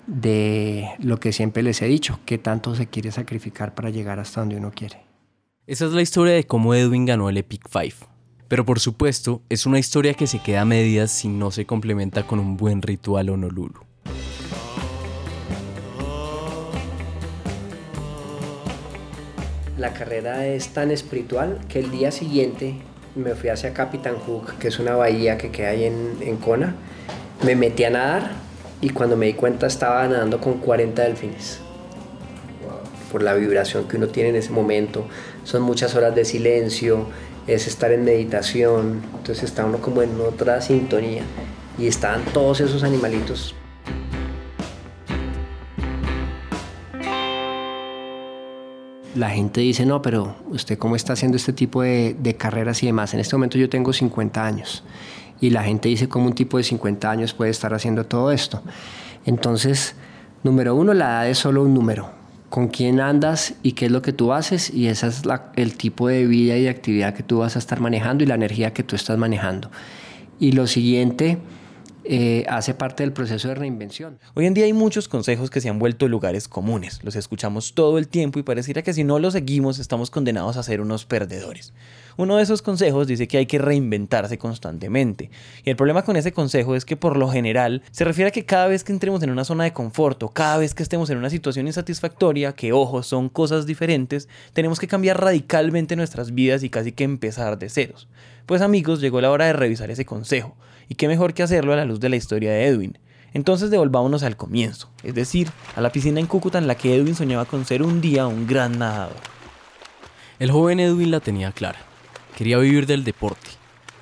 de 0.07 0.89
lo 0.99 1.19
que 1.19 1.31
siempre 1.31 1.63
les 1.63 1.81
he 1.81 1.85
dicho, 1.85 2.19
que 2.25 2.37
tanto 2.37 2.75
se 2.75 2.87
quiere 2.87 3.11
sacrificar 3.11 3.75
para 3.75 3.89
llegar 3.89 4.19
hasta 4.19 4.41
donde 4.41 4.57
uno 4.57 4.71
quiere. 4.73 5.01
Esa 5.65 5.85
es 5.85 5.91
la 5.91 6.01
historia 6.01 6.33
de 6.33 6.45
cómo 6.45 6.73
Edwin 6.73 7.05
ganó 7.05 7.29
el 7.29 7.37
Epic 7.37 7.67
Five. 7.69 7.95
Pero 8.47 8.65
por 8.65 8.79
supuesto, 8.79 9.41
es 9.49 9.65
una 9.65 9.79
historia 9.79 10.13
que 10.13 10.27
se 10.27 10.39
queda 10.39 10.61
a 10.61 10.65
medias 10.65 11.11
si 11.11 11.27
no 11.27 11.51
se 11.51 11.65
complementa 11.65 12.25
con 12.25 12.39
un 12.39 12.55
buen 12.55 12.81
ritual 12.81 13.29
Honolulu. 13.29 13.81
La 19.77 19.93
carrera 19.93 20.47
es 20.47 20.69
tan 20.69 20.89
espiritual 20.89 21.59
que 21.69 21.77
el 21.77 21.91
día 21.91 22.11
siguiente 22.11 22.77
me 23.15 23.35
fui 23.35 23.49
hacia 23.49 23.75
Capitán 23.75 24.15
Hook, 24.15 24.57
que 24.57 24.69
es 24.69 24.79
una 24.79 24.95
bahía 24.95 25.37
que 25.37 25.51
queda 25.51 25.69
ahí 25.69 25.83
en, 25.83 26.17
en 26.21 26.37
Kona, 26.37 26.75
Me 27.45 27.55
metí 27.55 27.83
a 27.83 27.91
nadar 27.91 28.31
y 28.81 28.89
cuando 28.89 29.15
me 29.15 29.27
di 29.27 29.33
cuenta 29.33 29.67
estaba 29.67 30.07
nadando 30.07 30.41
con 30.41 30.57
40 30.57 31.03
delfines. 31.03 31.59
Por 33.11 33.21
la 33.21 33.35
vibración 33.35 33.87
que 33.87 33.97
uno 33.97 34.07
tiene 34.07 34.29
en 34.29 34.37
ese 34.37 34.49
momento. 34.49 35.05
Son 35.43 35.61
muchas 35.61 35.93
horas 35.93 36.15
de 36.15 36.25
silencio, 36.25 37.05
es 37.45 37.67
estar 37.67 37.91
en 37.91 38.03
meditación, 38.03 39.03
entonces 39.15 39.43
está 39.43 39.63
uno 39.63 39.77
como 39.77 40.01
en 40.01 40.19
otra 40.19 40.59
sintonía. 40.61 41.21
Y 41.77 41.85
estaban 41.85 42.25
todos 42.33 42.61
esos 42.61 42.81
animalitos 42.81 43.53
la 49.17 49.29
gente 49.29 49.61
dice, 49.61 49.85
no, 49.85 50.01
pero 50.01 50.35
usted 50.49 50.77
cómo 50.77 50.95
está 50.95 51.13
haciendo 51.13 51.37
este 51.37 51.53
tipo 51.53 51.81
de, 51.81 52.35
carreras 52.37 52.83
y 52.83 52.85
demás. 52.85 53.13
En 53.13 53.19
este 53.19 53.35
momento 53.35 53.57
yo 53.57 53.69
tengo 53.69 53.91
50 53.91 54.45
años 54.45 54.83
y 55.41 55.49
la 55.49 55.63
gente 55.63 55.89
dice 55.89 56.07
cómo 56.07 56.27
un 56.27 56.33
tipo 56.33 56.57
de 56.57 56.63
50 56.63 57.09
años 57.09 57.33
puede 57.33 57.51
estar 57.51 57.73
haciendo 57.73 58.05
todo 58.05 58.31
esto. 58.31 58.61
Entonces, 59.25 59.95
número 60.43 60.75
uno, 60.75 60.93
la 60.93 61.05
edad 61.05 61.29
es 61.29 61.39
solo 61.39 61.63
un 61.63 61.73
número. 61.73 62.11
Con 62.49 62.69
quién 62.69 63.01
andas 63.01 63.55
y 63.61 63.73
qué 63.73 63.87
es 63.87 63.91
lo 63.91 64.01
que 64.01 64.13
tú 64.13 64.31
haces 64.31 64.73
y 64.73 64.87
ese 64.87 65.07
es 65.07 65.23
el 65.55 65.75
tipo 65.75 66.07
de 66.07 66.25
vida 66.25 66.55
y 66.55 66.63
de 66.63 66.69
actividad 66.69 67.13
que 67.13 67.23
tú 67.23 67.39
vas 67.39 67.57
a 67.57 67.59
estar 67.59 67.81
manejando 67.81 68.23
y 68.23 68.27
la 68.27 68.35
energía 68.35 68.71
que 68.73 68.83
tú 68.83 68.95
estás 68.95 69.17
manejando. 69.17 69.69
Y 70.39 70.53
lo 70.53 70.65
siguiente 70.65 71.39
eh, 72.03 72.45
hace 72.47 72.73
parte 72.73 73.03
del 73.03 73.13
proceso 73.13 73.47
de 73.47 73.55
reinvención. 73.55 74.19
Hoy 74.33 74.45
en 74.45 74.53
día 74.53 74.65
hay 74.65 74.73
muchos 74.73 75.07
consejos 75.07 75.49
que 75.49 75.61
se 75.61 75.69
han 75.69 75.79
vuelto 75.79 76.07
lugares 76.07 76.47
comunes, 76.47 77.03
los 77.03 77.15
escuchamos 77.15 77.73
todo 77.73 77.97
el 77.97 78.07
tiempo 78.07 78.39
y 78.39 78.43
pareciera 78.43 78.81
que 78.81 78.93
si 78.93 79.03
no 79.03 79.19
los 79.19 79.33
seguimos 79.33 79.79
estamos 79.79 80.09
condenados 80.09 80.57
a 80.57 80.63
ser 80.63 80.81
unos 80.81 81.05
perdedores. 81.05 81.73
Uno 82.17 82.37
de 82.37 82.43
esos 82.43 82.63
consejos 82.63 83.05
dice 83.05 83.27
que 83.27 83.37
hay 83.37 83.45
que 83.45 83.59
reinventarse 83.59 84.39
constantemente. 84.39 85.29
Y 85.63 85.69
el 85.69 85.75
problema 85.75 86.01
con 86.01 86.17
ese 86.17 86.31
consejo 86.31 86.75
es 86.75 86.83
que 86.83 86.97
por 86.97 87.15
lo 87.15 87.29
general 87.29 87.83
se 87.91 88.05
refiere 88.05 88.29
a 88.29 88.31
que 88.31 88.43
cada 88.43 88.67
vez 88.67 88.83
que 88.83 88.91
entremos 88.91 89.21
en 89.21 89.29
una 89.29 89.45
zona 89.45 89.65
de 89.65 89.73
confort 89.73 90.23
o 90.23 90.29
cada 90.29 90.57
vez 90.57 90.73
que 90.73 90.81
estemos 90.81 91.11
en 91.11 91.19
una 91.19 91.29
situación 91.29 91.67
insatisfactoria, 91.67 92.53
que 92.53 92.73
ojo, 92.73 93.03
son 93.03 93.29
cosas 93.29 93.67
diferentes, 93.67 94.27
tenemos 94.53 94.79
que 94.79 94.87
cambiar 94.87 95.21
radicalmente 95.21 95.95
nuestras 95.95 96.33
vidas 96.33 96.63
y 96.63 96.71
casi 96.71 96.91
que 96.91 97.03
empezar 97.03 97.59
de 97.59 97.69
ceros. 97.69 98.07
Pues 98.47 98.61
amigos, 98.61 98.99
llegó 98.99 99.21
la 99.21 99.29
hora 99.29 99.45
de 99.45 99.53
revisar 99.53 99.91
ese 99.91 100.05
consejo. 100.05 100.55
Y 100.89 100.95
qué 100.95 101.07
mejor 101.07 101.33
que 101.33 101.43
hacerlo 101.43 101.73
a 101.73 101.77
la 101.77 101.85
luz 101.85 101.99
de 101.99 102.09
la 102.09 102.15
historia 102.15 102.51
de 102.51 102.65
Edwin. 102.67 102.97
Entonces 103.33 103.69
devolvámonos 103.69 104.23
al 104.23 104.37
comienzo, 104.37 104.89
es 105.03 105.13
decir, 105.13 105.49
a 105.75 105.81
la 105.81 105.91
piscina 105.91 106.19
en 106.19 106.27
Cúcuta 106.27 106.57
en 106.57 106.67
la 106.67 106.75
que 106.75 106.95
Edwin 106.95 107.15
soñaba 107.15 107.45
con 107.45 107.65
ser 107.65 107.83
un 107.83 108.01
día 108.01 108.25
un 108.25 108.47
gran 108.47 108.79
nadador. 108.79 109.17
El 110.39 110.51
joven 110.51 110.79
Edwin 110.79 111.11
la 111.11 111.19
tenía 111.19 111.51
clara. 111.51 111.79
Quería 112.35 112.57
vivir 112.57 112.85
del 112.85 113.03
deporte. 113.03 113.49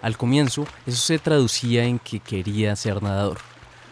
Al 0.02 0.18
comienzo, 0.18 0.68
eso 0.86 0.98
se 0.98 1.18
traducía 1.18 1.86
en 1.86 1.98
que 1.98 2.20
quería 2.20 2.76
ser 2.76 3.02
nadador. 3.02 3.40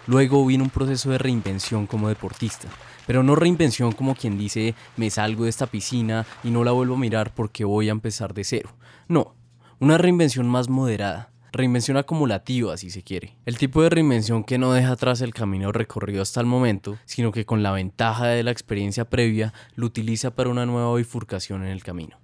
Luego 0.05 0.45
vino 0.45 0.63
un 0.63 0.69
proceso 0.69 1.09
de 1.09 1.17
reinvención 1.17 1.87
como 1.87 2.09
deportista, 2.09 2.67
pero 3.07 3.23
no 3.23 3.35
reinvención 3.35 3.93
como 3.93 4.15
quien 4.15 4.37
dice 4.37 4.75
me 4.97 5.09
salgo 5.09 5.45
de 5.45 5.49
esta 5.49 5.65
piscina 5.65 6.25
y 6.43 6.51
no 6.51 6.63
la 6.63 6.71
vuelvo 6.71 6.95
a 6.95 6.99
mirar 6.99 7.33
porque 7.33 7.63
voy 7.63 7.89
a 7.89 7.93
empezar 7.93 8.33
de 8.33 8.43
cero. 8.43 8.69
No, 9.07 9.33
una 9.79 9.97
reinvención 9.97 10.47
más 10.47 10.69
moderada, 10.69 11.31
reinvención 11.53 11.97
acumulativa 11.97 12.75
si 12.75 12.89
se 12.89 13.03
quiere. 13.03 13.37
El 13.45 13.57
tipo 13.57 13.81
de 13.83 13.89
reinvención 13.89 14.43
que 14.43 14.57
no 14.57 14.73
deja 14.73 14.91
atrás 14.91 15.21
el 15.21 15.33
camino 15.33 15.71
recorrido 15.71 16.21
hasta 16.21 16.41
el 16.41 16.47
momento, 16.47 16.97
sino 17.05 17.31
que 17.31 17.45
con 17.45 17.63
la 17.63 17.71
ventaja 17.71 18.25
de 18.27 18.43
la 18.43 18.51
experiencia 18.51 19.05
previa 19.09 19.53
lo 19.75 19.85
utiliza 19.85 20.31
para 20.31 20.49
una 20.49 20.65
nueva 20.65 20.93
bifurcación 20.95 21.63
en 21.63 21.69
el 21.69 21.83
camino. 21.83 22.17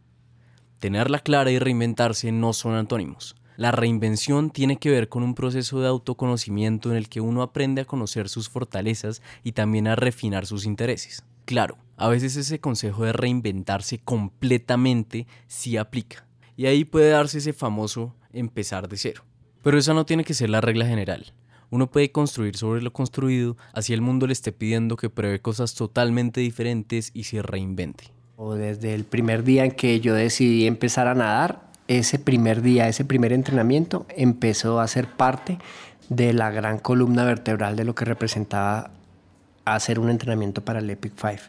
Tenerla 0.80 1.20
clara 1.20 1.52
y 1.52 1.60
reinventarse 1.60 2.32
no 2.32 2.54
son 2.54 2.74
antónimos. 2.74 3.36
La 3.56 3.72
reinvención 3.72 4.50
tiene 4.50 4.78
que 4.78 4.90
ver 4.90 5.10
con 5.10 5.22
un 5.22 5.36
proceso 5.36 5.80
de 5.80 5.88
autoconocimiento 5.88 6.90
en 6.90 6.96
el 6.96 7.10
que 7.10 7.22
uno 7.22 7.42
aprende 7.42 7.82
a 7.82 7.86
conocer 7.86 8.30
sus 8.30 8.50
fortalezas 8.50 9.22
y 9.44 9.52
también 9.52 9.88
a 9.88 9.96
refinar 9.96 10.46
sus 10.46 10.66
intereses. 10.66 11.24
Claro, 11.46 11.78
a 11.98 12.08
veces 12.08 12.36
ese 12.38 12.60
consejo 12.60 13.04
de 13.04 13.12
reinventarse 13.12 14.00
completamente 14.00 15.28
sí 15.48 15.76
aplica. 15.76 16.26
Y 16.56 16.66
ahí 16.66 16.86
puede 16.86 17.10
darse 17.10 17.40
ese 17.40 17.54
famoso 17.54 18.16
empezar 18.34 18.88
de 18.88 18.98
cero. 18.98 19.24
Pero 19.64 19.78
esa 19.78 19.94
no 19.94 20.06
tiene 20.06 20.24
que 20.24 20.34
ser 20.34 20.50
la 20.50 20.62
regla 20.62 20.86
general. 20.86 21.34
Uno 21.70 21.92
puede 21.92 22.12
construir 22.12 22.56
sobre 22.56 22.82
lo 22.82 22.92
construido, 22.92 23.58
así 23.74 23.94
el 23.94 24.02
mundo 24.02 24.26
le 24.26 24.34
esté 24.34 24.52
pidiendo 24.52 24.96
que 24.96 25.10
pruebe 25.10 25.40
cosas 25.40 25.76
totalmente 25.76 26.42
diferentes 26.42 27.12
y 27.14 27.26
se 27.26 27.42
reinvente. 27.42 28.06
O 28.38 28.56
desde 28.56 28.96
el 28.96 29.04
primer 29.04 29.44
día 29.44 29.66
en 29.66 29.72
que 29.72 30.00
yo 30.00 30.16
decidí 30.16 30.66
empezar 30.66 31.08
a 31.08 31.14
nadar, 31.14 31.70
ese 31.88 32.20
primer 32.20 32.62
día, 32.62 32.88
ese 32.88 33.04
primer 33.04 33.34
entrenamiento 33.34 34.06
empezó 34.16 34.80
a 34.80 34.88
ser 34.88 35.08
parte 35.08 35.58
de 36.08 36.34
la 36.34 36.50
gran 36.52 36.80
columna 36.80 37.26
vertebral 37.26 37.76
de 37.76 37.84
lo 37.84 37.96
que 37.96 38.06
representaba 38.06 38.92
hacer 39.66 40.00
un 40.00 40.10
entrenamiento 40.10 40.64
para 40.64 40.80
el 40.80 40.90
Epic 40.90 41.14
Five. 41.16 41.42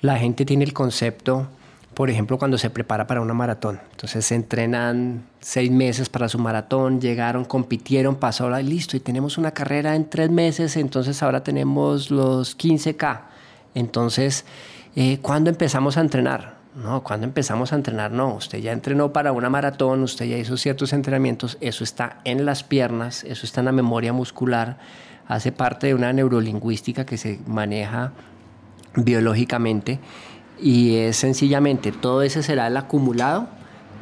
La 0.00 0.18
gente 0.18 0.44
tiene 0.44 0.64
el 0.64 0.72
concepto 0.72 1.48
por 1.96 2.10
ejemplo, 2.10 2.36
cuando 2.36 2.58
se 2.58 2.68
prepara 2.68 3.06
para 3.06 3.22
una 3.22 3.32
maratón. 3.32 3.80
Entonces 3.92 4.26
se 4.26 4.34
entrenan 4.34 5.24
seis 5.40 5.70
meses 5.70 6.10
para 6.10 6.28
su 6.28 6.38
maratón, 6.38 7.00
llegaron, 7.00 7.46
compitieron, 7.46 8.16
pasó 8.16 8.50
la 8.50 8.60
listo 8.60 8.98
y 8.98 9.00
tenemos 9.00 9.38
una 9.38 9.52
carrera 9.52 9.96
en 9.96 10.10
tres 10.10 10.28
meses, 10.30 10.76
entonces 10.76 11.22
ahora 11.22 11.42
tenemos 11.42 12.10
los 12.10 12.58
15K. 12.58 13.20
Entonces, 13.74 14.44
eh, 14.94 15.20
¿cuándo 15.22 15.48
empezamos 15.48 15.96
a 15.96 16.02
entrenar? 16.02 16.56
No, 16.74 17.02
cuando 17.02 17.24
empezamos 17.24 17.72
a 17.72 17.76
entrenar, 17.76 18.12
no. 18.12 18.34
Usted 18.34 18.58
ya 18.58 18.72
entrenó 18.72 19.10
para 19.10 19.32
una 19.32 19.48
maratón, 19.48 20.02
usted 20.02 20.26
ya 20.26 20.36
hizo 20.36 20.58
ciertos 20.58 20.92
entrenamientos, 20.92 21.56
eso 21.62 21.82
está 21.82 22.18
en 22.24 22.44
las 22.44 22.62
piernas, 22.62 23.24
eso 23.24 23.46
está 23.46 23.62
en 23.62 23.66
la 23.66 23.72
memoria 23.72 24.12
muscular, 24.12 24.76
hace 25.26 25.50
parte 25.50 25.86
de 25.86 25.94
una 25.94 26.12
neurolingüística 26.12 27.06
que 27.06 27.16
se 27.16 27.40
maneja 27.46 28.12
biológicamente 28.96 29.98
y 30.60 30.96
es 30.96 31.16
sencillamente 31.16 31.92
todo 31.92 32.22
ese 32.22 32.42
será 32.42 32.66
el 32.66 32.76
acumulado 32.76 33.48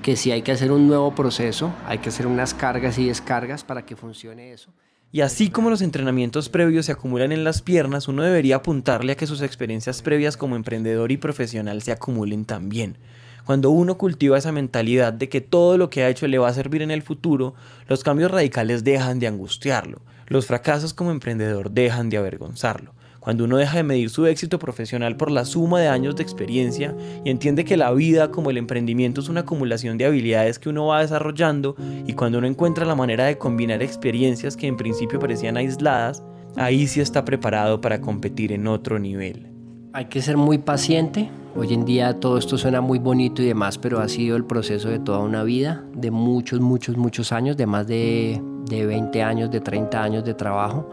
que 0.02 0.16
si 0.16 0.30
hay 0.30 0.42
que 0.42 0.52
hacer 0.52 0.70
un 0.70 0.86
nuevo 0.86 1.14
proceso, 1.14 1.72
hay 1.86 1.98
que 1.98 2.10
hacer 2.10 2.26
unas 2.26 2.52
cargas 2.52 2.98
y 2.98 3.06
descargas 3.06 3.64
para 3.64 3.86
que 3.86 3.96
funcione 3.96 4.52
eso. 4.52 4.70
Y 5.10 5.20
así 5.20 5.48
como 5.48 5.70
los 5.70 5.80
entrenamientos 5.80 6.48
previos 6.48 6.86
se 6.86 6.92
acumulan 6.92 7.32
en 7.32 7.44
las 7.44 7.62
piernas, 7.62 8.08
uno 8.08 8.22
debería 8.22 8.56
apuntarle 8.56 9.12
a 9.12 9.16
que 9.16 9.26
sus 9.26 9.42
experiencias 9.42 10.02
previas 10.02 10.36
como 10.36 10.56
emprendedor 10.56 11.12
y 11.12 11.16
profesional 11.16 11.82
se 11.82 11.92
acumulen 11.92 12.44
también. 12.44 12.98
Cuando 13.44 13.70
uno 13.70 13.96
cultiva 13.96 14.38
esa 14.38 14.52
mentalidad 14.52 15.12
de 15.12 15.28
que 15.28 15.42
todo 15.42 15.76
lo 15.76 15.90
que 15.90 16.02
ha 16.02 16.08
hecho 16.08 16.26
le 16.26 16.38
va 16.38 16.48
a 16.48 16.54
servir 16.54 16.82
en 16.82 16.90
el 16.90 17.02
futuro, 17.02 17.54
los 17.88 18.02
cambios 18.02 18.30
radicales 18.30 18.84
dejan 18.84 19.18
de 19.18 19.26
angustiarlo. 19.26 20.00
Los 20.26 20.46
fracasos 20.46 20.94
como 20.94 21.10
emprendedor 21.10 21.70
dejan 21.70 22.08
de 22.08 22.16
avergonzarlo. 22.16 22.93
Cuando 23.24 23.44
uno 23.44 23.56
deja 23.56 23.78
de 23.78 23.84
medir 23.84 24.10
su 24.10 24.26
éxito 24.26 24.58
profesional 24.58 25.16
por 25.16 25.30
la 25.30 25.46
suma 25.46 25.80
de 25.80 25.88
años 25.88 26.14
de 26.14 26.22
experiencia 26.22 26.94
y 27.24 27.30
entiende 27.30 27.64
que 27.64 27.78
la 27.78 27.90
vida 27.90 28.30
como 28.30 28.50
el 28.50 28.58
emprendimiento 28.58 29.22
es 29.22 29.30
una 29.30 29.40
acumulación 29.40 29.96
de 29.96 30.04
habilidades 30.04 30.58
que 30.58 30.68
uno 30.68 30.88
va 30.88 31.00
desarrollando 31.00 31.74
y 32.06 32.12
cuando 32.12 32.36
uno 32.36 32.46
encuentra 32.46 32.84
la 32.84 32.94
manera 32.94 33.24
de 33.24 33.38
combinar 33.38 33.82
experiencias 33.82 34.58
que 34.58 34.66
en 34.66 34.76
principio 34.76 35.18
parecían 35.18 35.56
aisladas, 35.56 36.22
ahí 36.56 36.86
sí 36.86 37.00
está 37.00 37.24
preparado 37.24 37.80
para 37.80 38.02
competir 38.02 38.52
en 38.52 38.66
otro 38.66 38.98
nivel. 38.98 39.46
Hay 39.94 40.04
que 40.04 40.20
ser 40.20 40.36
muy 40.36 40.58
paciente. 40.58 41.30
Hoy 41.56 41.72
en 41.72 41.86
día 41.86 42.20
todo 42.20 42.36
esto 42.36 42.58
suena 42.58 42.82
muy 42.82 42.98
bonito 42.98 43.40
y 43.40 43.46
demás, 43.46 43.78
pero 43.78 44.00
ha 44.00 44.08
sido 44.08 44.36
el 44.36 44.44
proceso 44.44 44.90
de 44.90 44.98
toda 44.98 45.20
una 45.20 45.44
vida, 45.44 45.82
de 45.94 46.10
muchos, 46.10 46.60
muchos, 46.60 46.98
muchos 46.98 47.32
años, 47.32 47.56
de 47.56 47.64
más 47.64 47.86
de, 47.86 48.38
de 48.66 48.84
20 48.84 49.22
años, 49.22 49.50
de 49.50 49.60
30 49.62 50.02
años 50.02 50.24
de 50.24 50.34
trabajo. 50.34 50.90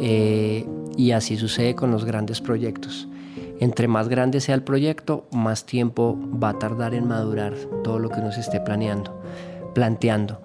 Eh, 0.00 0.66
y 0.96 1.12
así 1.12 1.36
sucede 1.36 1.74
con 1.74 1.90
los 1.90 2.04
grandes 2.04 2.40
proyectos. 2.40 3.08
Entre 3.60 3.88
más 3.88 4.08
grande 4.08 4.40
sea 4.40 4.54
el 4.54 4.62
proyecto, 4.62 5.26
más 5.32 5.64
tiempo 5.64 6.18
va 6.42 6.50
a 6.50 6.58
tardar 6.58 6.94
en 6.94 7.08
madurar 7.08 7.54
todo 7.82 7.98
lo 7.98 8.08
que 8.08 8.20
uno 8.20 8.30
se 8.30 8.40
esté 8.40 8.60
planeando, 8.60 9.20
planteando. 9.74 10.40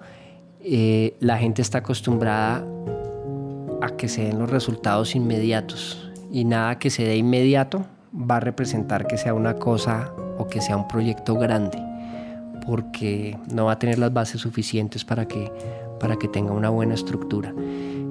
Eh, 0.60 1.16
la 1.20 1.38
gente 1.38 1.62
está 1.62 1.78
acostumbrada 1.78 2.66
a 3.82 3.90
que 3.96 4.08
se 4.08 4.24
den 4.24 4.38
los 4.38 4.50
resultados 4.50 5.14
inmediatos 5.14 6.10
y 6.32 6.44
nada 6.44 6.78
que 6.78 6.90
se 6.90 7.04
dé 7.04 7.16
inmediato 7.16 7.84
va 8.14 8.36
a 8.36 8.40
representar 8.40 9.06
que 9.06 9.18
sea 9.18 9.34
una 9.34 9.54
cosa 9.54 10.12
o 10.38 10.48
que 10.48 10.60
sea 10.60 10.76
un 10.76 10.88
proyecto 10.88 11.34
grande 11.34 11.78
porque 12.66 13.36
no 13.52 13.66
va 13.66 13.72
a 13.72 13.78
tener 13.78 13.98
las 13.98 14.12
bases 14.12 14.40
suficientes 14.40 15.04
para 15.04 15.26
que, 15.28 15.52
para 16.00 16.16
que 16.16 16.28
tenga 16.28 16.52
una 16.52 16.70
buena 16.70 16.94
estructura. 16.94 17.52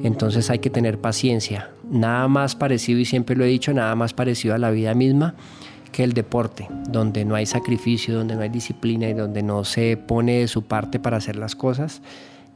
Entonces 0.03 0.49
hay 0.49 0.59
que 0.59 0.69
tener 0.69 0.99
paciencia. 0.99 1.71
Nada 1.89 2.27
más 2.27 2.55
parecido, 2.55 2.99
y 2.99 3.05
siempre 3.05 3.35
lo 3.35 3.45
he 3.45 3.47
dicho, 3.47 3.73
nada 3.73 3.95
más 3.95 4.13
parecido 4.13 4.53
a 4.53 4.57
la 4.57 4.69
vida 4.69 4.93
misma 4.93 5.33
que 5.93 6.03
el 6.03 6.13
deporte, 6.13 6.67
donde 6.89 7.23
no 7.23 7.35
hay 7.35 7.45
sacrificio, 7.45 8.15
donde 8.15 8.35
no 8.35 8.41
hay 8.41 8.49
disciplina 8.49 9.07
y 9.07 9.13
donde 9.13 9.43
no 9.43 9.63
se 9.63 9.95
pone 9.95 10.39
de 10.39 10.47
su 10.47 10.63
parte 10.63 10.99
para 10.99 11.17
hacer 11.17 11.37
las 11.37 11.55
cosas. 11.55 12.01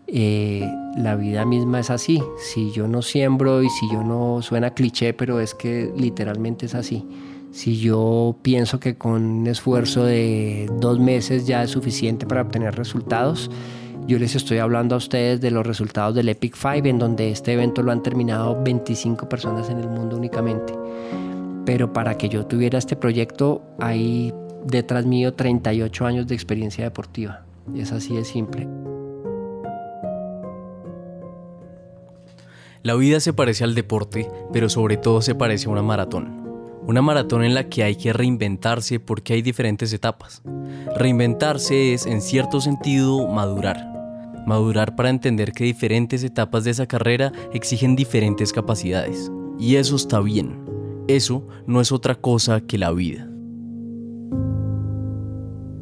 Eh, 0.08 0.68
la 0.98 1.16
vida 1.16 1.46
misma 1.46 1.80
es 1.80 1.90
así. 1.90 2.22
Si 2.38 2.72
yo 2.72 2.88
no 2.88 3.02
siembro 3.02 3.64
y 3.64 3.70
si 3.70 3.90
yo 3.92 4.04
no 4.04 4.42
suena 4.42 4.72
cliché, 4.72 5.14
pero 5.14 5.40
es 5.40 5.54
que 5.54 5.92
literalmente 5.96 6.66
es 6.66 6.76
así. 6.76 7.06
Si 7.52 7.78
yo 7.78 8.38
pienso 8.42 8.80
que 8.80 8.98
con 8.98 9.24
un 9.24 9.48
esfuerzo 9.48 10.04
de 10.04 10.70
dos 10.80 11.00
meses 11.00 11.48
ya 11.48 11.64
es 11.64 11.72
suficiente 11.72 12.26
para 12.26 12.42
obtener 12.42 12.76
resultados, 12.76 13.50
Yo 14.08 14.18
les 14.18 14.36
estoy 14.36 14.60
hablando 14.60 14.96
a 14.96 15.00
ustedes 15.00 15.42
de 15.42 15.52
los 15.52 15.68
resultados 15.68 16.16
del 16.16 16.30
Epic 16.30 16.56
Five, 16.56 16.90
en 16.90 16.98
donde 16.98 17.30
este 17.30 17.52
evento 17.52 17.84
lo 17.84 17.92
han 17.92 18.02
terminado 18.02 18.58
25 18.64 19.28
personas 19.28 19.70
en 19.70 19.80
el 19.80 19.90
mundo 19.90 20.16
únicamente. 20.16 20.74
Pero 21.66 21.92
para 21.92 22.18
que 22.18 22.30
yo 22.30 22.46
tuviera 22.46 22.80
este 22.80 22.96
proyecto, 22.96 23.62
hay 23.80 24.34
detrás 24.64 25.06
mío 25.06 25.34
38 25.34 26.06
años 26.06 26.26
de 26.26 26.36
experiencia 26.36 26.86
deportiva. 26.86 27.44
Es 27.76 27.92
así 27.92 28.16
de 28.16 28.24
simple. 28.24 28.66
La 32.84 32.96
vida 32.96 33.20
se 33.20 33.34
parece 33.34 33.66
al 33.66 33.76
deporte, 33.76 34.32
pero 34.54 34.70
sobre 34.70 34.96
todo 34.96 35.22
se 35.22 35.36
parece 35.36 35.68
a 35.68 35.72
una 35.72 35.84
maratón. 35.84 36.48
Una 36.84 37.02
maratón 37.02 37.44
en 37.44 37.54
la 37.54 37.68
que 37.68 37.84
hay 37.84 37.98
que 37.98 38.14
reinventarse 38.14 39.02
porque 39.02 39.34
hay 39.34 39.42
diferentes 39.42 39.92
etapas. 39.92 40.42
Reinventarse 40.96 41.94
es, 41.94 42.06
en 42.06 42.22
cierto 42.22 42.62
sentido, 42.62 43.28
madurar. 43.28 43.97
Madurar 44.48 44.96
para 44.96 45.10
entender 45.10 45.52
que 45.52 45.66
diferentes 45.66 46.24
etapas 46.24 46.64
de 46.64 46.72
esa 46.72 46.88
carrera 46.88 47.32
exigen 47.54 47.96
diferentes 47.96 48.54
capacidades. 48.54 49.32
Y 49.60 49.76
eso 49.76 49.96
está 49.96 50.22
bien. 50.22 50.66
Eso 51.08 51.48
no 51.68 51.82
es 51.82 51.92
otra 51.92 52.16
cosa 52.16 52.62
que 52.62 52.78
la 52.78 52.92
vida. 52.92 53.28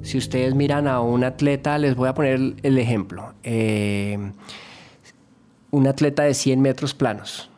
Si 0.02 0.18
ustedes 0.18 0.54
miran 0.56 0.88
a 0.88 1.00
un 1.00 1.24
atleta, 1.24 1.78
les 1.78 1.96
voy 1.96 2.10
a 2.10 2.14
poner 2.14 2.56
el 2.62 2.78
ejemplo. 2.78 3.34
Eh, 3.44 4.32
un 5.72 5.88
atleta 5.88 6.24
de 6.24 6.34
100 6.34 6.62
metros 6.62 6.94
planos 6.94 7.50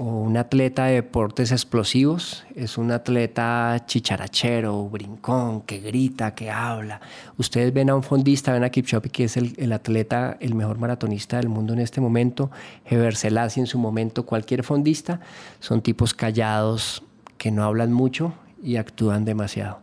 o 0.00 0.04
un 0.04 0.38
atleta 0.38 0.86
de 0.86 0.94
deportes 0.94 1.52
explosivos 1.52 2.46
es 2.54 2.78
un 2.78 2.90
atleta 2.90 3.82
chicharachero, 3.84 4.88
brincón, 4.88 5.60
que 5.60 5.78
grita, 5.80 6.34
que 6.34 6.50
habla. 6.50 7.02
Ustedes 7.36 7.74
ven 7.74 7.90
a 7.90 7.94
un 7.94 8.02
fondista, 8.02 8.54
ven 8.54 8.64
a 8.64 8.70
Kipchoge, 8.70 9.10
que 9.10 9.24
es 9.24 9.36
el, 9.36 9.72
atleta, 9.74 10.38
el 10.40 10.54
mejor 10.54 10.78
maratonista 10.78 11.36
del 11.36 11.50
mundo 11.50 11.74
en 11.74 11.80
este 11.80 12.00
momento, 12.00 12.50
Heber 12.86 13.14
Selassie 13.14 13.60
en 13.60 13.66
su 13.66 13.78
momento, 13.78 14.24
cualquier 14.24 14.64
fondista, 14.64 15.20
son 15.58 15.82
tipos 15.82 16.14
callados 16.14 17.02
que 17.36 17.50
no 17.50 17.62
hablan 17.64 17.92
mucho 17.92 18.32
y 18.62 18.76
actúan 18.76 19.26
demasiado. 19.26 19.80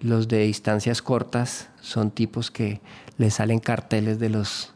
Los 0.00 0.26
de 0.26 0.38
distancias 0.38 1.02
cortas 1.02 1.68
son 1.82 2.12
tipos 2.12 2.50
que 2.50 2.80
les 3.18 3.34
salen 3.34 3.58
carteles 3.58 4.18
de 4.18 4.30
los 4.30 4.72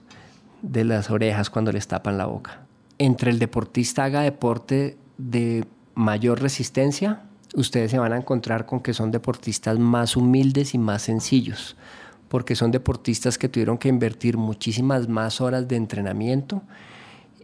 de 0.61 0.85
las 0.85 1.09
orejas 1.11 1.49
cuando 1.49 1.73
les 1.73 1.89
tapan 1.89 2.19
la 2.19 2.27
boca. 2.27 2.68
Entre 2.99 3.31
el 3.31 3.39
deportista 3.39 4.05
haga 4.05 4.23
deporte 4.23 4.97
de 5.19 5.65
mayor 5.95 6.43
resistencia, 6.43 7.23
ustedes 7.55 7.91
se 7.93 7.99
van 7.99 8.13
a 8.13 8.17
encontrar 8.17 8.67
con 8.67 8.81
que 8.81 8.93
son 8.93 9.13
deportistas 9.13 9.79
más 9.79 10.17
humildes 10.17 10.75
y 10.75 10.79
más 10.79 11.03
sencillos, 11.03 11.77
porque 12.29 12.57
son 12.57 12.73
deportistas 12.73 13.39
que 13.39 13.49
tuvieron 13.49 13.79
que 13.79 13.89
invertir 13.89 14.37
muchísimas 14.37 15.09
más 15.09 15.41
horas 15.41 15.69
de 15.69 15.77
entrenamiento 15.77 16.63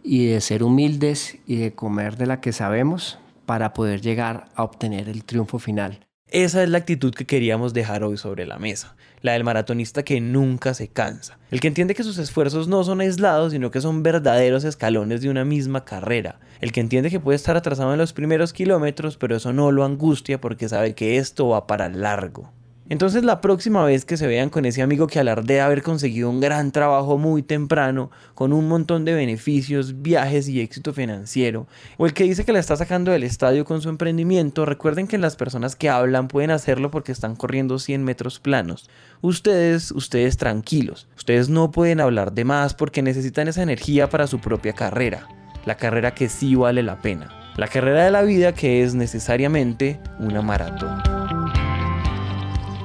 y 0.03 0.27
de 0.27 0.41
ser 0.41 0.61
humildes 0.61 1.37
y 1.47 1.55
de 1.55 1.73
comer 1.73 2.17
de 2.17 2.27
la 2.27 2.41
que 2.41 2.51
sabemos 2.51 3.17
para 3.45 3.73
poder 3.73 4.01
llegar 4.01 4.49
a 4.55 4.63
obtener 4.63 5.07
el 5.07 5.23
triunfo 5.23 5.57
final. 5.57 6.05
Esa 6.27 6.63
es 6.63 6.69
la 6.69 6.79
actitud 6.79 7.13
que 7.13 7.25
queríamos 7.25 7.73
dejar 7.73 8.03
hoy 8.03 8.17
sobre 8.17 8.45
la 8.45 8.57
mesa, 8.57 8.94
la 9.25 9.33
del 9.33 9.43
maratonista 9.43 10.03
que 10.03 10.21
nunca 10.21 10.73
se 10.73 10.87
cansa, 10.87 11.37
el 11.51 11.59
que 11.59 11.67
entiende 11.67 11.95
que 11.95 12.03
sus 12.03 12.17
esfuerzos 12.17 12.67
no 12.67 12.83
son 12.83 13.01
aislados, 13.01 13.51
sino 13.51 13.71
que 13.71 13.81
son 13.81 14.03
verdaderos 14.03 14.63
escalones 14.63 15.21
de 15.21 15.29
una 15.29 15.43
misma 15.43 15.83
carrera, 15.83 16.39
el 16.61 16.71
que 16.71 16.79
entiende 16.79 17.09
que 17.09 17.19
puede 17.19 17.35
estar 17.35 17.57
atrasado 17.57 17.91
en 17.91 17.99
los 17.99 18.13
primeros 18.13 18.53
kilómetros, 18.53 19.17
pero 19.17 19.35
eso 19.35 19.51
no 19.51 19.71
lo 19.71 19.83
angustia 19.83 20.39
porque 20.39 20.69
sabe 20.69 20.95
que 20.95 21.17
esto 21.17 21.49
va 21.49 21.67
para 21.67 21.89
largo. 21.89 22.54
Entonces 22.87 23.23
la 23.23 23.41
próxima 23.41 23.83
vez 23.83 24.05
que 24.05 24.15
se 24.15 24.27
vean 24.27 24.51
con 24.51 24.63
ese 24.63 24.83
amigo 24.83 25.07
que 25.07 25.19
alardea 25.19 25.65
haber 25.65 25.81
conseguido 25.81 26.29
un 26.29 26.39
gran 26.39 26.71
trabajo 26.71 27.17
muy 27.17 27.41
temprano, 27.41 28.11
con 28.35 28.53
un 28.53 28.67
montón 28.67 29.05
de 29.05 29.15
beneficios, 29.15 30.03
viajes 30.03 30.47
y 30.47 30.61
éxito 30.61 30.93
financiero, 30.93 31.65
o 31.97 32.05
el 32.05 32.13
que 32.13 32.25
dice 32.25 32.45
que 32.45 32.53
la 32.53 32.59
está 32.59 32.75
sacando 32.75 33.11
del 33.11 33.23
estadio 33.23 33.65
con 33.65 33.81
su 33.81 33.89
emprendimiento, 33.89 34.65
recuerden 34.65 35.07
que 35.07 35.17
las 35.17 35.35
personas 35.35 35.75
que 35.75 35.89
hablan 35.89 36.27
pueden 36.27 36.51
hacerlo 36.51 36.91
porque 36.91 37.11
están 37.11 37.35
corriendo 37.35 37.79
100 37.79 38.03
metros 38.03 38.39
planos. 38.39 38.87
Ustedes, 39.21 39.89
ustedes 39.89 40.37
tranquilos, 40.37 41.07
ustedes 41.17 41.49
no 41.49 41.71
pueden 41.71 41.99
hablar 41.99 42.33
de 42.33 42.45
más 42.45 42.75
porque 42.75 43.01
necesitan 43.01 43.47
esa 43.47 43.63
energía 43.63 44.09
para 44.11 44.27
su 44.27 44.39
propia 44.39 44.73
carrera, 44.73 45.27
la 45.65 45.75
carrera 45.77 46.13
que 46.13 46.29
sí 46.29 46.53
vale 46.53 46.83
la 46.83 47.01
pena, 47.01 47.31
la 47.57 47.67
carrera 47.67 48.05
de 48.05 48.11
la 48.11 48.21
vida 48.21 48.53
que 48.53 48.83
es 48.83 48.93
necesariamente 48.93 49.99
una 50.19 50.43
maratón. 50.43 51.14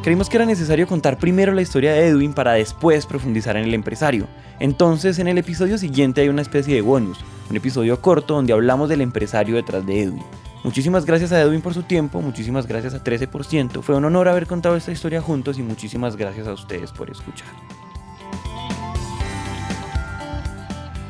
Creímos 0.03 0.31
que 0.31 0.39
era 0.39 0.47
necesario 0.47 0.87
contar 0.87 1.19
primero 1.19 1.53
la 1.53 1.61
historia 1.61 1.93
de 1.93 2.07
Edwin 2.07 2.33
para 2.33 2.53
después 2.53 3.05
profundizar 3.05 3.59
en 3.59 3.65
el 3.65 3.75
empresario. 3.75 4.29
Entonces 4.59 5.19
en 5.19 5.29
el 5.29 5.37
episodio 5.37 5.77
siguiente 5.77 6.23
hay 6.23 6.31
una 6.31 6.41
especie 6.41 6.75
de 6.75 6.81
bonus, 6.81 7.19
un 7.51 7.57
episodio 7.57 8.01
corto 8.01 8.35
donde 8.35 8.55
hablamos 8.55 8.89
del 8.89 9.03
empresario 9.03 9.57
detrás 9.57 9.85
de 9.85 10.05
Edwin. 10.05 10.25
Muchísimas 10.65 11.05
gracias 11.05 11.33
a 11.33 11.41
Edwin 11.43 11.61
por 11.61 11.75
su 11.75 11.83
tiempo, 11.83 12.23
muchísimas 12.23 12.67
gracias 12.67 12.95
a 12.95 13.05
13%, 13.05 13.83
fue 13.83 13.95
un 13.95 14.07
honor 14.07 14.29
haber 14.29 14.47
contado 14.47 14.75
esta 14.75 14.91
historia 14.91 15.21
juntos 15.21 15.59
y 15.59 15.63
muchísimas 15.63 16.17
gracias 16.17 16.47
a 16.47 16.55
ustedes 16.55 16.93
por 16.93 17.11
escuchar. 17.11 17.49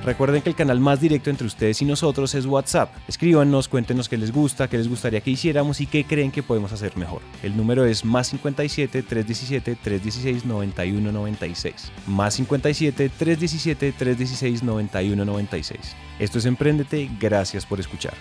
Recuerden 0.04 0.40
que 0.40 0.48
el 0.48 0.56
canal 0.56 0.80
más 0.80 1.00
directo 1.00 1.28
entre 1.28 1.46
ustedes 1.46 1.82
y 1.82 1.84
nosotros 1.84 2.34
es 2.34 2.46
WhatsApp. 2.46 2.90
Escríbanos, 3.06 3.68
cuéntenos 3.68 4.08
qué 4.08 4.16
les 4.16 4.32
gusta, 4.32 4.68
qué 4.68 4.78
les 4.78 4.88
gustaría 4.88 5.20
que 5.20 5.30
hiciéramos 5.30 5.80
y 5.80 5.86
qué 5.86 6.04
creen 6.04 6.30
que 6.32 6.42
podemos 6.42 6.72
hacer 6.72 6.96
mejor. 6.96 7.20
El 7.42 7.56
número 7.56 7.84
es 7.84 8.04
más 8.04 8.28
57 8.28 9.02
317 9.02 9.76
316 9.76 10.46
9196. 10.46 11.92
Más 12.06 12.34
57 12.34 13.10
317 13.10 13.92
316 13.92 14.62
9196. 14.62 15.96
Esto 16.18 16.38
es 16.38 16.46
Emprendete, 16.46 17.10
gracias 17.20 17.66
por 17.66 17.78
escuchar. 17.78 18.14